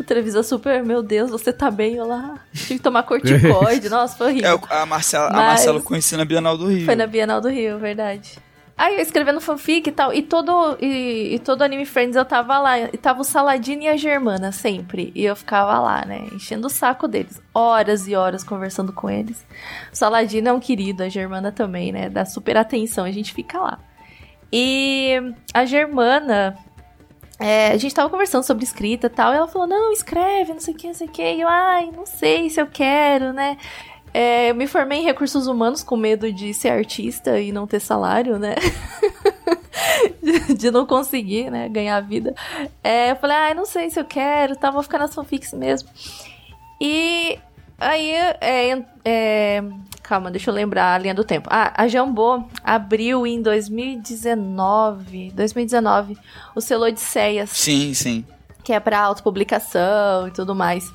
[0.00, 1.96] O Trevisan super, meu Deus, você tá bem?
[1.96, 3.86] Eu lá, tive que tomar corticoide.
[3.90, 4.60] Nossa, foi É, horrível.
[4.62, 6.86] o- a Marcela, a Mas- Marcela eu conheci na Bienal do Rio.
[6.86, 8.38] Foi na Bienal do Rio, verdade.
[8.78, 12.60] Aí eu escrevendo fanfic e tal, e todo, e, e todo Anime Friends eu tava
[12.60, 16.68] lá, e tava o Saladino e a Germana sempre, e eu ficava lá, né, enchendo
[16.68, 19.44] o saco deles, horas e horas conversando com eles.
[19.92, 23.58] O Saladino é um querido, a Germana também, né, dá super atenção, a gente fica
[23.58, 23.80] lá.
[24.52, 25.12] E
[25.52, 26.56] a Germana,
[27.40, 30.60] é, a gente tava conversando sobre escrita e tal, e ela falou, não, escreve, não
[30.60, 33.32] sei o que, não sei o que, e eu, ai, não sei se eu quero,
[33.32, 33.56] né.
[34.12, 37.80] É, eu me formei em recursos humanos com medo de ser artista e não ter
[37.80, 38.54] salário, né?
[40.22, 41.68] de, de não conseguir, né?
[41.68, 42.34] Ganhar a vida.
[42.82, 44.70] É, eu falei, ai, não sei se eu quero, tá?
[44.70, 45.88] Vou ficar nas fanfics mesmo.
[46.80, 47.38] E
[47.78, 49.62] aí, é, é,
[50.02, 51.48] calma, deixa eu lembrar a linha do tempo.
[51.50, 56.16] Ah, a Jambô abriu em 2019, 2019,
[56.54, 58.24] o selo Odisseias Sim, sim.
[58.64, 60.90] que é pra autopublicação e tudo mais.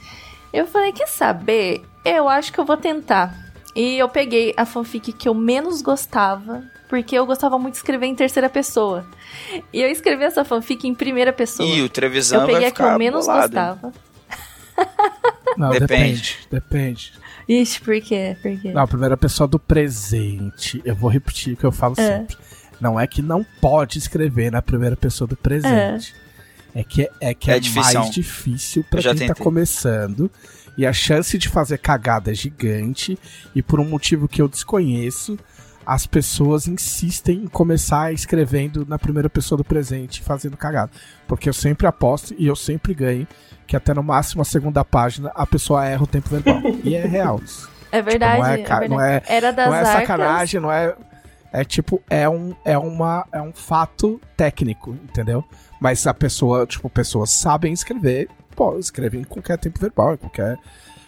[0.52, 1.84] Eu falei, quer saber?
[2.06, 3.34] Eu acho que eu vou tentar.
[3.76, 8.06] E eu peguei a fanfic que eu menos gostava, porque eu gostava muito de escrever
[8.06, 9.06] em terceira pessoa.
[9.72, 11.68] E eu escrevi essa fanfic em primeira pessoa.
[11.68, 13.48] E o Trevisan eu peguei vai a que eu menos bolado.
[13.48, 13.94] gostava.
[15.58, 15.88] Não, Depende.
[15.88, 16.38] depende.
[16.52, 17.14] Depende.
[17.48, 18.38] Ixi, por quê?
[18.42, 18.72] Por quê?
[18.72, 20.82] Não, a primeira pessoa do presente.
[20.86, 22.18] Eu vou repetir o que eu falo É.
[22.20, 22.38] sempre.
[22.80, 26.14] Não é que não pode escrever na primeira pessoa do presente.
[26.76, 28.00] É, que é, que É é, difícil.
[28.00, 29.44] mais difícil já quem tá tentei.
[29.44, 30.30] começando.
[30.78, 33.18] E a chance de fazer cagada é gigante.
[33.54, 35.38] E por um motivo que eu desconheço,
[35.86, 40.92] as pessoas insistem em começar escrevendo na primeira pessoa do presente, fazendo cagada.
[41.28, 43.28] Porque eu sempre aposto e eu sempre ganho
[43.68, 46.62] que até no máximo a segunda página a pessoa erra o tempo verbal.
[46.84, 47.72] e é real isso.
[47.94, 48.88] É verdade, não é é verdade.
[48.90, 49.94] não é- Era das não é arcas.
[49.94, 50.96] sacanagem, não é.
[51.52, 55.44] É tipo, é um, é uma, é um fato técnico, entendeu?
[55.80, 60.58] Mas a pessoa, tipo, pessoas sabem escrever, pô, escrevem em qualquer tempo verbal, em qualquer,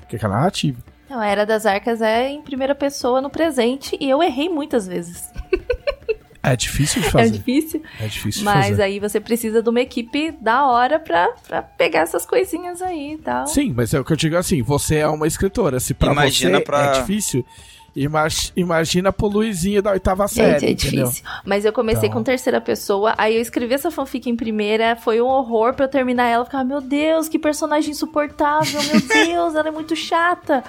[0.10, 0.78] qualquer narrativa.
[1.10, 4.88] Não, a Era das Arcas é em primeira pessoa no presente e eu errei muitas
[4.88, 5.30] vezes.
[6.42, 7.32] É difícil de É fazer.
[7.32, 7.82] difícil.
[8.00, 8.84] É difícil de Mas fazer.
[8.84, 13.18] aí você precisa de uma equipe da hora pra, pra pegar essas coisinhas aí e
[13.18, 13.48] tal.
[13.48, 15.80] Sim, mas é o que eu digo assim, você é uma escritora.
[15.80, 17.44] Se pra Imagina você pra- é difícil,
[18.56, 21.06] imagina pro Luizinho da oitava série, Gente, é entendeu?
[21.06, 21.26] difícil.
[21.46, 22.20] Mas eu comecei Então.
[22.20, 25.90] com terceira pessoa, aí eu escrevi essa fanfic em primeira, foi um horror pra eu
[25.90, 26.42] terminar ela.
[26.42, 30.64] Eu ficava, meu Deus, que personagem insuportável, meu Deus, ela é muito chata.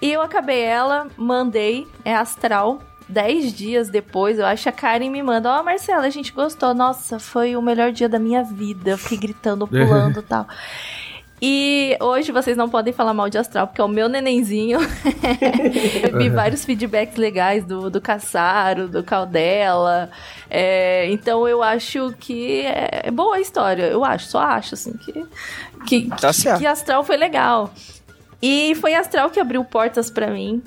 [0.00, 2.80] E eu acabei ela, mandei, é astral.
[3.08, 6.74] Dez dias depois, eu acho a Karen me manda, ó, Marcela, a gente gostou.
[6.74, 8.90] Nossa, foi o melhor dia da minha vida.
[8.90, 10.44] Eu fiquei gritando, pulando e tal.
[11.40, 14.78] E hoje vocês não podem falar mal de Astral, porque é o meu nenenzinho.
[16.02, 20.10] Eu vi vários feedbacks legais do, do Caçaro, do Caldela.
[20.48, 23.82] É, então eu acho que é, é boa a história.
[23.84, 25.26] Eu acho, só acho, assim, que,
[25.86, 26.58] que, Tá certo.
[26.58, 27.70] que Astral foi legal.
[28.40, 30.62] E foi Astral que abriu portas pra mim.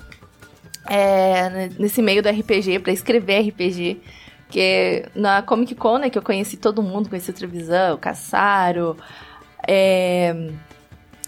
[0.88, 4.02] é, nesse meio do RPG, pra escrever RPG.
[4.50, 8.98] Que na Comic Con, né, que eu conheci todo mundo, conheci o Trevisan, o Caçaro.
[9.68, 10.52] É,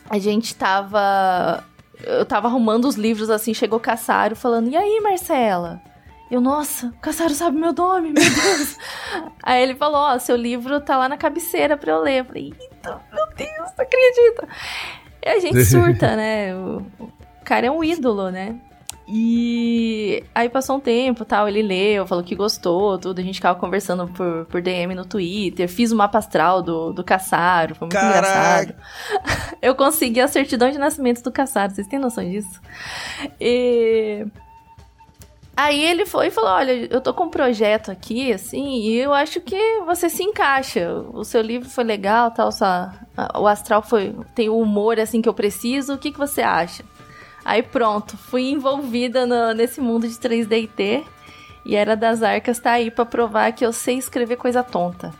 [0.10, 1.64] a gente tava.
[2.04, 5.82] Eu tava arrumando os livros assim, chegou o Caçaro falando: E aí, Marcela?
[6.30, 8.78] Eu, nossa, o Caçaro sabe meu nome, meu Deus.
[9.44, 12.20] aí ele falou: Ó, seu livro tá lá na cabeceira pra eu ler.
[12.20, 14.48] Eu falei: Eita, meu Deus, não acredito.
[15.24, 16.56] E a gente surta, né?
[16.56, 16.86] O
[17.44, 18.60] cara é um ídolo, né?
[19.14, 23.60] E aí passou um tempo, tal, ele leu, falou que gostou, tudo, a gente ficava
[23.60, 28.00] conversando por, por DM no Twitter, fiz o mapa astral do, do Caçaro, foi muito
[28.00, 28.72] Caraca.
[28.72, 28.76] engraçado.
[29.62, 32.62] Eu consegui a certidão de nascimento do Caçaro, vocês têm noção disso?
[33.40, 34.26] E...
[35.58, 39.14] Aí ele foi e falou, olha, eu tô com um projeto aqui, assim, e eu
[39.14, 42.94] acho que você se encaixa, o seu livro foi legal, tal, sua,
[43.36, 45.94] O astral foi tem o humor assim que eu preciso.
[45.94, 46.84] O que, que você acha?
[47.44, 51.04] Aí pronto, fui envolvida no, nesse mundo de 3D
[51.66, 55.14] e Era das Arcas tá aí pra provar que eu sei escrever coisa tonta.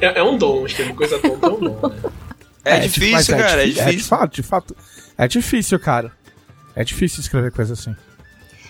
[0.00, 2.10] é, é, um dom, escrever coisa tonta é um dom, né?
[2.64, 3.88] É, é difícil, cara, é difícil.
[3.88, 4.76] É, de fato, de fato.
[5.16, 6.12] É difícil, cara.
[6.74, 7.96] É difícil escrever coisa assim.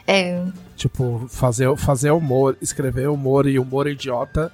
[0.06, 0.42] É.
[0.76, 4.50] Tipo, fazer, fazer humor, escrever humor e humor idiota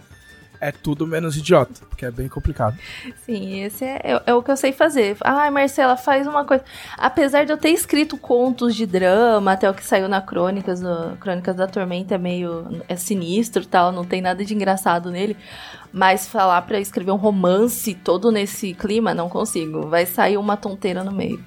[0.61, 2.79] é tudo menos idiota, porque é bem complicado.
[3.25, 5.17] Sim, esse é, é, é, o que eu sei fazer.
[5.23, 6.65] Ai, Marcela, faz uma coisa.
[6.97, 11.17] Apesar de eu ter escrito contos de drama, até o que saiu na Crônicas, no,
[11.17, 15.37] Crônicas da Tormenta é meio é sinistro tal, não tem nada de engraçado nele.
[15.93, 19.89] Mas falar para escrever um romance todo nesse clima, não consigo.
[19.89, 21.43] Vai sair uma tonteira no meio.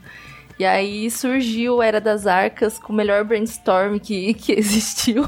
[0.58, 5.24] E aí surgiu Era das Arcas com o melhor brainstorm que, que existiu.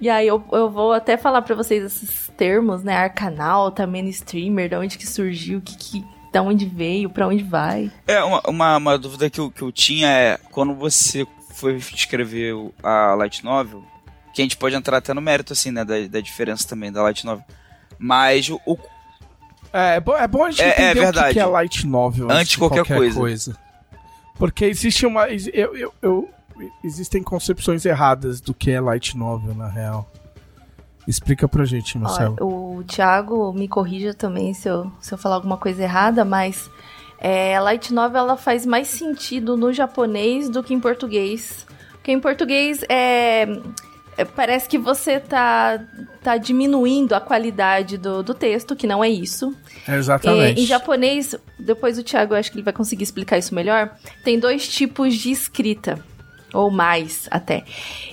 [0.00, 2.96] E aí eu, eu vou até falar para vocês esses termos, né?
[2.96, 7.90] Arcanauta, mainstreamer, de onde que surgiu, que, que, da onde veio, para onde vai.
[8.06, 12.54] É, uma, uma, uma, dúvida que eu, que eu tinha é, quando você foi escrever
[12.82, 13.84] a Light Novel,
[14.32, 17.02] que a gente pode entrar até no mérito, assim, né, da, da diferença também da
[17.02, 17.44] Light Novel,
[17.98, 18.58] mas o...
[18.64, 18.78] o...
[19.72, 21.86] É, é bom, é bom a gente é, é entender é o que, é Light
[21.86, 23.18] Novel antes de qualquer, qualquer coisa.
[23.18, 23.58] coisa.
[24.36, 25.28] Porque existe uma...
[25.28, 26.30] Eu, eu, eu,
[26.82, 30.10] existem concepções erradas do que é light novel, na real.
[31.06, 32.36] Explica pra gente, Marcelo.
[32.40, 36.70] o Thiago me corrija também se eu, se eu falar alguma coisa errada, mas
[37.18, 41.66] é, light novel ela faz mais sentido no japonês do que em português.
[41.92, 43.46] Porque em português é,
[44.16, 45.82] é, parece que você tá,
[46.22, 49.54] tá diminuindo a qualidade do, do texto, que não é isso.
[49.88, 50.60] É exatamente.
[50.60, 54.38] É, em japonês, depois o Thiago, acho que ele vai conseguir explicar isso melhor, tem
[54.38, 56.04] dois tipos de escrita.
[56.52, 57.64] Ou mais, até.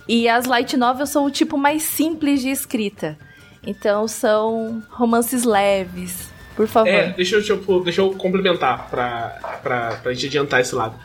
[0.07, 3.17] E as light novels são o tipo mais simples de escrita.
[3.65, 6.31] Então são romances leves.
[6.55, 6.89] Por favor.
[6.89, 10.95] É, deixa eu, deixa eu complementar pra, pra, pra gente adiantar esse lado.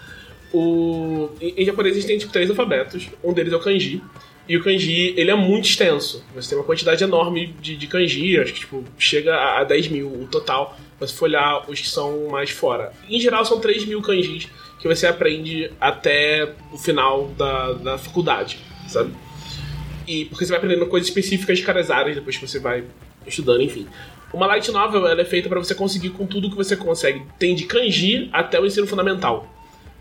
[0.53, 3.09] O, em, em japonês existem tipo, três alfabetos.
[3.23, 4.03] Um deles é o kanji.
[4.49, 6.25] E o kanji, ele é muito extenso.
[6.35, 9.89] Você tem uma quantidade enorme de, de kanji, acho que tipo, chega a, a 10
[9.89, 10.77] mil o total.
[10.99, 12.93] Mas se for olhar os que são mais fora.
[13.09, 14.49] Em geral, são 3 mil kanjis
[14.83, 19.13] que você aprende até o final da, da faculdade, sabe?
[20.09, 22.83] E porque você vai aprendendo coisas específicas de cada áreas depois que você vai
[23.25, 23.87] estudando, enfim.
[24.35, 27.23] Uma light novel ela é feita para você conseguir com tudo que você consegue.
[27.39, 29.49] Tem de kanji até o ensino fundamental.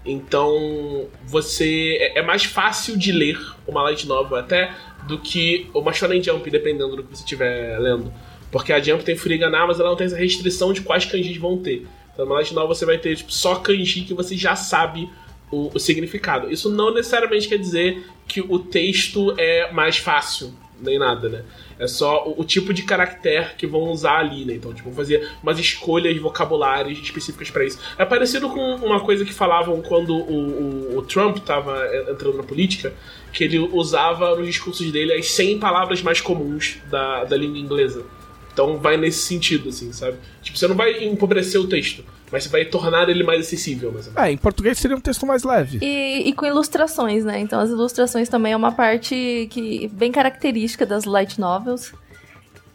[0.03, 3.37] Então, você é, é mais fácil de ler
[3.67, 4.73] uma light novel até
[5.07, 8.11] do que uma shonen jump, dependendo do que você estiver lendo.
[8.51, 11.59] Porque a jump tem furiganá, mas ela não tem essa restrição de quais kanjis vão
[11.59, 11.85] ter.
[12.13, 15.09] Então, no Novel você vai ter tipo, só kanji que você já sabe
[15.51, 16.51] o, o, significado.
[16.51, 21.43] Isso não necessariamente quer dizer que o texto é mais fácil, nem nada, né?
[21.77, 24.53] É só o, o tipo de caractere que vão usar ali, né?
[24.53, 27.79] Então, tipo, vão fazer umas escolhas vocabulares específicas para isso.
[27.97, 32.37] É parecido com uma coisa que falavam quando o, o, o Trump estava é, entrando
[32.37, 32.93] na política,
[33.33, 38.05] que ele usava nos discursos dele as 100 palavras mais comuns da, da língua inglesa.
[38.53, 40.17] Então vai nesse sentido, assim, sabe?
[40.41, 43.91] Tipo, você não vai empobrecer o texto, mas você vai tornar ele mais acessível.
[43.91, 45.79] Mais é, em português seria um texto mais leve.
[45.81, 47.39] E, e, com ilustrações, né?
[47.39, 51.93] Então as ilustrações também é uma parte que bem característica das light novels.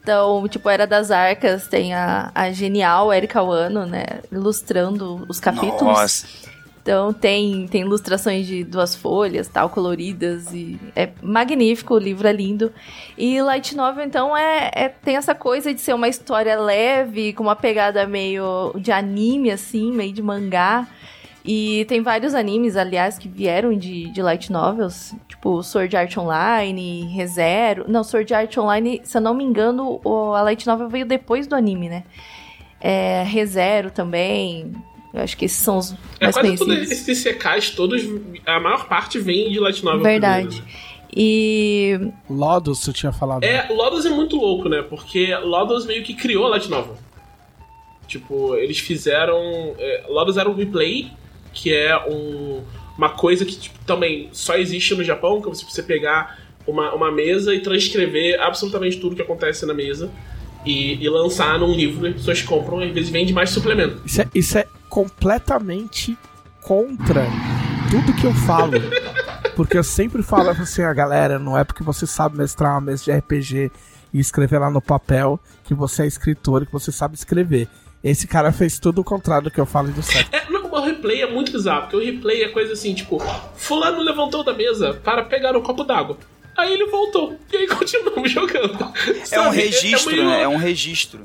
[0.03, 4.21] Então, tipo, Era das Arcas tem a, a genial Erika Wano, né?
[4.31, 5.83] Ilustrando os capítulos.
[5.83, 6.27] Nossa.
[6.87, 12.33] Então tem, tem ilustrações de duas folhas, tal, coloridas e é magnífico, o livro é
[12.33, 12.73] lindo.
[13.19, 17.43] E Light Novel então é, é tem essa coisa de ser uma história leve, com
[17.43, 20.87] uma pegada meio de anime assim, meio de mangá.
[21.45, 27.03] E tem vários animes, aliás, que vieram de, de light novels, tipo Sword Art Online,
[27.13, 27.85] ReZero.
[27.89, 30.01] Não, Sword Art Online, se eu não me engano,
[30.37, 32.05] a light novel veio depois do anime, né?
[32.81, 34.73] É, ReZero também.
[35.17, 38.03] Eu acho que esses são os é, mais quase todos esses secais, todos,
[38.45, 40.03] a maior parte vem de Light Novel.
[40.03, 40.61] Verdade.
[40.61, 40.97] Primeiro, né?
[41.17, 41.99] E.
[42.29, 43.43] Lodos, você tinha falado.
[43.43, 44.83] É, Lodos é muito louco, né?
[44.83, 46.99] Porque Lodos meio que criou a Light Novel.
[48.07, 49.41] Tipo, eles fizeram.
[49.79, 51.11] É, Lodos era um replay,
[51.55, 52.63] que é um,
[52.99, 57.11] uma coisa que tipo, também só existe no Japão, que é você pegar uma, uma
[57.11, 60.11] mesa e transcrever absolutamente tudo que acontece na mesa.
[60.67, 64.03] E, e lançar num livro, as pessoas compram e às vezes vende mais suplemento.
[64.05, 64.67] Isso é, isso é
[64.97, 66.17] completamente
[66.63, 67.27] contra
[67.91, 68.73] tudo que eu falo.
[69.55, 73.05] Porque eu sempre falo assim, a galera, não é porque você sabe mestrar uma mesa
[73.05, 73.71] de RPG
[74.13, 77.69] e escrever lá no papel que você é escritor e que você sabe escrever.
[78.03, 80.33] Esse cara fez tudo o contrário do que eu falo do certo.
[80.35, 83.19] É, não, o replay é muito bizarro, porque o replay é coisa assim, tipo,
[83.55, 86.17] fulano levantou da mesa para pegar um copo d'água.
[86.57, 87.39] Aí ele voltou.
[87.53, 88.79] E aí continuamos jogando.
[89.31, 89.57] É um Sabe?
[89.57, 90.43] registro, meio- né?
[90.43, 91.21] É um registro.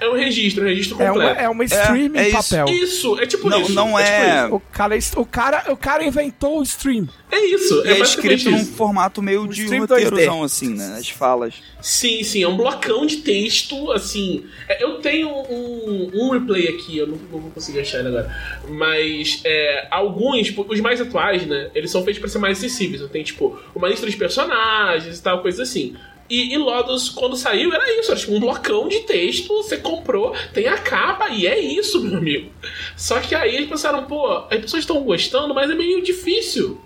[0.00, 1.32] É um registro, um registro É completo.
[1.34, 2.50] uma, é uma stream É, é em isso.
[2.50, 2.66] papel.
[2.74, 3.72] Isso, é tipo Não, isso.
[3.72, 4.54] não tipo é- isso.
[4.54, 7.08] O cara, o, cara, o cara o cara inventou o stream.
[7.30, 10.44] É isso, E é, é escrito num formato Um meio de stream roteirozão, 2D.
[10.44, 10.96] assim, né?
[10.98, 11.54] As falas.
[11.80, 14.44] Sim, sim, é um blocão de texto, assim.
[14.68, 18.34] é, Eu tenho um, um replay aqui, eu não, não vou conseguir achar ele agora.
[18.68, 21.70] Mas é, alguns, tipo, os mais atuais, né?
[21.74, 23.00] Eles são feitos pra ser mais acessíveis.
[23.00, 25.94] Então tem, tipo, uma lista de personagens e tal, coisa assim.
[26.28, 30.34] E, e Lodos, quando saiu, era isso, era tipo um blocão de texto, você comprou,
[30.52, 32.50] tem a capa, e é isso, meu amigo.
[32.96, 36.80] Só que aí eles pensaram, pô, as pessoas estão gostando, mas é meio difícil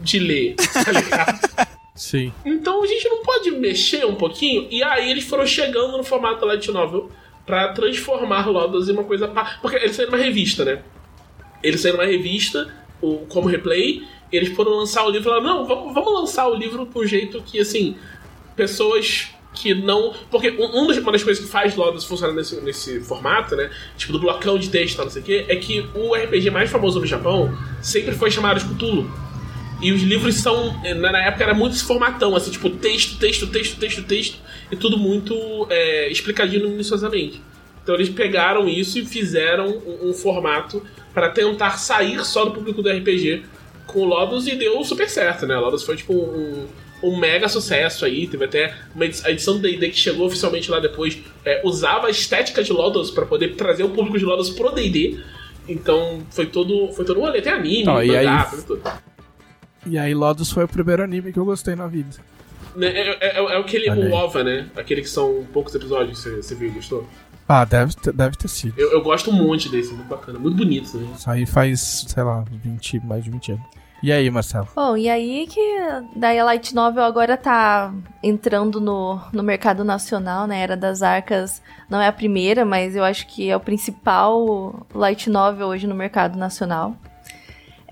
[0.00, 1.66] de ler, tá ligado?
[1.94, 2.30] Sim.
[2.44, 4.68] Então a gente não pode mexer um pouquinho?
[4.70, 7.10] E aí eles foram chegando no formato da Light Novel
[7.46, 9.32] pra transformar Lodos em uma coisa.
[9.62, 10.82] Porque eles saíram numa revista, né?
[11.62, 12.70] Eles saíram numa revista,
[13.00, 16.46] o, como replay, e eles foram lançar o livro e falaram: não, vamos, vamos lançar
[16.48, 17.96] o livro por jeito que, assim,
[18.56, 20.12] pessoas que não.
[20.30, 23.70] Porque um, um uma das coisas que faz Lodos funcionar nesse, nesse formato, né?
[23.96, 26.50] Tipo, do blocão de texto e tal, não sei o quê, é que o RPG
[26.50, 29.10] mais famoso no Japão sempre foi chamado de Cthulhu.
[29.80, 30.80] E os livros são.
[30.96, 34.38] Na época era muito esse formatão, assim, tipo, texto, texto, texto, texto, texto,
[34.70, 37.42] e tudo muito é, explicadinho minuciosamente.
[37.82, 40.82] Então eles pegaram isso e fizeram um, um formato
[41.14, 43.44] para tentar sair só do público do RPG
[43.86, 45.56] com o Lodos e deu super certo, né?
[45.56, 46.66] Lodos foi tipo um,
[47.02, 48.26] um mega sucesso aí.
[48.26, 52.06] Teve até uma edi- a edição do DD que chegou oficialmente lá depois, é, usava
[52.06, 55.18] a estética de Lodos para poder trazer o público de Lodos pro DD.
[55.68, 57.42] Então foi todo, foi todo um rolê.
[57.42, 58.82] Tem anime, Não, e mangá, aí- foi tudo.
[59.86, 62.10] E aí Lodos foi o primeiro anime que eu gostei na vida.
[62.74, 64.10] Né, É, é, é aquele Olha aí.
[64.10, 64.68] o OVA, né?
[64.76, 67.08] Aquele que são poucos episódios, você, você viu e gostou?
[67.48, 68.74] Ah, deve ter, deve ter sido.
[68.76, 71.06] Eu, eu gosto um monte desse, muito bacana, muito bonito, né?
[71.16, 73.64] Isso aí faz, sei lá, 20, mais de 20 anos.
[74.06, 74.68] E aí, Marcelo?
[74.72, 75.60] Bom, e aí que
[76.14, 77.92] daí a Light Novel agora tá
[78.22, 80.60] entrando no, no mercado nacional, né?
[80.60, 81.60] Era das Arcas
[81.90, 85.94] não é a primeira, mas eu acho que é o principal Light Novel hoje no
[85.96, 86.94] mercado nacional.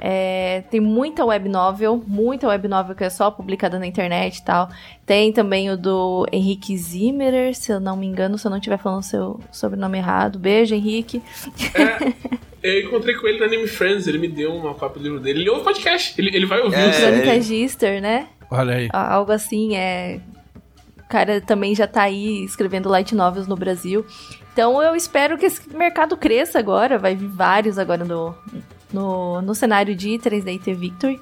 [0.00, 4.44] É, tem muita web novel, muita web novel que é só publicada na internet e
[4.44, 4.68] tal.
[5.04, 8.78] Tem também o do Henrique Zimmerer, se eu não me engano, se eu não estiver
[8.78, 10.38] falando seu sobrenome errado.
[10.38, 11.20] Beijo, Henrique.
[12.64, 15.40] Eu encontrei com ele no Anime Friends, ele me deu uma cópia do livro dele.
[15.40, 16.90] Ele ouve o podcast, ele, ele vai ouvir É.
[16.98, 18.28] Crônica ele- Gister, né?
[18.50, 18.88] Olha aí.
[18.90, 20.18] Ah, algo assim, é.
[20.98, 24.04] O cara também já tá aí escrevendo light novels no Brasil.
[24.52, 26.98] Então eu espero que esse mercado cresça agora.
[26.98, 28.34] Vai vir vários agora no,
[28.90, 31.20] no, no cenário de 3D T Victory.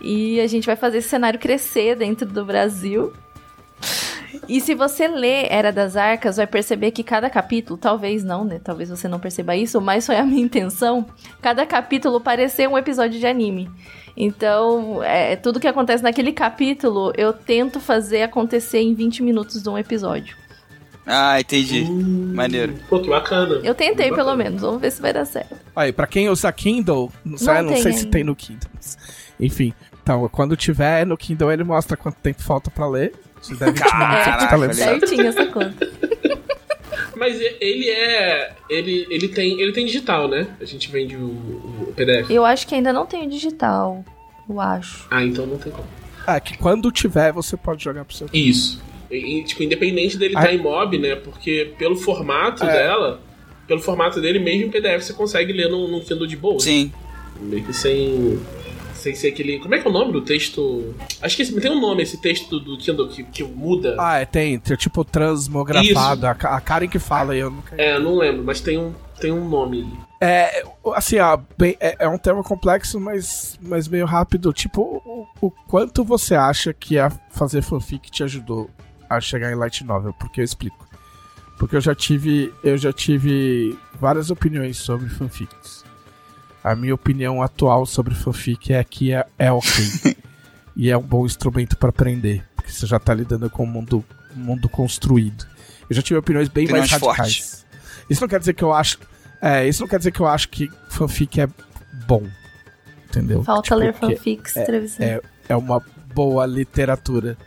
[0.00, 3.12] E a gente vai fazer esse cenário crescer dentro do Brasil.
[4.48, 8.60] E se você ler Era das Arcas, vai perceber que cada capítulo, talvez não, né?
[8.62, 11.06] Talvez você não perceba isso, mas foi a minha intenção.
[11.40, 13.70] Cada capítulo parecer um episódio de anime.
[14.16, 19.68] Então, é, tudo que acontece naquele capítulo, eu tento fazer acontecer em 20 minutos de
[19.68, 20.36] um episódio.
[21.06, 21.82] Ah, entendi.
[21.82, 22.74] Hum, Maneiro.
[22.88, 23.60] Pô, que bacana.
[23.62, 24.44] Eu tentei, Muito pelo bacana.
[24.44, 24.60] menos.
[24.62, 25.54] Vamos ver se vai dar certo.
[25.76, 28.68] Aí, pra quem usa Kindle, não, sei, não tem sei se tem no Kindle.
[29.38, 29.72] Enfim,
[30.02, 33.12] então, quando tiver no Kindle, ele mostra quanto tempo falta pra ler.
[33.42, 34.74] Se der 20 minutos, Caraca, você tá lendo olha.
[34.74, 35.06] certo.
[35.08, 35.90] Certinho essa conta.
[37.16, 38.52] Mas ele é.
[38.68, 40.48] Ele, ele, tem, ele tem digital, né?
[40.60, 42.30] A gente vende o, o PDF.
[42.30, 44.04] Eu acho que ainda não tem o digital.
[44.48, 45.06] Eu acho.
[45.10, 45.86] Ah, então não tem como.
[46.26, 48.28] Ah, que quando tiver, você pode jogar pro seu.
[48.32, 48.82] Isso.
[49.10, 50.40] E, tipo, independente dele Ah.
[50.40, 51.14] estar em mob, né?
[51.16, 52.72] Porque pelo formato É.
[52.72, 53.20] dela,
[53.66, 56.58] pelo formato dele, mesmo em PDF você consegue ler no, no Kindle de boa.
[56.60, 56.92] Sim.
[57.40, 58.38] Meio que sem.
[59.06, 59.60] Sem ser aquele.
[59.60, 60.92] Como é que é o nome do texto?
[61.22, 63.94] Acho que esse- tem um nome esse texto do, Kindle que, que muda.
[64.00, 67.76] Ah, é, tem, tem tipo transmografado, a, a Karen que fala, eu nunca.
[67.80, 69.88] É, não lembro, mas tem um, tem um nome.
[70.20, 70.64] É,
[70.96, 71.18] assim,
[71.56, 74.52] bem, é, é um termo complexo, mas, mas meio rápido.
[74.52, 78.68] Tipo, o, o quanto você acha que a fazer fanfic te ajudou
[79.08, 80.12] a chegar em Light Novel?
[80.14, 80.84] Porque eu explico.
[81.60, 85.85] Porque eu já tive, eu já tive várias opiniões sobre fanfics.
[86.66, 90.16] A minha opinião atual sobre fanfic é que é, é ok.
[90.74, 92.44] e é um bom instrumento para aprender.
[92.56, 94.04] Porque você já tá lidando com um mundo,
[94.36, 95.46] um mundo construído.
[95.88, 97.66] Eu já tive opiniões bem mais Opiniões radicais.
[98.10, 98.98] Isso não quer dizer que eu acho.
[99.40, 101.48] É, isso não quer dizer que eu acho que fanfic é
[102.04, 102.24] bom.
[103.08, 103.44] Entendeu?
[103.44, 105.04] Falta Tipo, ler fanfics, Trevisan.
[105.04, 105.80] é, é uma
[106.12, 107.38] boa literatura.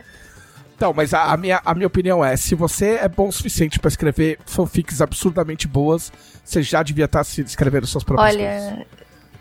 [0.74, 3.78] Então, mas a, a minha, a minha opinião é: se você é bom o suficiente
[3.78, 6.10] pra escrever fanfics absurdamente boas,
[6.42, 8.86] você já devia estar se escrevendo suas próprias coisas.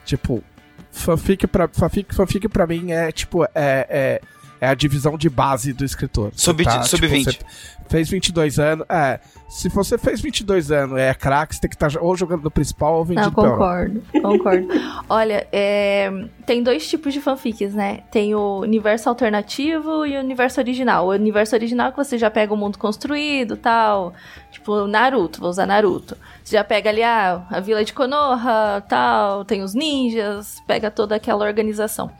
[0.10, 0.44] Tipo,
[0.91, 4.22] fanfic pra, fanfic, fanfic pra mim é tipo, é, é,
[4.61, 6.31] É a divisão de base do escritor.
[6.36, 7.23] Sub- Você sub-20.
[7.23, 7.40] você
[7.88, 8.86] fez 22 anos.
[8.90, 12.52] É, se você fez 22 anos é craque, você tem que estar ou jogando no
[12.52, 14.68] principal ou vendido Não, concordo, concordo.
[15.10, 16.11] Olha, é,
[16.45, 18.02] tem dois tipos de fanfics, né?
[18.11, 21.07] Tem o universo alternativo e o universo original.
[21.07, 24.14] O universo original é que você já pega o mundo construído tal.
[24.52, 26.18] Tipo, Naruto, vou usar Naruto.
[26.49, 31.45] Já pega ali ah, a vila de Konoha, tal, tem os ninjas, pega toda aquela
[31.45, 32.11] organização.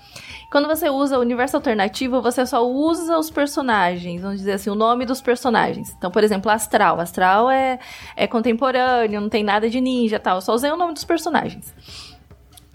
[0.52, 4.76] Quando você usa o universo alternativo, você só usa os personagens, vamos dizer assim, o
[4.76, 5.94] nome dos personagens.
[5.98, 7.00] Então, por exemplo, Astral.
[7.00, 7.80] Astral é,
[8.16, 10.42] é contemporâneo, não tem nada de ninja tal.
[10.42, 11.74] Só usei o nome dos personagens.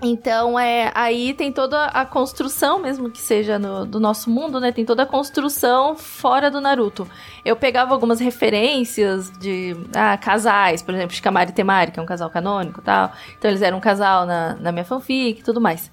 [0.03, 4.73] Então, é, aí tem toda a construção, mesmo que seja no, do nosso mundo, né?
[4.73, 7.09] Tem toda a construção fora do Naruto.
[7.45, 12.07] Eu pegava algumas referências de ah, casais, por exemplo, Shikamaru e Temari, que é um
[12.07, 13.13] casal canônico e tal.
[13.39, 15.91] Então, eles eram um casal na, na minha fanfic e tudo mais.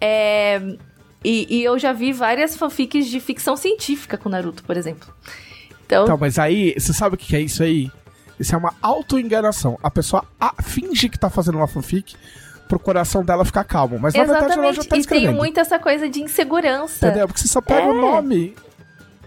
[0.00, 0.60] É,
[1.24, 5.08] e, e eu já vi várias fanfics de ficção científica com Naruto, por exemplo.
[5.86, 7.90] Então, Então, mas aí, você sabe o que é isso aí?
[8.38, 9.78] Isso é uma auto-enganação.
[9.82, 10.24] A pessoa
[10.62, 12.14] finge que tá fazendo uma fanfic
[12.68, 13.98] pro coração dela ficar calmo.
[13.98, 14.76] Mas na verdade ela exatamente.
[14.76, 15.28] já tá e escrevendo.
[15.30, 17.06] tem muito essa coisa de insegurança.
[17.06, 17.26] Entendeu?
[17.26, 17.90] Porque você só pega É.
[17.90, 18.54] o nome.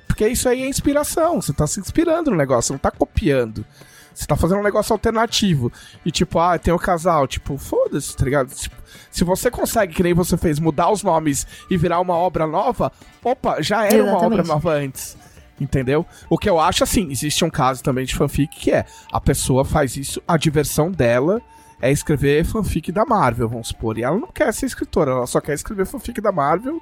[0.07, 1.41] Porque isso aí é inspiração.
[1.41, 3.65] Você tá se inspirando no negócio, você não tá copiando.
[4.13, 5.71] Você tá fazendo um negócio alternativo.
[6.05, 7.27] E tipo, ah, tem o casal.
[7.27, 8.53] Tipo, foda-se, tá ligado?
[8.53, 8.75] Tipo,
[9.09, 12.91] se você consegue, que nem você fez, mudar os nomes e virar uma obra nova,
[13.23, 14.25] opa, já era uma Exatamente.
[14.25, 15.17] obra nova antes.
[15.59, 16.05] Entendeu?
[16.29, 19.63] O que eu acho assim, existe um caso também de fanfic que é a pessoa
[19.63, 21.39] faz isso, a diversão dela
[21.81, 23.97] é escrever fanfic da Marvel, vamos supor.
[23.97, 26.79] E ela não quer ser escritora, ela só quer escrever fanfic da Marvel.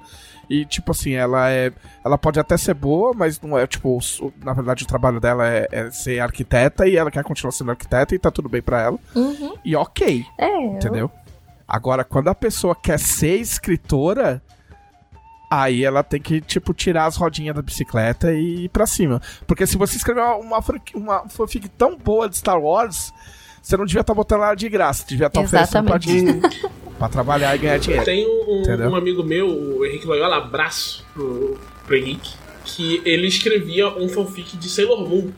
[0.48, 1.72] E, tipo assim, ela é.
[2.04, 3.98] Ela pode até ser boa, mas não é, tipo,
[4.44, 8.14] na verdade o trabalho dela é, é ser arquiteta e ela quer continuar sendo arquiteta
[8.14, 8.98] e tá tudo bem pra ela.
[9.14, 9.54] Uhum.
[9.64, 11.10] E ok, É, eu- entendeu?
[11.66, 14.42] Agora, quando a pessoa quer ser escritora,
[15.50, 19.20] aí ela tem que, tipo, tirar as rodinhas da bicicleta e ir pra cima.
[19.46, 20.64] Porque se você escrever uma, uma,
[20.94, 23.12] uma fanfic tão boa de Star Wars,
[23.62, 26.40] você não devia estar botando ela de graça, devia estar oferecendo pra Exatamente.
[26.40, 26.70] Disney.
[26.98, 28.04] pra trabalhar e ganhar dinheiro.
[28.04, 32.34] Tem um, um amigo meu, o Henrique Loyola, abraço pro, pro Henrique,
[32.64, 35.30] que ele escrevia um fanfic de Sailor Moon.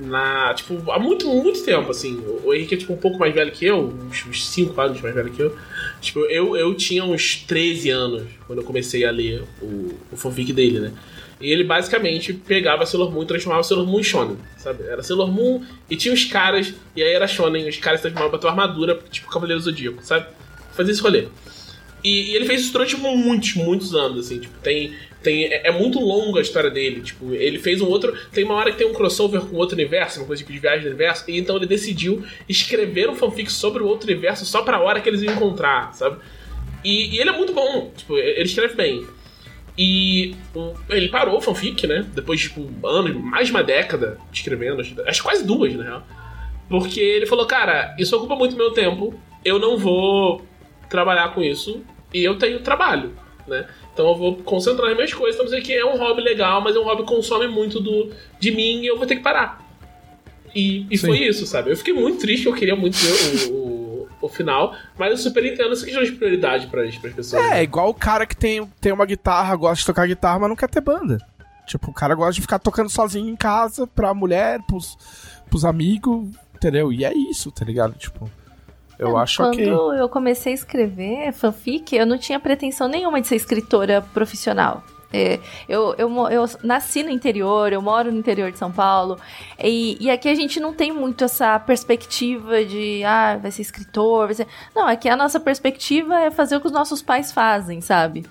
[0.00, 2.14] Na, tipo, há muito, muito tempo, assim.
[2.18, 5.14] O o Henrique é tipo um pouco mais velho que eu, uns 5 anos mais
[5.14, 5.54] velho que eu.
[6.00, 10.52] Tipo, eu, eu tinha uns 13 anos quando eu comecei a ler o, o fanfic
[10.52, 10.92] dele, né?
[11.40, 14.82] E ele basicamente pegava Sailor Moon e transformava Sailor Moon em Shonen, sabe?
[14.84, 18.38] Era Sailor Moon e tinha os caras, e aí era Shonen, os caras transformavam pra
[18.40, 20.26] tua armadura, tipo Cavaleiro Zodíaco, sabe?
[20.72, 21.28] Fazia esse rolê.
[22.02, 24.94] E, e ele fez isso durante muitos, muitos anos, assim, tipo, tem.
[25.22, 27.00] tem é, é muito longa a história dele.
[27.00, 28.16] Tipo, ele fez um outro.
[28.32, 30.82] Tem uma hora que tem um crossover com outro universo, uma coisa tipo de viagem
[30.82, 34.80] do universo, e então ele decidiu escrever um fanfic sobre o outro universo só pra
[34.80, 36.18] hora que eles iam encontrar, sabe?
[36.84, 39.04] E, e ele é muito bom, tipo, ele escreve bem.
[39.80, 42.04] E o- ele parou o fanfic, né?
[42.12, 46.02] Depois de tipo, anos, mais de uma década escrevendo, acho, quase duas, na real.
[46.68, 49.14] Porque ele falou, cara, isso ocupa muito meu tempo,
[49.44, 50.44] eu não vou
[50.90, 51.82] trabalhar com isso
[52.12, 53.14] e eu tenho trabalho,
[53.46, 53.66] né?
[53.94, 56.74] Então eu vou concentrar nas minhas coisas, então sei que é um hobby legal, mas
[56.74, 58.10] é um hobby que consome muito do,
[58.40, 59.64] de mim e eu vou ter que parar.
[60.54, 61.70] E, e foi isso, sabe?
[61.70, 63.67] Eu fiquei muito triste, eu queria muito ver o, o,
[64.20, 67.44] o final, mas eu super entendo essa questão de prioridade para as pessoas.
[67.52, 70.56] É, igual o cara que tem, tem uma guitarra, gosta de tocar guitarra, mas não
[70.56, 71.18] quer ter banda.
[71.66, 74.96] Tipo, o cara gosta de ficar tocando sozinho em casa, pra mulher, pros,
[75.50, 76.92] pros amigos, entendeu?
[76.92, 77.92] E é isso, tá ligado?
[77.94, 78.30] Tipo,
[78.98, 79.62] eu acho Quando que.
[79.62, 84.82] eu comecei a escrever fanfic, eu não tinha pretensão nenhuma de ser escritora profissional.
[85.12, 89.18] É, eu, eu, eu nasci no interior, eu moro no interior de São Paulo,
[89.58, 94.26] e, e aqui a gente não tem muito essa perspectiva de, ah, vai ser escritor,
[94.26, 94.46] vai ser...
[94.74, 98.26] Não, aqui a nossa perspectiva é fazer o que os nossos pais fazem, sabe?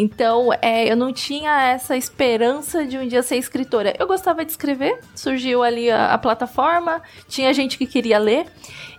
[0.00, 3.94] Então, é, eu não tinha essa esperança de um dia ser escritora.
[3.98, 8.46] Eu gostava de escrever, surgiu ali a, a plataforma, tinha gente que queria ler,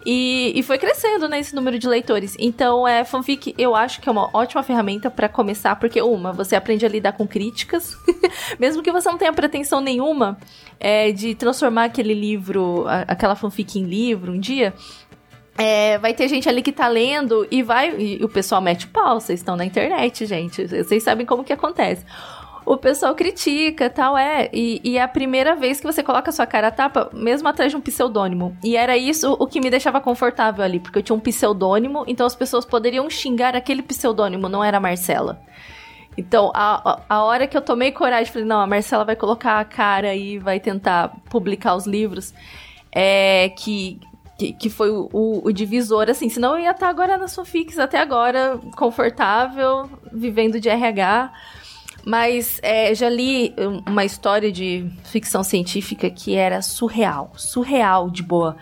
[0.06, 2.36] e, e foi crescendo, né, esse número de leitores.
[2.38, 6.56] Então, é, fanfic eu acho que é uma ótima ferramenta pra começar, porque, uma, você
[6.56, 7.96] aprende a lidar com críticas,
[8.60, 10.38] mesmo que você não tenha pretensão nenhuma
[10.80, 14.72] é, de transformar aquele livro, a- aquela fanfic em livro um dia.
[15.58, 17.96] É, vai ter gente ali que tá lendo e vai.
[18.00, 20.66] E o pessoal mete pau, vocês estão na internet, gente.
[20.68, 22.06] Vocês sabem como que acontece.
[22.66, 24.50] O pessoal critica tal, é.
[24.54, 27.48] E, e é a primeira vez que você coloca a sua cara a tapa, mesmo
[27.48, 28.56] atrás de um pseudônimo.
[28.64, 32.26] E era isso o que me deixava confortável ali, porque eu tinha um pseudônimo, então
[32.26, 35.42] as pessoas poderiam xingar aquele pseudônimo, não era Marcela.
[36.18, 39.60] Então, a, a, a hora que eu tomei coragem, falei, não, a Marcela vai colocar
[39.60, 42.34] a cara e vai tentar publicar os livros,
[42.92, 44.00] é que,
[44.42, 47.78] que, que foi o, o, o divisor, assim, senão eu ia estar agora na Sofix
[47.78, 51.32] até agora, confortável, vivendo de RH.
[52.04, 53.54] Mas é, já li
[53.88, 57.32] uma história de ficção científica que era surreal.
[57.36, 58.58] Surreal de boa.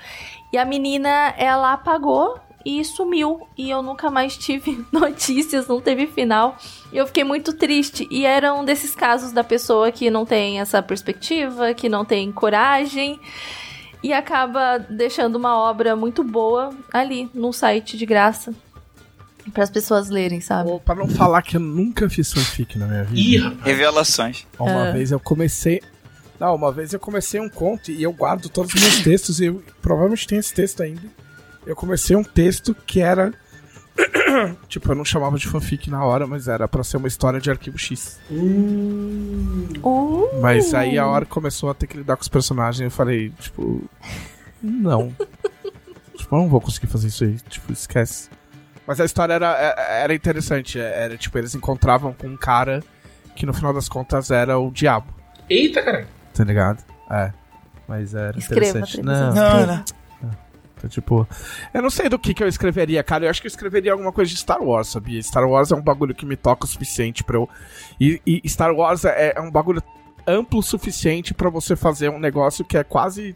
[0.51, 3.47] E a menina, ela apagou e sumiu.
[3.57, 6.57] E eu nunca mais tive notícias, não teve final.
[6.91, 8.05] E eu fiquei muito triste.
[8.11, 12.29] E era um desses casos da pessoa que não tem essa perspectiva, que não tem
[12.33, 13.17] coragem.
[14.01, 18.53] E acaba deixando uma obra muito boa ali, num site de graça.
[19.53, 20.69] Para as pessoas lerem, sabe?
[20.85, 23.19] Pra não falar que eu nunca fiz fanfic na minha vida.
[23.19, 23.63] Ih, rapaz.
[23.65, 24.45] Revelações.
[24.59, 24.91] Uma É.
[24.93, 25.81] vez eu comecei.
[26.39, 29.45] Não, uma vez eu comecei um conto e eu guardo todos os meus textos e
[29.45, 31.01] eu provavelmente tenho esse texto ainda.
[31.65, 33.33] Eu comecei um texto que era.
[34.67, 37.49] tipo, eu não chamava de fanfic na hora, mas era pra ser uma história de
[37.49, 38.19] arquivo X.
[39.83, 42.91] Uh, Mas aí a hora que começou a ter que lidar com os personagens, eu
[42.91, 43.83] falei, tipo.
[44.61, 45.09] Não.
[46.15, 47.37] tipo, eu não vou conseguir fazer isso aí.
[47.49, 48.29] Tipo, esquece.
[48.85, 50.79] Mas a história era, é- era interessante.
[50.79, 52.83] Era tipo, eles encontravam com um cara
[53.35, 55.13] que no final das contas era o diabo.
[55.49, 56.07] Eita, caralho.
[56.33, 56.83] Tá ligado?
[57.09, 57.31] É.
[57.87, 59.01] Mas era Escreva, interessante.
[59.01, 59.83] Não, não.
[60.81, 61.27] Tá tipo.
[61.73, 63.25] Eu não sei do que, que eu escreveria, cara.
[63.25, 65.21] Eu acho que eu escreveria alguma coisa de Star Wars, sabia?
[65.21, 67.49] Star Wars é um bagulho que me toca o suficiente pra eu.
[67.99, 69.81] E, e Star Wars é, é um bagulho
[70.27, 73.35] amplo o suficiente pra você fazer um negócio que é quase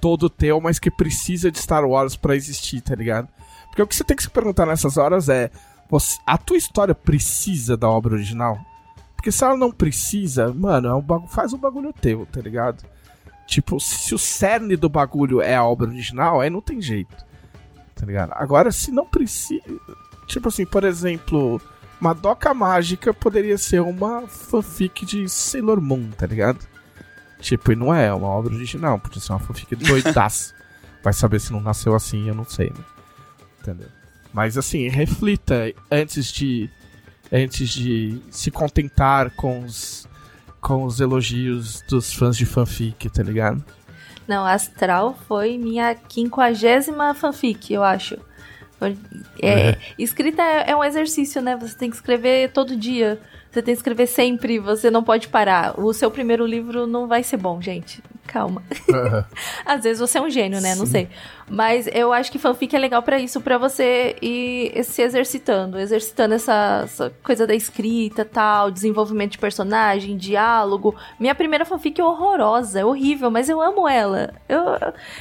[0.00, 3.28] todo teu, mas que precisa de Star Wars pra existir, tá ligado?
[3.68, 5.50] Porque o que você tem que se perguntar nessas horas é:
[5.90, 8.58] você- a tua história precisa da obra original?
[9.16, 12.82] Porque se ela não precisa, mano, é um faz um bagulho teu, tá ligado?
[13.52, 17.14] Tipo, se o cerne do bagulho é a obra original, aí não tem jeito.
[17.94, 18.32] Tá ligado?
[18.32, 19.62] Agora, se não precisa.
[20.26, 21.60] Tipo assim, por exemplo,
[22.00, 26.66] Madoka Mágica poderia ser uma fanfic de Sailor Moon, tá ligado?
[27.40, 30.54] Tipo, e não é uma obra original, podia ser uma fanfic doidaço.
[31.04, 32.84] Vai saber se não nasceu assim, eu não sei, né?
[33.60, 33.88] Entendeu?
[34.32, 36.70] Mas assim, reflita antes de.
[37.30, 40.08] Antes de se contentar com os.
[40.62, 43.62] Com os elogios dos fãs de fanfic, tá ligado?
[44.26, 48.16] Não, Astral foi minha quinquagésima fanfic, eu acho.
[48.78, 48.96] Foi-
[49.42, 51.56] é, Escrita é, é um exercício, né?
[51.56, 53.20] Você tem que escrever todo dia.
[53.50, 55.78] Você tem que escrever sempre, você não pode parar.
[55.78, 58.02] O seu primeiro livro não vai ser bom, gente.
[58.26, 58.62] Calma.
[59.66, 60.74] Às vezes você é um gênio, né?
[60.74, 60.92] Não Sim.
[60.92, 61.08] sei.
[61.50, 66.32] Mas eu acho que fanfic é legal pra isso, pra você ir se exercitando, exercitando
[66.34, 70.94] essa, essa coisa da escrita, tal, desenvolvimento de personagem, diálogo.
[71.20, 74.32] Minha primeira fanfic é horrorosa, é horrível, mas eu amo ela.
[74.48, 74.62] Eu-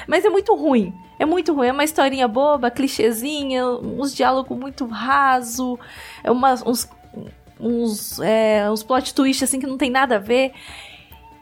[0.08, 0.94] mas é muito ruim.
[1.20, 5.78] É muito ruim, é uma historinha boba, clichêzinha, uns diálogos muito raso,
[6.24, 6.90] é umas, uns,
[7.60, 10.52] uns, é, uns plot twist assim que não tem nada a ver.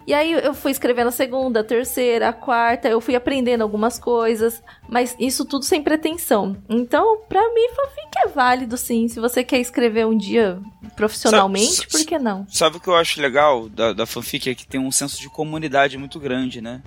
[0.10, 4.00] E aí eu fui escrevendo a segunda, a terceira, a quarta, eu fui aprendendo algumas
[4.00, 4.60] coisas,
[4.90, 6.58] mas isso tudo sem pretensão.
[6.68, 9.08] Então, pra mim, fanfic é válido, sim.
[9.08, 10.60] Se você quer escrever um dia
[10.96, 12.48] profissionalmente, Sabe- por que não?
[12.50, 14.50] Sabe o que eu acho legal da, da fanfic?
[14.50, 16.82] É que tem um senso de comunidade muito grande, né?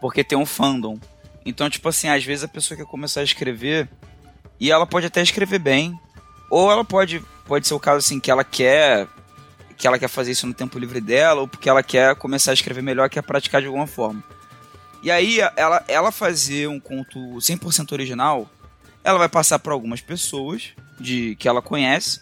[0.00, 0.98] Porque tem um fandom.
[1.44, 3.86] Então, tipo assim, às vezes a pessoa quer começar a escrever
[4.58, 5.94] e ela pode até escrever bem.
[6.50, 9.06] Ou ela pode, pode ser o caso assim que ela quer
[9.76, 12.54] que ela quer fazer isso no tempo livre dela, ou porque ela quer começar a
[12.54, 14.22] escrever melhor, quer praticar de alguma forma.
[15.02, 18.50] E aí, ela, ela fazer um conto 100% original,
[19.04, 22.20] ela vai passar por algumas pessoas de que ela conhece,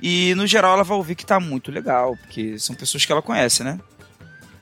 [0.00, 3.20] e no geral ela vai ouvir que tá muito legal, porque são pessoas que ela
[3.22, 3.78] conhece, né?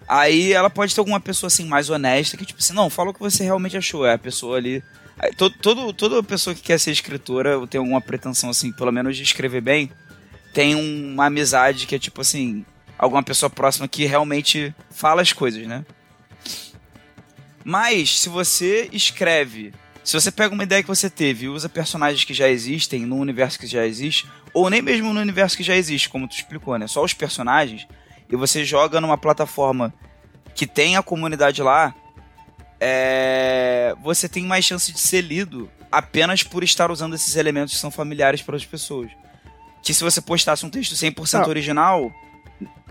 [0.09, 3.15] Aí ela pode ter alguma pessoa assim mais honesta que tipo assim, não, fala o
[3.15, 4.83] que você realmente achou, é a pessoa ali.
[5.37, 9.17] Todo, todo, toda pessoa que quer ser escritora ou tem alguma pretensão assim, pelo menos
[9.17, 9.91] de escrever bem,
[10.57, 12.65] tem uma amizade que é tipo assim,
[12.99, 15.85] alguma pessoa próxima que realmente fala as coisas, né?
[17.63, 22.25] Mas se você escreve, se você pega uma ideia que você teve e usa personagens
[22.25, 25.77] que já existem no universo que já existe, ou nem mesmo no universo que já
[25.77, 26.87] existe, como tu explicou, né?
[26.87, 27.87] Só os personagens,
[28.27, 29.93] e você joga numa plataforma
[30.55, 31.95] que tem a comunidade lá,
[32.81, 33.95] é...
[34.03, 37.91] você tem mais chance de ser lido apenas por estar usando esses elementos que são
[37.91, 39.11] familiares para as pessoas.
[39.87, 41.49] Que se você postasse um texto 100% Não.
[41.49, 42.13] original,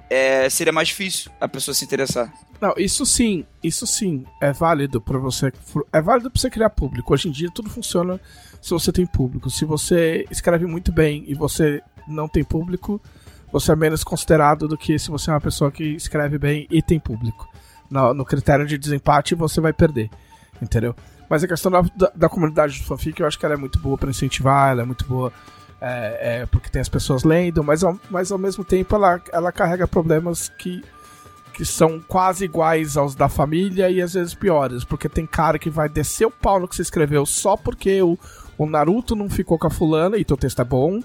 [0.10, 2.34] é, seria mais difícil a pessoa se interessar.
[2.62, 5.52] Não, isso sim, isso sim é válido para você.
[5.92, 7.14] É válido para você criar público.
[7.14, 8.18] Hoje em dia tudo funciona
[8.62, 9.50] se você tem público.
[9.50, 13.02] Se você escreve muito bem e você não tem público,
[13.52, 16.82] você é menos considerado do que se você é uma pessoa que escreve bem e
[16.82, 17.46] tem público.
[17.92, 20.10] No, no critério de desempate você vai perder,
[20.62, 20.96] entendeu?
[21.30, 23.80] Mas a questão da, da, da comunidade do fanfic eu acho que ela é muito
[23.80, 25.34] boa para incentivar, ela é muito boa
[25.82, 29.52] é, é, porque tem as pessoas lendo, mas ao, mas ao mesmo tempo ela, ela
[29.52, 30.84] carrega problemas que
[31.56, 35.70] que são quase iguais aos da família e às vezes piores, porque tem cara que
[35.70, 38.20] vai descer o pau no que você escreveu só porque o,
[38.58, 41.00] o Naruto não ficou com a fulana e teu texto é bom,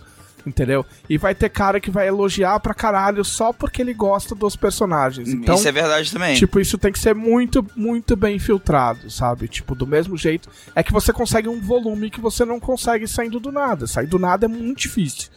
[0.46, 0.86] Entendeu?
[1.08, 5.28] E vai ter cara que vai elogiar pra caralho só porque ele gosta dos personagens.
[5.28, 6.34] Então, Isso é verdade também.
[6.34, 9.48] Tipo, isso tem que ser muito, muito bem filtrado, sabe?
[9.48, 10.48] Tipo, do mesmo jeito.
[10.74, 13.86] É que você consegue um volume que você não consegue saindo do nada.
[13.86, 15.28] Sair do nada é muito difícil.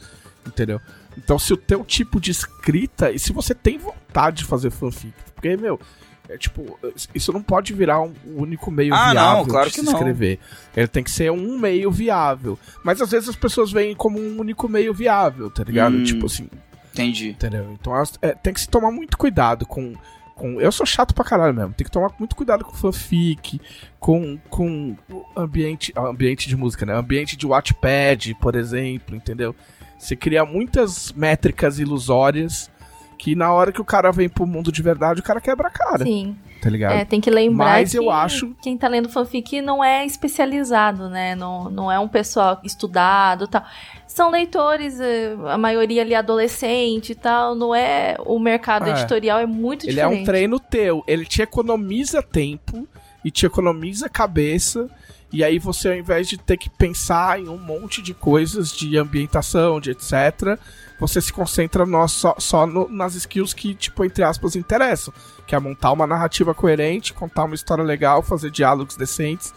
[0.46, 0.80] Entendeu?
[1.18, 3.12] Então, se o teu tipo de escrita.
[3.12, 5.14] E se você tem vontade de fazer fanfic.
[5.36, 5.80] Porque, meu.
[6.30, 6.80] É tipo,
[7.14, 10.40] isso não pode virar um único meio Ah, viável não, claro de que se escrever.
[10.76, 12.58] Ele tem que ser um meio viável.
[12.84, 15.98] Mas às vezes as pessoas veem como um único meio viável, tá ligado?
[15.98, 16.04] Hum.
[16.04, 16.48] Tipo assim,
[16.94, 17.30] Entendi.
[17.30, 17.72] Entendeu?
[17.74, 19.94] Então é, tem que se tomar muito cuidado com,
[20.36, 20.62] com.
[20.62, 21.74] Eu sou chato pra caralho mesmo.
[21.74, 23.60] Tem que tomar muito cuidado com fanfic,
[24.00, 25.92] com, com o ambiente.
[25.98, 26.94] Ambiente de música, né?
[26.94, 29.56] Ambiente de Wattpad, por exemplo, entendeu?
[29.98, 32.70] Você cria muitas métricas ilusórias
[33.18, 35.72] que na hora que o cara vem pro mundo de verdade, o cara quebra a
[35.72, 36.36] cara, Sim.
[36.62, 36.94] tá ligado?
[36.94, 41.10] É, tem que lembrar Mas que eu acho- quem tá lendo fanfic não é especializado,
[41.10, 41.36] né?
[41.36, 43.64] Não, não é um pessoal estudado e tal.
[44.08, 47.56] São leitores, eh, a maioria ali adolescente e tal.
[47.56, 48.16] Não é.
[48.26, 48.92] O mercado É.
[48.92, 50.22] editorial é muito Ele é diferente.
[50.22, 51.04] um treino teu.
[51.08, 52.88] Ele te economiza tempo
[53.26, 54.88] e te economiza cabeça.
[55.32, 58.96] E aí você, ao invés de ter que pensar em um monte de coisas de
[59.00, 60.60] ambientação, de etc.,
[61.00, 65.14] você se concentra no- só, só no- nas skills que, tipo, entre aspas, interessam.
[65.46, 69.54] Que é montar uma narrativa coerente, contar uma história legal, fazer diálogos decentes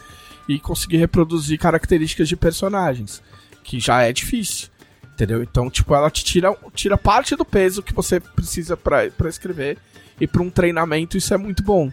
[0.49, 3.23] e conseguir reproduzir características de personagens.
[3.63, 4.69] Que já é difícil.
[5.13, 5.43] Entendeu?
[5.43, 9.79] Então, tipo, ela te tira, tira parte do peso que você precisa pra escrever.
[10.21, 11.91] E pra um treinamento isso é muito bom.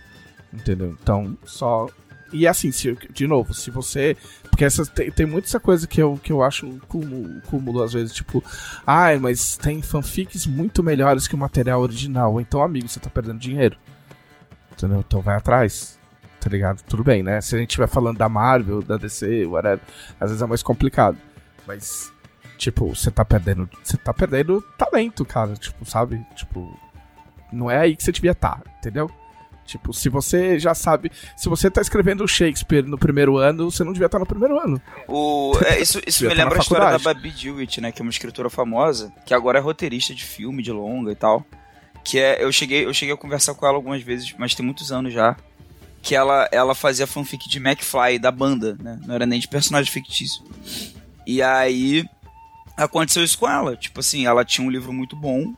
[0.51, 0.95] Entendeu?
[1.01, 1.87] Então, só.
[2.31, 4.17] E assim, se, de novo, se você.
[4.53, 7.91] Porque essas, tem, tem muito essa coisa que eu, que eu acho cúmulo, cúmulo, às
[7.91, 8.43] vezes, tipo,
[8.85, 12.39] ai, mas tem fanfics muito melhores que o material original.
[12.39, 13.75] Então, amigo, você tá perdendo dinheiro.
[14.71, 14.99] Entendeu?
[14.99, 15.97] Então vai atrás.
[16.39, 16.83] Tá ligado?
[16.83, 17.41] Tudo bem, né?
[17.41, 19.81] Se a gente estiver falando da Marvel, da DC, whatever,
[20.19, 21.17] às vezes é mais complicado.
[21.65, 22.13] Mas,
[22.55, 23.67] tipo, você tá perdendo.
[23.83, 25.55] Você tá perdendo talento, cara.
[25.55, 26.23] Tipo, sabe?
[26.35, 26.79] Tipo.
[27.51, 29.09] Não é aí que você devia estar, entendeu?
[29.65, 31.11] Tipo, se você já sabe.
[31.37, 34.81] Se você tá escrevendo Shakespeare no primeiro ano, você não devia estar no primeiro ano.
[35.07, 36.99] O, é, isso isso me tá lembra a história da.
[36.99, 37.91] Babi Dewitt, né?
[37.91, 41.45] Que é uma escritora famosa, que agora é roteirista de filme, de longa e tal.
[42.03, 42.43] Que é.
[42.43, 45.35] Eu cheguei, eu cheguei a conversar com ela algumas vezes, mas tem muitos anos já.
[46.01, 48.99] Que ela, ela fazia fanfic de McFly, da banda, né?
[49.05, 50.43] Não era nem de personagem fictício.
[51.25, 52.03] E aí.
[52.75, 53.77] Aconteceu isso com ela.
[53.77, 55.53] Tipo assim, ela tinha um livro muito bom.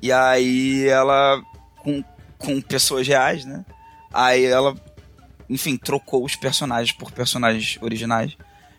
[0.00, 1.42] E aí ela.
[1.82, 2.02] Com,
[2.38, 3.64] com pessoas reais, né?
[4.12, 4.74] Aí ela
[5.48, 8.36] enfim, trocou os personagens por personagens originais.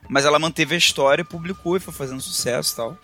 [0.10, 2.98] Mas ela manteve a história, publicou e foi fazendo sucesso e tal.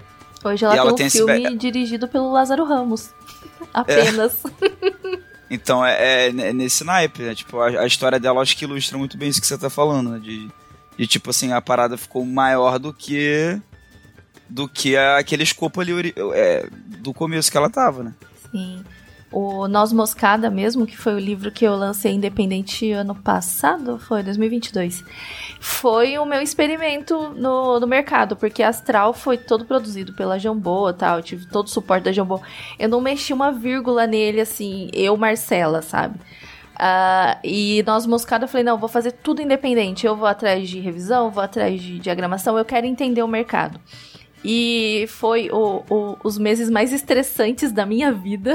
[0.44, 3.12] Hoje ela E ela tem um tem esse filme be- dirigido pelo Lázaro Ramos.
[3.74, 4.44] Apenas.
[5.50, 7.36] Então é, é n- nesse naipe, né?
[7.36, 10.12] Tipo, a, a história dela acho que ilustra muito bem isso que você tá falando,
[10.12, 10.20] né?
[10.20, 10.50] De,
[10.98, 13.60] de tipo assim, a parada ficou maior do que.
[14.50, 16.68] do que aquele escopo ali é,
[17.00, 18.14] do começo que ela tava, né?
[18.52, 18.84] Sim.
[19.34, 24.22] O Nós Moscada mesmo, que foi o livro que eu lancei independente ano passado, foi
[24.22, 25.04] 2022.
[25.60, 31.18] Foi o meu experimento no, no mercado, porque Astral foi todo produzido pela Jambô tal,
[31.18, 32.40] eu tive todo o suporte da Jambô.
[32.78, 36.20] Eu não mexi uma vírgula nele, assim, eu, Marcela, sabe?
[36.76, 40.06] Ah, e Nós Moscada eu falei, não, vou fazer tudo independente.
[40.06, 43.80] Eu vou atrás de revisão, vou atrás de diagramação, eu quero entender o mercado.
[44.44, 48.54] E foi o- o- os meses mais estressantes da minha vida.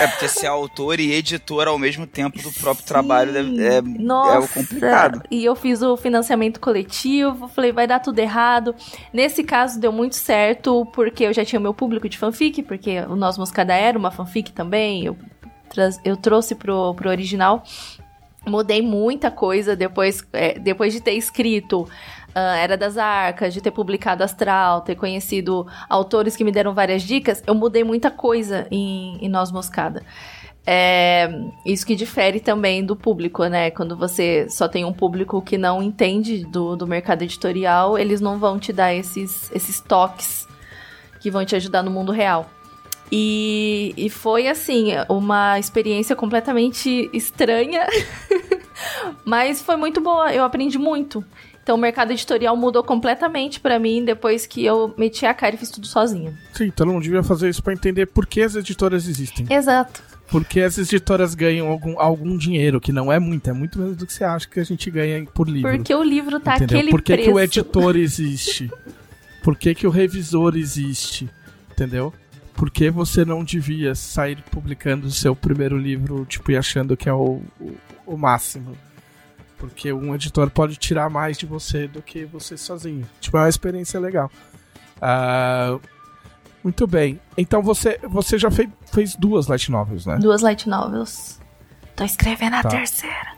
[0.00, 4.34] É porque ser autor e editor ao mesmo tempo do próprio trabalho deve- é, Nossa,
[4.34, 5.22] é o complicado.
[5.30, 8.74] E eu fiz o financiamento coletivo, falei, vai dar tudo errado.
[9.12, 13.14] Nesse caso deu muito certo, porque eu já tinha meu público de fanfic, porque o
[13.14, 15.16] Nós Moscada era uma fanfic também, eu,
[16.04, 17.62] eu trouxe pro, pro original.
[18.46, 21.88] Mudei muita coisa depois, é, depois de ter escrito
[22.34, 27.42] Era das Arcas, de ter publicado Astral, ter conhecido autores que me deram várias dicas,
[27.46, 30.02] eu mudei muita coisa em, em Nós Moscada.
[30.70, 31.30] É,
[31.64, 33.70] isso que difere também do público, né?
[33.70, 38.38] Quando você só tem um público que não entende do, do mercado editorial, eles não
[38.38, 40.46] vão te dar esses, esses toques
[41.20, 42.50] que vão te ajudar no mundo real.
[43.10, 47.86] E, e foi, assim, uma experiência completamente estranha,
[49.24, 50.32] mas foi muito boa.
[50.34, 51.24] Eu aprendi muito.
[51.68, 55.58] Então, o mercado editorial mudou completamente pra mim depois que eu meti a cara e
[55.58, 56.32] fiz tudo sozinha.
[56.54, 59.44] Sim, então não devia fazer isso pra entender por que as editoras existem.
[59.50, 60.02] Exato.
[60.30, 64.06] Porque as editoras ganham algum, algum dinheiro, que não é muito, é muito menos do
[64.06, 65.70] que você acha que a gente ganha por livro.
[65.70, 66.78] Porque o livro tá entendeu?
[66.78, 67.28] aquele Por que, preço.
[67.28, 68.70] que o editor existe?
[69.42, 71.28] Por que, que o revisor existe?
[71.70, 72.14] Entendeu?
[72.54, 77.10] Por que você não devia sair publicando o seu primeiro livro, tipo, e achando que
[77.10, 77.76] é o, o,
[78.06, 78.74] o máximo?
[79.58, 83.04] Porque um editor pode tirar mais de você do que você sozinho.
[83.20, 84.30] Tipo, é uma experiência legal.
[85.02, 85.78] Ah,
[86.62, 87.20] muito bem.
[87.36, 90.16] Então você, você já fez, fez duas light novels, né?
[90.18, 91.40] Duas light novels.
[91.96, 92.68] Tô escrevendo a Tá.
[92.68, 93.36] terceira.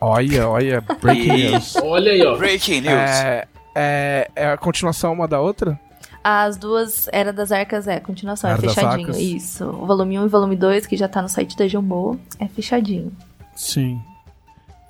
[0.00, 1.76] Olha, olha, breaking news.
[1.76, 2.36] Olha aí, ó.
[2.36, 2.92] Breaking news.
[2.94, 5.78] É, é, é a continuação uma da outra?
[6.22, 9.10] As duas Era das Arcas é continuação, Era é fechadinho.
[9.10, 9.64] Isso.
[9.64, 13.12] O volume 1 e volume 2, que já tá no site da Jumbo, é fechadinho.
[13.56, 14.00] Sim.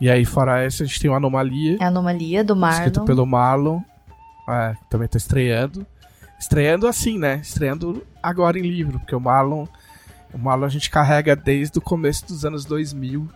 [0.01, 3.05] E aí, fora essa, a gente tem o Anomalia, É a Anomalia do escrito Marlon.
[3.05, 3.81] pelo Marlon.
[4.49, 5.87] É, também tá estreando.
[6.39, 7.41] Estreando assim, né?
[7.43, 9.67] Estreando agora em livro, porque o Marlon.
[10.33, 13.29] O Marlon a gente carrega desde o começo dos anos 2000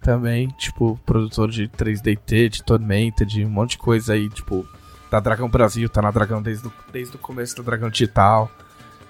[0.00, 4.64] também, tipo, produtor de 3DT, de Tormenta, de um monte de coisa aí, tipo,
[5.10, 8.48] da Dragão Brasil, tá na Dragão desde o, desde o começo da Dragão Digital.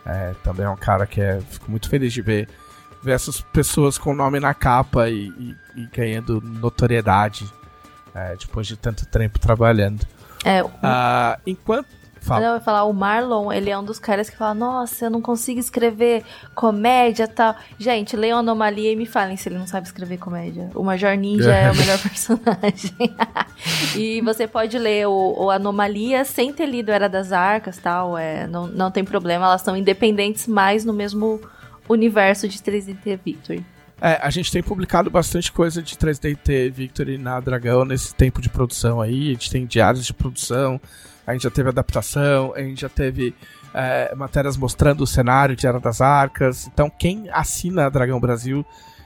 [0.06, 2.48] É, também é um cara que é, fico muito feliz de ver,
[3.02, 7.46] ver essas pessoas com nome na capa e, e- e ganhando notoriedade
[8.14, 10.06] é, depois de tanto tempo trabalhando.
[10.44, 11.86] É, o- Ah, enquanto.
[12.20, 12.40] Fala.
[12.40, 15.10] Não, eu ia falar, o Marlon, ele é um dos caras que fala, nossa, eu
[15.10, 16.24] não consigo escrever
[16.56, 17.54] comédia e tal.
[17.78, 20.68] Gente, leiam Anomalia e me falem se ele não sabe escrever comédia.
[20.74, 23.14] O Major Ninja é o melhor personagem.
[23.94, 28.48] e você pode ler o, o Anomalia sem ter lido Era das Arcas tal, é,
[28.48, 31.40] não, não tem problema, elas são independentes, mas no mesmo
[31.88, 33.64] universo de 3DT Victory.
[34.00, 38.48] É, a gente tem publicado bastante coisa de 3DT Victory na Dragão nesse tempo de
[38.48, 39.30] produção aí.
[39.30, 40.80] A gente tem diários de produção,
[41.26, 43.34] a gente já teve adaptação, a gente já teve
[43.72, 46.66] é, matérias mostrando o cenário de Era das Arcas.
[46.66, 48.64] Então, quem assina a Dragão Brasil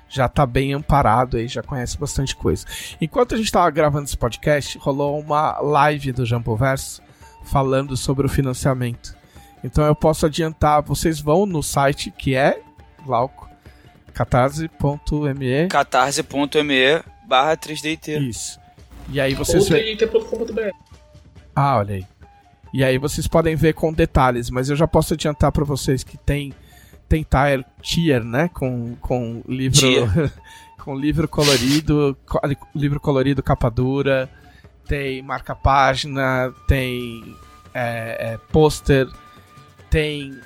[0.09, 2.67] já tá bem amparado aí, já conhece bastante coisa.
[3.01, 7.01] Enquanto a gente tava gravando esse podcast, rolou uma live do Jamboverso
[7.45, 9.15] falando sobre o financiamento.
[9.63, 12.61] Então eu posso adiantar, vocês vão no site que é
[13.05, 13.49] Glauco
[14.13, 18.21] catarse.me catarse.me barra 3DT.
[18.29, 18.61] Isso.
[19.09, 19.97] E aí vocês Ou veem.
[19.97, 20.71] 3DT.com.br.
[21.55, 22.07] Ah, olha aí.
[22.73, 26.17] E aí vocês podem ver com detalhes, mas eu já posso adiantar pra vocês que
[26.17, 26.53] tem
[27.09, 29.81] tem tier, tier né, com com livro
[30.79, 32.41] com livro colorido, co-
[32.75, 34.31] livro colorido capa dura,
[34.87, 37.35] tem marca página, tem
[37.75, 39.09] é, é, pôster,
[39.91, 40.39] tem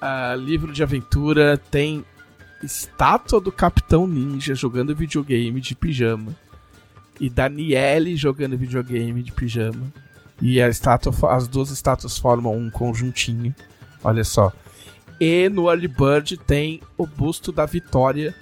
[0.00, 2.04] ah, livro de aventura, tem
[2.62, 6.34] estátua do Capitão Ninja jogando videogame de pijama
[7.20, 9.92] e Daniele jogando videogame de pijama.
[10.40, 13.54] E a estátua, as duas estátuas formam um conjuntinho.
[14.04, 14.52] Olha só.
[15.18, 18.34] E no Early Bird tem o busto da Vitória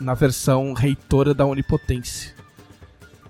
[0.00, 2.34] na versão reitora da Onipotência.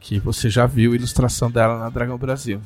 [0.00, 2.60] Que você já viu a ilustração dela na Dragão Brasil.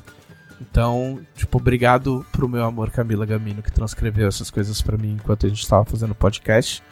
[0.59, 5.45] Então, tipo, obrigado pro meu amor Camila Gamino que transcreveu essas coisas pra mim enquanto
[5.45, 6.83] a gente estava fazendo o podcast.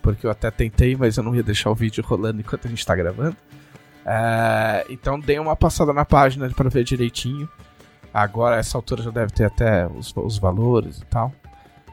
[0.00, 2.84] Porque eu até tentei, mas eu não ia deixar o vídeo rolando enquanto a gente
[2.84, 3.36] tá gravando.
[4.06, 7.48] É, então dê uma passada na página para ver direitinho.
[8.12, 11.32] Agora, essa altura já deve ter até os, os valores e tal.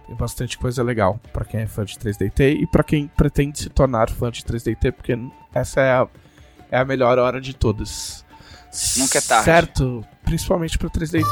[0.07, 3.69] Tem bastante coisa legal para quem é fã de 3DT e para quem pretende se
[3.69, 5.17] tornar fã de 3DT, porque
[5.53, 6.07] essa é a,
[6.71, 8.24] é a melhor hora de todas.
[8.97, 9.45] Nunca é tarde.
[9.45, 11.25] Certo, principalmente para 3DT.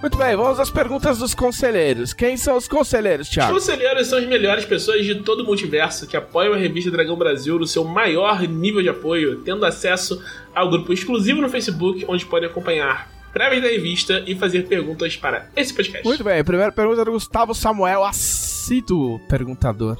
[0.00, 2.12] Muito bem, vamos às perguntas dos conselheiros.
[2.12, 3.54] Quem são os conselheiros, Os Thiago?
[3.54, 7.58] conselheiros são as melhores pessoas de todo o multiverso que apoiam a revista Dragão Brasil
[7.58, 10.22] no seu maior nível de apoio, tendo acesso
[10.54, 15.48] ao grupo exclusivo no Facebook, onde podem acompanhar prévias da revista e fazer perguntas para
[15.56, 16.06] esse podcast.
[16.06, 19.96] Muito bem, primeira pergunta é do Gustavo Samuel, assíduo perguntador.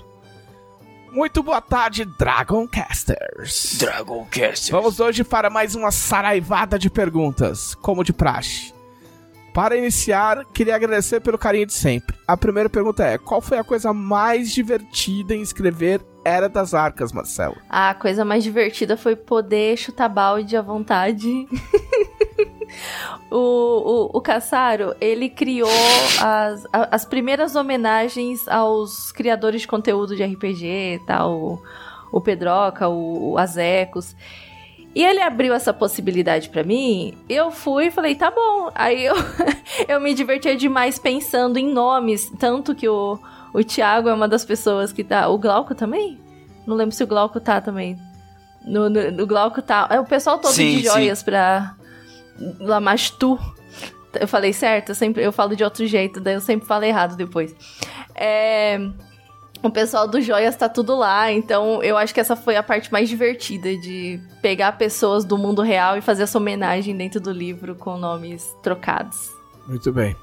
[1.14, 3.78] Muito boa tarde, Dragoncasters.
[3.78, 4.72] Dragoncast.
[4.72, 8.74] Vamos hoje para mais uma saraivada de perguntas, como de praxe.
[9.54, 12.16] Para iniciar, queria agradecer pelo carinho de sempre.
[12.26, 17.12] A primeira pergunta é: qual foi a coisa mais divertida em escrever Era das Arcas,
[17.12, 17.56] Marcelo?
[17.70, 21.46] A coisa mais divertida foi poder chutar balde à vontade.
[23.30, 25.68] o, o, o Caçaro, ele criou
[26.20, 31.62] as, as primeiras homenagens aos criadores de conteúdo de RPG, tal, o,
[32.12, 34.14] o Pedroca, o, o Azecos.
[34.94, 38.70] E ele abriu essa possibilidade pra mim, eu fui e falei, tá bom.
[38.74, 39.14] Aí eu,
[39.88, 43.18] eu me divertia demais pensando em nomes, tanto que o,
[43.52, 45.28] o Thiago é uma das pessoas que tá...
[45.28, 46.20] O Glauco também?
[46.64, 47.98] Não lembro se o Glauco tá também.
[48.64, 49.88] No, no, no Glauco tá.
[49.90, 51.74] É o pessoal todo Sim, de joias pra
[52.60, 53.38] Lamastu.
[54.18, 54.90] Eu falei certo?
[54.90, 57.54] Eu, sempre, eu falo de outro jeito, daí eu sempre falo errado depois.
[58.14, 58.78] É,
[59.62, 62.92] o pessoal do Joias tá tudo lá, então eu acho que essa foi a parte
[62.92, 67.74] mais divertida de pegar pessoas do mundo real e fazer essa homenagem dentro do livro
[67.74, 69.30] com nomes trocados.
[69.66, 70.14] Muito bem.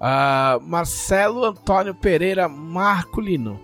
[0.00, 3.60] Ah, Marcelo Antônio Pereira Marculino.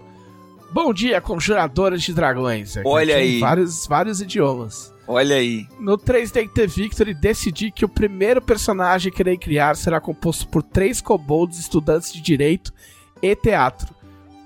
[0.72, 2.76] Bom dia, conjuradores de dragões.
[2.76, 3.40] Aqui Olha tem aí.
[3.40, 4.92] Vários, vários idiomas.
[5.06, 5.66] Olha aí.
[5.78, 11.00] No 3DT Victory, decidi que o primeiro personagem que irei criar será composto por três
[11.00, 12.72] kobolds estudantes de direito
[13.20, 13.94] e teatro,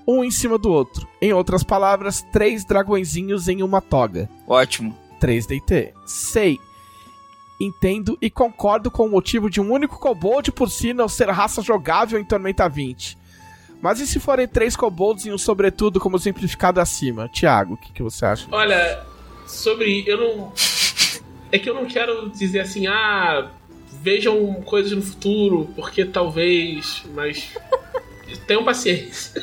[0.07, 1.07] um em cima do outro.
[1.21, 4.29] Em outras palavras, três dragõezinhos em uma toga.
[4.47, 4.97] Ótimo.
[5.21, 5.93] 3DT.
[6.05, 6.59] Sei.
[7.59, 11.61] Entendo e concordo com o motivo de um único kobold por si não ser raça
[11.61, 13.17] jogável em Tormenta 20.
[13.81, 17.29] Mas e se forem três kobolds e um sobretudo como simplificado acima?
[17.29, 18.47] Tiago, o que, que você acha?
[18.51, 19.05] Olha,
[19.49, 20.03] sobre.
[20.07, 20.53] Eu não.
[21.51, 23.49] É que eu não quero dizer assim, ah,
[24.01, 27.49] vejam coisas no futuro, porque talvez, mas.
[28.45, 29.41] Tenham paciência.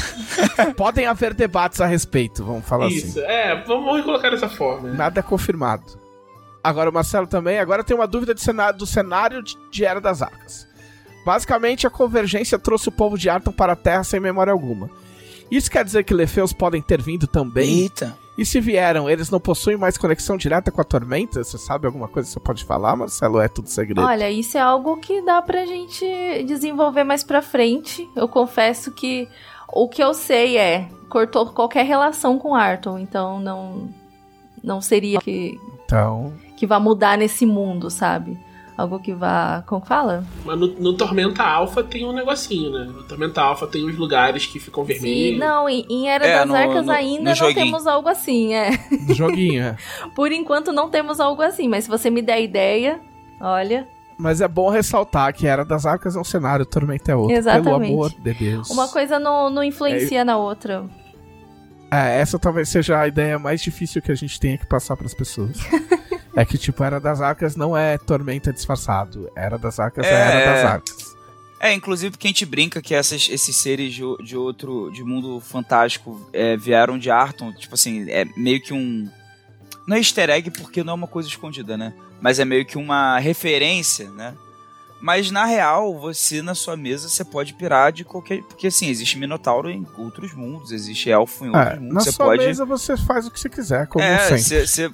[0.76, 3.28] Podem haver debates a respeito, vamos falar Isso, assim.
[3.28, 4.90] é, vamos colocar dessa forma.
[4.90, 5.98] Nada é confirmado.
[6.62, 10.00] Agora o Marcelo também, agora tem uma dúvida de cenário, do cenário de, de Era
[10.00, 10.66] das Arcas.
[11.24, 14.90] Basicamente, a convergência trouxe o povo de Arton para a Terra sem memória alguma.
[15.50, 17.82] Isso quer dizer que Lefeus podem ter vindo também?
[17.82, 18.16] Eita.
[18.38, 21.42] E se vieram, eles não possuem mais conexão direta com a Tormenta?
[21.42, 23.40] Você sabe alguma coisa que você pode falar, Marcelo?
[23.40, 24.00] É tudo segredo.
[24.00, 26.06] Olha, isso é algo que dá pra gente
[26.44, 28.08] desenvolver mais pra frente.
[28.14, 29.28] Eu confesso que
[29.72, 33.88] o que eu sei é cortou qualquer relação com Arton, então não
[34.62, 38.38] não seria que Então, que vá mudar nesse mundo, sabe?
[38.78, 40.24] Algo que vá, como que fala?
[40.44, 42.84] Mas no, no Tormenta Alpha tem um negocinho, né?
[42.84, 45.40] No Tormenta Alpha tem os lugares que ficam Sim, vermelhos.
[45.40, 47.64] não, em, em Era É, das no- Arcas no- ainda no não joguinho.
[47.66, 48.70] temos algo assim, é.
[49.08, 49.76] do joguinho, é.
[50.14, 53.00] Por enquanto não temos algo assim, mas se você me der ideia,
[53.40, 53.84] olha,
[54.16, 57.34] Mas é bom ressaltar que Era das Arcas é um cenário, Tormenta é outro.
[57.36, 57.64] Exatamente.
[57.64, 58.70] Pelo amor de Deus.
[58.70, 60.84] uma coisa não, não influencia na outra.
[61.90, 65.14] É, essa talvez seja a ideia mais difícil que a gente tenha que passar pras
[65.14, 65.56] pessoas.
[66.40, 69.30] é que, tipo, Era das Arcas não é Tormenta disfarçado.
[69.34, 70.54] Era das Arcas é, É, Era é.
[70.54, 71.16] das Arcas.
[71.60, 75.40] É, inclusive porque a gente brinca que essas, esses seres de, de outro, de mundo
[75.40, 79.08] fantástico é, vieram de Arton, tipo assim, é meio que um...
[79.86, 81.92] Não é easter egg porque não é uma coisa escondida, né?
[82.20, 84.34] Mas é meio que uma referência, né?
[85.00, 88.42] Mas na real, você na sua mesa, você pode pirar de qualquer...
[88.42, 92.12] Porque assim, existe Minotauro em outros mundos, existe Elfo em outros É, mundos, na você
[92.12, 92.44] sua pode...
[92.46, 94.42] mesa você faz o que você quiser, como é, sempre.
[94.42, 94.90] você- você-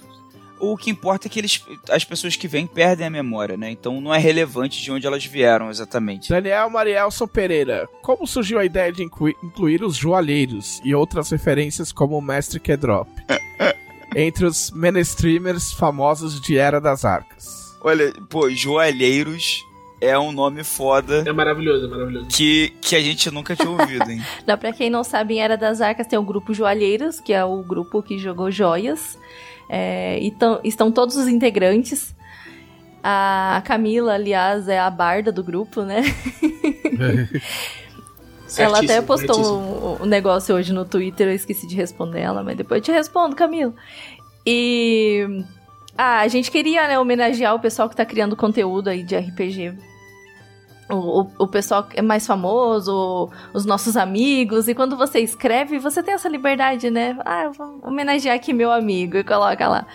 [0.73, 3.71] O que importa é que eles, as pessoas que vêm perdem a memória, né?
[3.71, 6.29] Então não é relevante de onde elas vieram exatamente.
[6.31, 11.93] Daniel Marielson Pereira, como surgiu a ideia de inclui- incluir os joalheiros e outras referências
[11.93, 13.09] como o Mestre Kedrop
[14.17, 17.75] entre os menestreamers famosos de Era das Arcas?
[17.83, 19.63] Olha, pô, Joalheiros
[20.01, 22.27] é um nome foda É maravilhoso, é maravilhoso.
[22.29, 24.23] que, que a gente nunca tinha ouvido, hein?
[24.47, 27.45] Dá pra quem não sabe, em Era das Arcas tem o grupo Joalheiros, que é
[27.45, 29.19] o grupo que jogou joias.
[29.69, 32.15] É, tão- estão todos os integrantes.
[33.03, 36.03] A Camila, aliás, é a barda do grupo, né?
[38.57, 39.99] ela até postou certíssimo.
[40.03, 43.37] um, negócio hoje no Twitter, eu esqueci de responder ela, mas depois eu te respondo,
[43.37, 43.75] Camila.
[44.47, 45.45] E.
[45.97, 49.75] Ah, a gente queria, né, homenagear o pessoal que tá criando conteúdo aí de RPG.
[50.91, 56.13] O, o, pessoal é mais famoso, os nossos amigos, e quando você escreve, você tem
[56.13, 57.17] essa liberdade, né?
[57.25, 59.87] Ah, vou homenagear aqui meu amigo e coloca lá.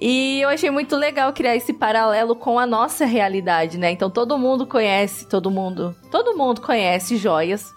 [0.00, 3.90] E eu achei muito legal criar esse paralelo com a nossa realidade, né?
[3.90, 7.74] Então todo mundo conhece, todo mundo, todo mundo conhece joias.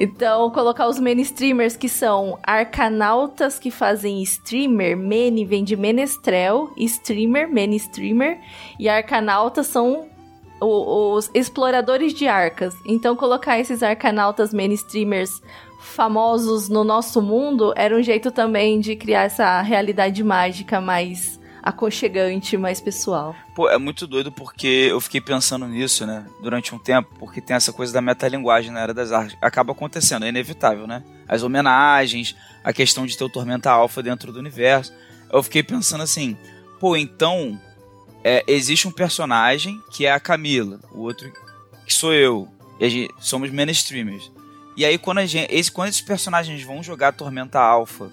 [0.00, 7.52] Então, colocar os mainstreamers que são arcanautas que fazem streamer, mene vem de menestrel, streamer,
[7.52, 8.38] mainstreamer,
[8.78, 10.08] e arcanautas são
[10.60, 12.74] os exploradores de arcas.
[12.84, 15.40] Então, colocar esses arcanautas mainstreamers
[15.80, 22.56] famosos no nosso mundo era um jeito também de criar essa realidade mágica mais aconchegante,
[22.56, 23.34] mais pessoal.
[23.54, 27.56] Pô, é muito doido porque eu fiquei pensando nisso, né, durante um tempo, porque tem
[27.56, 29.36] essa coisa da metalinguagem na era das artes.
[29.40, 31.02] Acaba acontecendo, é inevitável, né?
[31.28, 34.92] As homenagens, a questão de ter o Tormenta Alpha dentro do universo.
[35.30, 36.38] Eu fiquei pensando assim,
[36.80, 37.60] pô, então
[38.24, 41.30] é, existe um personagem que é a Camila, o outro
[41.86, 44.30] que sou eu, e a gente, somos mainstreamers.
[44.76, 48.10] E aí quando, a gente, esse, quando esses personagens vão jogar Tormenta Alpha,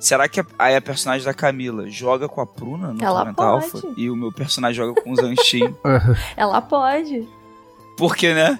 [0.00, 3.42] será que a, aí a personagem da Camila joga com a Pruna no Ela Tormenta
[3.42, 3.64] pode.
[3.64, 3.94] Alpha?
[3.96, 5.74] E o meu personagem joga com o Zanshin?
[6.36, 7.28] Ela pode.
[7.96, 8.58] Porque, né?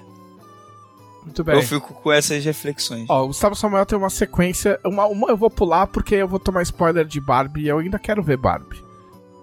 [1.25, 1.55] Muito bem.
[1.55, 3.07] Eu fico com essas reflexões.
[3.09, 4.79] Ó, o Gustavo Samuel tem uma sequência.
[4.85, 7.97] Uma, uma eu vou pular porque eu vou tomar spoiler de Barbie e eu ainda
[7.97, 8.84] quero ver Barbie.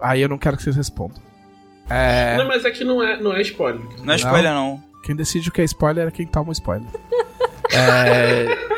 [0.02, 1.22] Aí eu não quero que vocês respondam.
[1.88, 2.36] É.
[2.36, 3.82] Não, mas aqui não é, não é spoiler.
[4.02, 4.82] Não é spoiler, não.
[5.04, 6.88] Quem decide o que é spoiler é quem toma o spoiler.
[7.72, 8.72] é.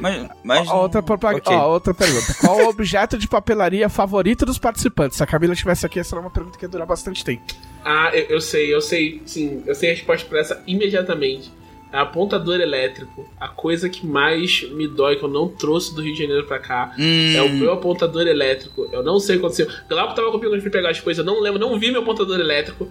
[0.00, 1.54] Mas, mas Ó, outra, propa- Ok.
[1.54, 2.34] ó, outra pergunta.
[2.40, 5.16] Qual o objeto de papelaria favorito dos participantes?
[5.16, 7.42] Se a Camila estivesse aqui, essa era uma pergunta que ia durar bastante tempo.
[7.84, 11.52] Ah, eu, eu sei, eu sei, sim, eu sei a resposta pra essa imediatamente.
[11.92, 13.28] É apontador elétrico.
[13.38, 16.58] A coisa que mais me dói, que eu não trouxe do Rio de Janeiro pra
[16.58, 18.88] cá, Hum, é o meu apontador elétrico.
[18.90, 19.66] Eu não sei o que aconteceu.
[19.66, 21.90] O Glauco tava comigo quando eu fui pegar as coisas, eu não lembro, não vi
[21.90, 22.88] meu apontador elétrico.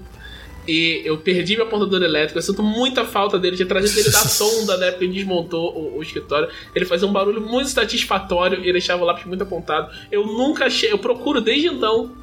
[0.68, 3.56] E eu perdi meu apontador elétrico, eu sinto muita falta dele.
[3.56, 6.48] Tinha trazido ele da sonda na época que ele desmontou o, o escritório.
[6.76, 9.92] Ele fazia um barulho muito satisfatório e deixava o lápis muito apontado.
[10.12, 12.16] Eu nunca achei, eu procuro desde então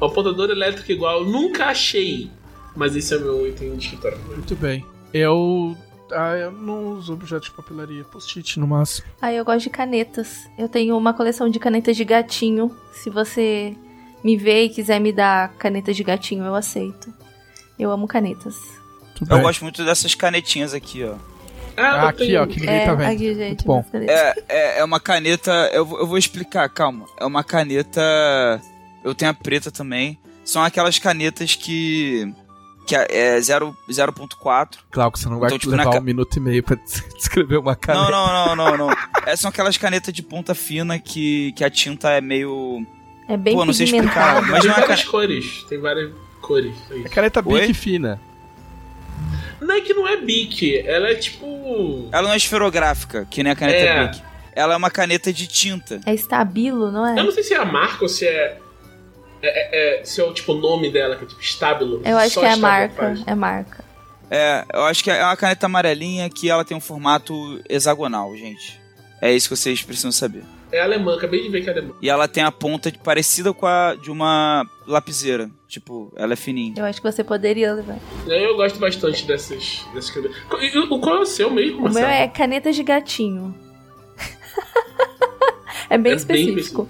[0.00, 2.30] um apontador elétrico igual, eu nunca achei.
[2.76, 4.18] Mas esse é o meu item de escritório.
[4.26, 4.84] Muito bem.
[5.12, 5.76] Eu.
[6.12, 8.04] Ah, eu não uso objetos de papelaria.
[8.04, 9.06] Post-it no máximo.
[9.20, 10.48] Aí eu gosto de canetas.
[10.58, 12.74] Eu tenho uma coleção de canetas de gatinho.
[12.92, 13.74] Se você
[14.24, 17.12] me ver e quiser me dar canetas de gatinho, eu aceito.
[17.78, 18.56] Eu amo canetas.
[19.18, 19.42] Muito eu bem.
[19.42, 21.14] gosto muito dessas canetinhas aqui, ó.
[21.76, 23.10] Ah, Ah, aqui, tenho- ó, que ninguém é, tá vendo.
[23.12, 23.46] aqui, gente.
[23.48, 23.84] Muito bom.
[23.94, 25.50] É, é, é uma caneta.
[25.72, 27.06] Eu, vou- eu vou explicar, calma.
[27.18, 28.00] É uma caneta.
[29.04, 30.18] Eu tenho a preta também.
[30.44, 32.30] São aquelas canetas que.
[32.90, 33.06] Que é
[33.36, 34.78] é 0 0.4.
[34.90, 36.76] Glauco, você não vai Então, tipo, levar ca- um minuto e meio pra
[37.16, 38.10] descrever uma caneta.
[38.10, 38.96] Não, não, não, não, não.
[39.26, 42.84] É, são aquelas canetas de ponta fina que, que a tinta é meio.
[43.28, 45.64] É bem Pô, não sei explicar, mas tem é várias ca- cores.
[45.68, 46.10] Tem várias
[46.40, 46.74] cores.
[46.90, 47.06] é isso.
[47.06, 47.72] É caneta Oi?
[47.72, 48.20] fina.
[49.60, 52.08] Não é que não é bic, ela é tipo.
[52.10, 54.06] Ela não é esferográfica, que nem a caneta É.
[54.08, 54.22] Bic.
[54.52, 56.00] Ela é uma caneta de tinta.
[56.04, 57.18] É estabilo, não é?
[57.18, 58.58] Eu não sei se é a marca ou se é.
[59.42, 62.00] É- é- é- se é o tipo nome dela, que é tipo Stabilo.
[62.04, 63.14] Eu acho Só que é marca.
[63.26, 63.84] É marca.
[64.30, 68.80] É, eu acho que é uma caneta amarelinha que ela tem um formato hexagonal, gente.
[69.20, 70.44] É isso que vocês precisam saber.
[70.72, 71.92] É alemã, acabei de ver que é alemã.
[72.00, 75.50] E ela tem a ponta de- parecida com a de uma lapiseira.
[75.66, 76.74] Tipo, ela é fininha.
[76.76, 77.98] Eu acho que você poderia levar.
[78.28, 79.84] Eu gosto bastante dessas.
[79.92, 80.36] dessas canetas.
[80.60, 82.06] E o- Qual é o seu mesmo, O meu Marcelo?
[82.12, 83.52] é caneta de gatinho.
[85.90, 86.88] é bem É bem específico.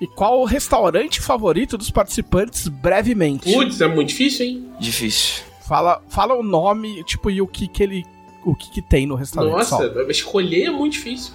[0.00, 3.52] E qual o restaurante favorito dos participantes brevemente?
[3.52, 4.68] Putz, é muito difícil, hein?
[4.80, 5.44] Difícil.
[5.68, 8.06] Fala, fala o nome, tipo, e o que que ele.
[8.44, 9.52] O que que tem no restaurante.
[9.52, 10.00] Nossa, só.
[10.10, 11.34] escolher é muito difícil.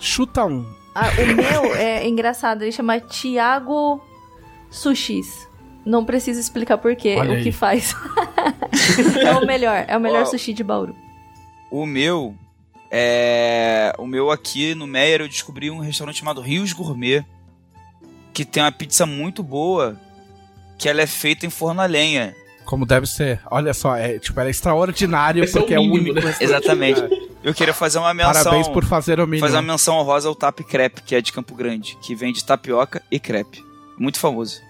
[0.00, 0.66] Chuta um.
[0.92, 4.02] Ah, o meu é engraçado, ele chama Tiago
[4.70, 5.48] Sushis.
[5.86, 7.42] Não preciso explicar por quê, Olha o aí.
[7.44, 7.94] que faz.
[9.24, 10.26] é o melhor, é o melhor Ó.
[10.26, 10.94] sushi de Bauru.
[11.70, 12.34] O meu
[12.90, 13.92] é.
[13.98, 17.24] O meu aqui no Meyer eu descobri um restaurante chamado Rios Gourmet.
[18.32, 19.96] Que tem uma pizza muito boa.
[20.78, 22.34] Que ela é feita em forno a lenha.
[22.64, 23.40] Como deve ser.
[23.50, 26.26] Olha só, é, tipo, ela é extraordinário Esse é o porque é o mínimo, único
[26.26, 26.36] né?
[26.40, 27.00] Exatamente.
[27.42, 28.32] Eu queria fazer uma menção.
[28.44, 29.46] Parabéns por fazer o mínimo.
[29.46, 33.02] Fazer uma menção honrosa ao Tap Crepe, que é de Campo Grande, que vende tapioca
[33.10, 33.62] e crepe.
[33.98, 34.60] Muito famoso.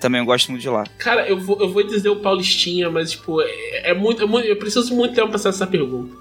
[0.00, 0.84] Também gosto muito de lá.
[0.98, 4.46] Cara, eu vou, eu vou dizer o Paulistinha, mas, tipo, é, é muito, é muito-
[4.46, 6.14] Eu preciso muito tempo pra fazer essa pergunta.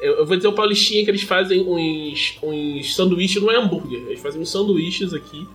[0.00, 4.00] Eu, eu vou dizer o Paulistinha que eles fazem uns, uns sanduíches, não é hambúrguer,
[4.06, 5.46] eles fazem uns sanduíches aqui.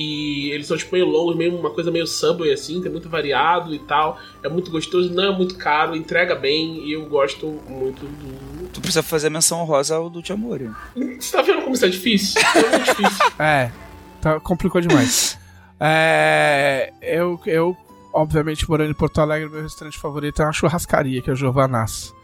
[0.00, 3.74] E eles são, tipo, meio longos, meio uma coisa meio subway, assim, tem muito variado
[3.74, 4.16] e tal.
[4.44, 8.68] É muito gostoso, não é muito caro, entrega bem e eu gosto muito do.
[8.68, 10.70] Tu precisa fazer a menção honrosa ao do Tiamori.
[10.94, 12.40] Você tá vendo como isso é difícil?
[12.40, 13.26] É muito difícil.
[13.40, 13.72] É,
[14.20, 15.36] tá, complicou demais.
[15.80, 17.76] é, eu, eu,
[18.12, 22.14] obviamente, morando em Porto Alegre, meu restaurante favorito é uma churrascaria, que é o Giovanas.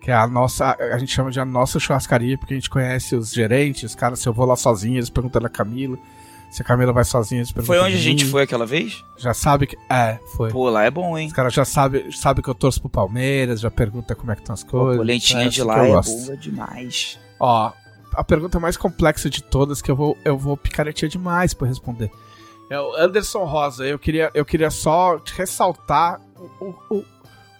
[0.00, 3.14] Que é a nossa, a gente chama de a nossa churrascaria, porque a gente conhece
[3.14, 5.96] os gerentes, os caras, se eu vou lá sozinho, eles perguntam da Camila.
[6.54, 9.04] Se a Camila vai sozinha, eles perguntam Foi onde a gente foi aquela vez?
[9.18, 9.76] Já sabe que.
[9.90, 10.50] É, foi.
[10.52, 11.26] Pô, lá é bom, hein?
[11.26, 14.42] Os caras já sabem sabe que eu torço pro Palmeiras, já pergunta como é que
[14.42, 14.96] estão as Pô, coisas.
[14.98, 16.12] polentinha é, de lá é gosto.
[16.26, 17.18] boa demais.
[17.40, 17.72] Ó,
[18.14, 22.08] a pergunta mais complexa de todas que eu vou, eu vou picaretear demais pra responder.
[22.70, 23.84] É o Anderson Rosa.
[23.84, 26.20] Eu queria, eu queria só ressaltar
[26.60, 27.04] o, o, o-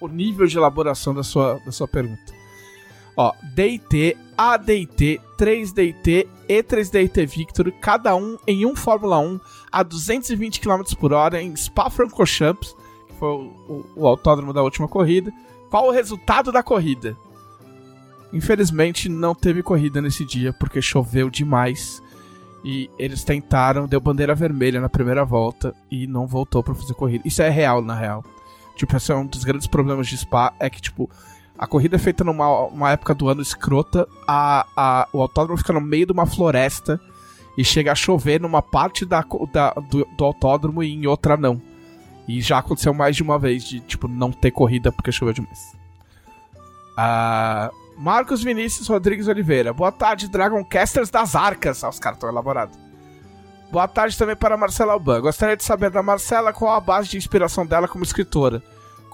[0.03, 2.33] o nível de elaboração da sua, da sua pergunta.
[3.17, 9.39] Ó, DT, ADT, 3DT e 3DT Victor, cada um em um Fórmula 1
[9.71, 12.75] a 220 km por hora em Spa-Francorchamps,
[13.09, 15.33] que foi o, o- o autódromo da última corrida.
[15.71, 17.17] Qual o resultado da corrida?
[18.33, 22.03] Infelizmente não teve corrida nesse dia porque choveu demais
[22.65, 27.27] e eles tentaram, deu bandeira vermelha na primeira volta e não voltou pra fazer corrida.
[27.27, 28.25] Isso é real, na real.
[28.75, 31.09] Tipo, esse é um dos grandes problemas de Spa, é que, tipo,
[31.59, 35.73] a corrida é feita numa uma época do ano escrota, a, a, o autódromo fica
[35.73, 37.01] no meio de uma floresta
[37.57, 41.61] e chega a chover numa parte da, da- do, do autódromo e em outra não.
[42.27, 45.77] E já aconteceu mais de uma vez de, tipo, não ter corrida porque choveu demais.
[46.97, 49.73] Ah, Marcos Vinícius Rodrigues Oliveira.
[49.73, 51.85] Boa tarde, Dragoncasters das Arcas.
[51.85, 52.79] Ah, os caras estão elaborados.
[53.71, 55.21] Boa tarde também para Marcela Alban.
[55.21, 58.63] Gostaria de saber da Marcela qual a base de inspiração dela como escritora.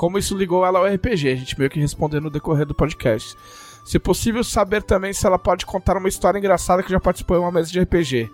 [0.01, 1.29] Como isso ligou ela ao RPG.
[1.29, 3.37] A gente meio que respondeu no decorrer do podcast.
[3.85, 7.41] Se possível, saber também se ela pode contar uma história engraçada que já participou em
[7.41, 8.31] uma mesa de RPG.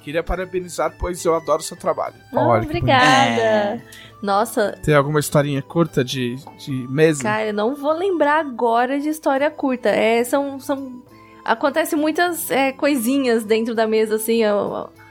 [0.00, 2.14] Queria parabenizar, pois eu adoro seu trabalho.
[2.32, 3.04] Ah, Olha, obrigada.
[3.04, 3.82] É.
[4.22, 7.24] Nossa, Tem alguma historinha curta de, de mesa?
[7.24, 9.88] cara, eu não vou lembrar agora de história curta.
[9.88, 11.02] É, são, são...
[11.44, 14.42] Acontece muitas é, coisinhas dentro da mesa, assim,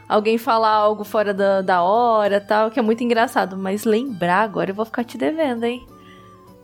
[0.07, 3.57] alguém falar algo fora da, da hora tal, que é muito engraçado.
[3.57, 5.85] Mas lembrar agora eu vou ficar te devendo, hein?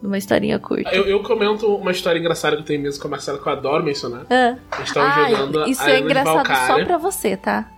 [0.04, 0.94] Uma historinha curta.
[0.94, 3.52] Eu, eu comento uma história engraçada que eu tenho mesmo com a Marcela que eu
[3.54, 4.26] adoro mencionar.
[4.30, 4.58] Ah.
[4.76, 6.86] Eles estavam Ah, jogando isso a é engraçado só Valkyria.
[6.86, 7.70] pra você, tá?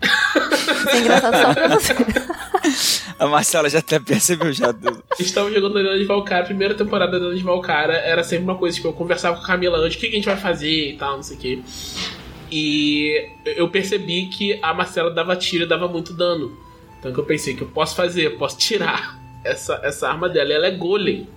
[0.02, 1.94] Isso é engraçado só pra você.
[3.18, 4.74] A Marcela já até percebeu já.
[5.18, 8.56] estavam jogando Arena de Valkyria, a primeira temporada da Arena de Valkyria era sempre uma
[8.56, 10.96] coisa, tipo, eu conversava com a Camila antes, o que, a gente vai fazer e
[10.96, 11.62] tal, não sei o quê.
[12.50, 16.56] E eu percebi que a Marcela dava tiro e dava muito dano.
[16.98, 20.50] Então que eu pensei que eu posso fazer, eu posso tirar essa, essa arma dela.
[20.50, 21.28] E ela é golem.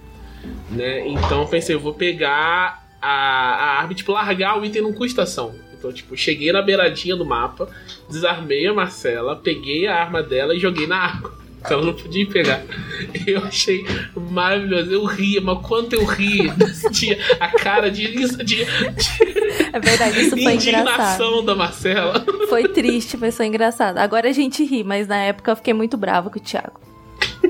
[0.70, 1.08] Né?
[1.08, 4.94] Então eu pensei, eu vou pegar a, a arma e tipo, largar o item não
[4.94, 5.54] custa ação.
[5.78, 7.70] Então, tipo, cheguei na beiradinha do mapa,
[8.10, 11.34] desarmei a Marcela, peguei a arma dela e joguei na água.
[11.66, 12.64] Que ela não podia pegar.
[13.26, 13.86] Eu achei
[14.16, 14.92] maravilhoso.
[14.92, 20.22] Eu ria, mas quanto eu ri desse dia, a cara de, de, de É verdade,
[20.22, 20.56] isso foi engraçado.
[20.56, 22.24] indignação da Marcela.
[22.50, 23.98] Foi triste, mas foi engraçado.
[23.98, 26.85] Agora a gente ri, mas na época eu fiquei muito brava com o Thiago.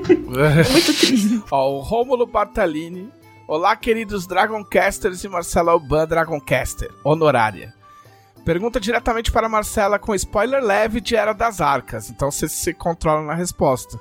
[0.70, 1.42] Muito triste.
[1.50, 3.10] Ó, o Rômulo Bartalini.
[3.48, 7.74] Olá, queridos Dragoncasters e Marcela Alban Dragoncaster, honorária.
[8.44, 12.72] Pergunta diretamente para a Marcela com spoiler leve de Era das Arcas, então você se
[12.72, 13.98] controla na resposta.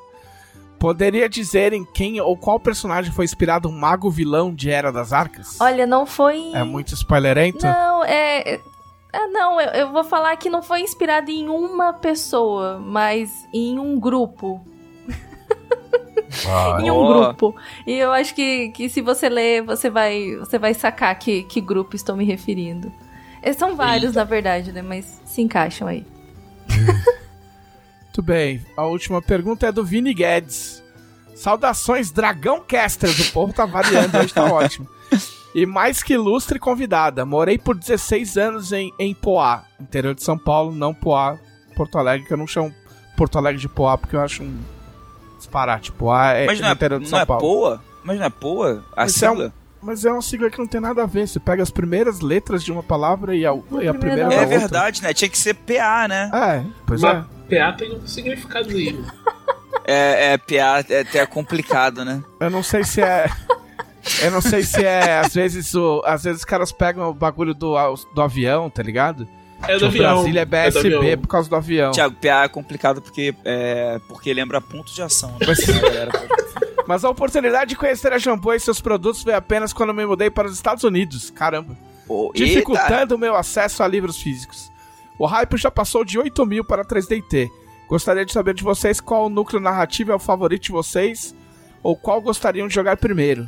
[0.80, 5.14] Poderia dizer em quem ou qual personagem foi inspirado um mago vilão de Era das
[5.14, 5.60] Arcas?
[5.60, 6.52] Olha, não foi.
[6.54, 7.66] É muito spoilerento?
[7.66, 8.60] Não, é.
[9.12, 13.80] Ah, não, eu, eu vou falar que não foi inspirado em uma pessoa, mas em
[13.80, 14.64] um grupo.
[16.48, 17.56] Ah, Em um grupo.
[17.86, 21.62] E eu acho que, que se você ler, você vai, você vai sacar que, que
[21.62, 22.92] grupo estou me referindo.
[23.42, 24.82] Eh, São vários, na verdade, né?
[24.82, 26.06] Mas se encaixam aí.
[28.04, 28.66] Muito bem.
[28.76, 30.84] A última pergunta é do Vini Guedes.
[31.36, 33.30] Saudações, Dragão Casters.
[33.30, 34.88] O povo tá variando, hoje tá ótimo.
[35.54, 37.26] E mais que ilustre convidada.
[37.26, 41.38] Morei por 16 anos em, em Poá, interior de São Paulo, não Poá,
[41.76, 42.74] Porto Alegre, que eu não chamo
[43.16, 44.58] Porto Alegre de Poá, porque eu acho um
[45.46, 45.92] disparate.
[45.92, 47.42] Poá é Mas não é, não São é Paulo.
[47.42, 47.84] Poa?
[48.04, 48.84] Mas não é Poa?
[48.96, 49.54] A Mas é um- sigla?
[49.82, 51.28] Mas é uma sigla que não tem nada a ver.
[51.28, 54.46] Você pega as primeiras letras de uma palavra e a, e a primeira É outra.
[54.60, 55.14] verdade, né?
[55.14, 56.32] Tinha que ser PA, né?
[56.34, 57.60] É, pois Mas é.
[57.60, 59.00] PA tem um significado aí.
[59.88, 62.24] É, é PA é até complicado, né?
[62.40, 63.30] Eu não sei se é.
[64.20, 65.20] Eu não sei se é.
[65.20, 67.76] Às vezes, o, às vezes os caras pegam o bagulho do,
[68.16, 69.28] do avião, tá ligado?
[69.68, 70.14] É do Tipo, avião.
[70.16, 71.18] Brasília é do BSB avião.
[71.22, 71.92] por causa do avião.
[71.92, 75.32] Tiago, PA é complicado porque, é, porque lembra ponto de ação.
[75.40, 75.48] Né?
[75.48, 76.46] Mas- pode-
[76.88, 80.30] Mas a oportunidade de conhecer a Shampoo e seus produtos veio apenas quando me mudei
[80.30, 81.32] para os Estados Unidos.
[81.32, 81.76] Caramba.
[82.08, 82.34] Eita!
[82.36, 84.72] Dificultando o meu acesso a livros físicos.
[85.18, 87.50] O hype já passou de 8 mil para 3DT.
[87.90, 91.34] Gostaria de saber de vocês qual núcleo narrativo é o favorito de vocês
[91.82, 93.48] ou qual gostariam de jogar primeiro.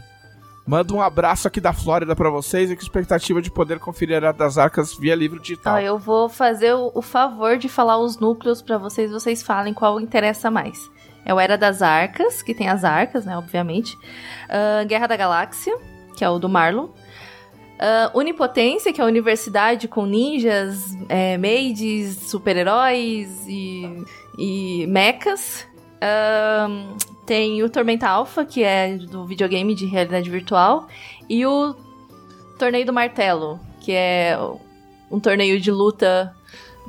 [0.68, 4.34] Mando um abraço aqui da Flórida pra vocês e com expectativa de poder conferir a
[4.34, 5.76] das arcas via livro digital.
[5.76, 10.02] Ó, eu vou fazer o, favor de falar os núcleos pra vocês, vocês falem qual
[10.02, 10.92] interessa mais.
[11.24, 13.98] É o Era das Arcas, que tem as arcas, né, obviamente.
[14.50, 15.74] Ah, Guerra da Galáxia,
[16.18, 16.90] que é o do Marlon.
[17.80, 24.04] Ah, Unipotência, que é a universidade com ninjas, é, maids, super-heróis e,
[24.38, 25.66] e mechas.
[26.02, 26.98] Ahn,
[27.28, 30.88] tem o Tormenta Alpha, que é do videogame de realidade virtual.
[31.30, 31.76] E o
[32.58, 34.40] Torneio do Martelo, que é
[35.12, 36.34] um torneio de luta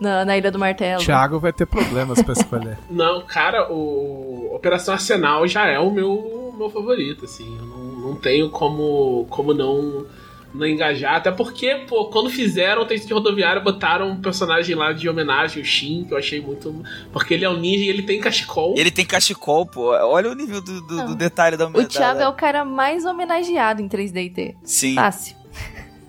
[0.01, 1.02] na, na Ilha do Martelo.
[1.02, 2.78] Thiago vai ter problemas pra escolher.
[2.89, 7.59] Não, cara, o Operação Arsenal já é o meu, meu favorito, assim.
[7.59, 10.06] Eu não, não tenho como, como não,
[10.54, 11.16] não engajar.
[11.16, 15.62] Até porque, pô, quando fizeram o texto de rodoviária, botaram um personagem lá de homenagem,
[15.62, 16.82] o Shin, que eu achei muito.
[17.12, 18.74] Porque ele é um ninja e ele tem cachecol.
[18.76, 19.90] Ele tem cachecol, pô.
[19.90, 21.14] Olha o nível do, do- do Não.
[21.14, 24.56] detalhe da O Thiago é o cara mais homenageado em 3DT.
[24.64, 24.94] Sim.
[24.94, 25.36] Fácil.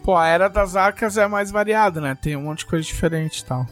[0.03, 2.18] Pô, a Era das Arcas é mais variada, né?
[2.20, 3.68] Tem um monte de coisa diferente e tal.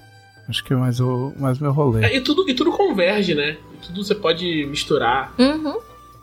[0.50, 2.06] Acho que é mais o mais meu rolê.
[2.06, 3.58] É, e, tudo, e tudo converge, né?
[3.74, 5.34] E tudo você pode misturar.
[5.40, 5.78] Uhum.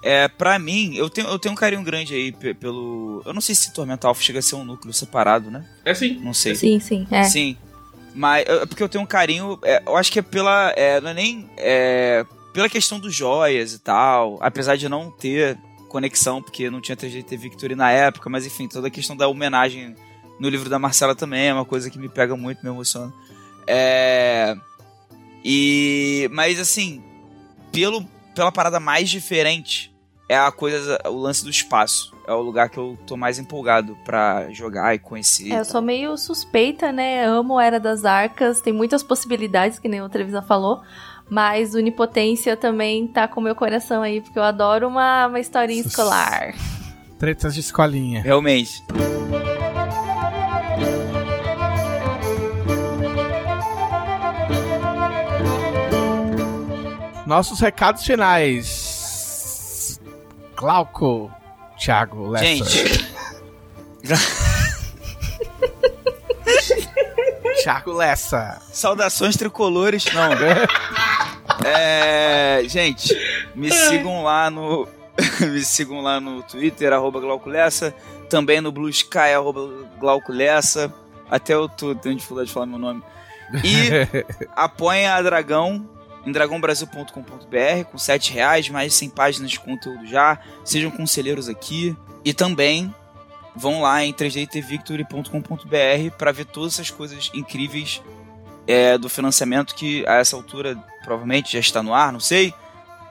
[0.06, 3.22] É, pra mim, eu tenho, eu tenho um carinho grande aí pe- pelo.
[3.24, 5.64] Eu não sei se Tormenta Alpha chega a ser um núcleo separado, né?
[5.82, 6.18] É assim.
[6.20, 6.55] Não sei.
[6.55, 7.06] Sim, sim.
[7.10, 7.24] É.
[7.24, 7.56] Sim.
[8.14, 9.59] Mas é porque eu tenho um carinho.
[9.62, 10.72] é, eu acho que é pela.
[10.76, 11.48] é, não é nem.
[11.56, 14.36] é, pela questão dos joias e tal.
[14.43, 15.56] Apesar de não ter
[15.89, 19.97] conexão, porque não tinha 3GT Victory na época, mas enfim, toda a questão da homenagem
[20.39, 23.10] no livro da Marcela também é uma coisa que me pega muito, me emociona.
[23.66, 24.55] É.
[25.44, 26.28] E.
[26.32, 27.02] Mas assim,
[27.72, 28.05] pelo,
[28.35, 29.93] pela parada mais diferente,
[30.28, 32.12] é a coisa, o lance do espaço.
[32.26, 35.52] É o lugar que eu tô mais empolgado pra jogar e conhecer.
[35.52, 37.26] É, eu sou meio suspeita, né?
[37.26, 40.80] Amo Era das Arcas, tem muitas possibilidades, que nem o Trevisan falou.
[41.28, 46.55] Mas Unipotência também tá com meu coração aí, porque eu adoro uma, uma historinha escolar.
[47.18, 48.22] Tretas de escolinha.
[48.22, 48.82] Realmente.
[57.26, 58.84] Nossos recados finais.
[60.56, 61.31] Glauco,
[61.78, 62.44] Thiago, Lessa.
[62.44, 63.14] Gente.
[67.62, 68.60] Thiago Lessa.
[68.72, 70.05] Saudações tricolores.
[70.12, 70.31] Não.
[71.66, 73.16] É, gente,
[73.55, 74.89] me sigam lá no.
[75.40, 77.94] me sigam lá no Twitter, arroba Glauco Lessa.
[78.28, 79.68] Também no Blue Sky, arroba
[79.98, 80.93] Glauco Lessa.
[81.31, 83.02] Até eu tô tendo dificuldade de falar meu nome.
[83.62, 83.89] E
[84.56, 85.89] apoiem a Dragão
[86.26, 90.38] em dragãobrasil.com.br com 7 reais, mais de 100 páginas de conteúdo já.
[90.64, 91.96] Sejam conselheiros aqui.
[92.24, 92.94] E também
[93.55, 98.02] vão lá em 3dtvictory.com.br para ver todas essas coisas incríveis
[98.66, 102.52] é, do financiamento que a essa altura provavelmente já está no ar, não sei.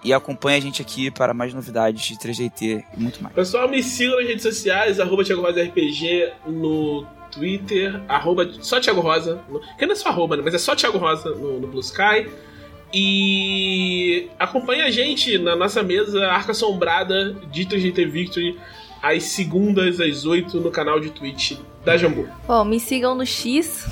[0.03, 3.33] E acompanhe a gente aqui para mais novidades de 3DT e muito mais.
[3.33, 8.99] Pessoal, me sigam nas redes sociais, arroba Thiago Rosa RPG no Twitter, arroba só Thiago
[8.99, 9.41] Rosa,
[9.77, 12.29] que não é só arroba, né, mas é só Thiago Rosa no, no Blue Sky.
[12.93, 18.59] E acompanhe a gente na nossa mesa Arca Assombrada de 3DT Victory
[19.01, 22.27] às segundas às 8 no canal de Twitch da Jambu.
[22.47, 23.89] Bom, me sigam no X.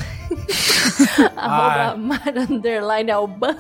[1.36, 3.58] arroba Mar underline Alban.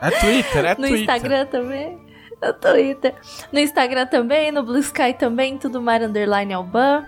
[0.00, 1.00] É Twitter, é no Twitter.
[1.00, 1.98] Instagram também.
[2.40, 3.14] No Twitter.
[3.52, 7.04] No Instagram também, no Blue Sky também, tudo Mar Underline Alban.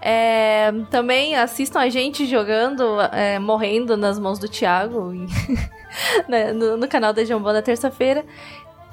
[0.00, 5.12] É, também assistam a gente jogando, é, morrendo nas mãos do Thiago
[6.28, 8.24] né, no, no, canal da Jambô na terça-feira.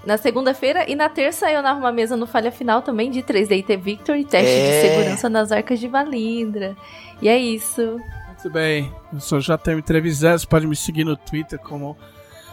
[0.05, 3.77] Na segunda-feira e na terça eu narro uma mesa no Falha Final também de 3DT
[3.77, 4.81] Victory, teste É.
[4.81, 6.75] de segurança nas arcas de Valindra.
[7.21, 7.99] E é isso.
[8.27, 11.95] Muito bem, eu sou JM Trevisan, você pode me seguir no Twitter como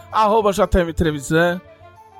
[0.09, 1.59] arroba JM Trevisan,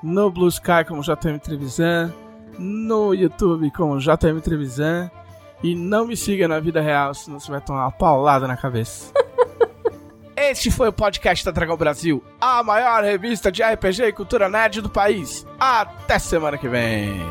[0.04, 2.14] no Blue Sky como JM Trevisan,
[2.60, 5.10] no YouTube como JM Trevisan
[5.64, 9.14] e não me siga na vida real, senão você vai tomar uma paulada na cabeça.
[10.36, 14.82] Este foi o podcast da Dragão Brasil, a maior revista de RPG e cultura nerd
[14.82, 15.46] do país.
[15.60, 17.22] Até semana que vem.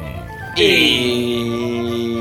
[0.56, 2.20] E...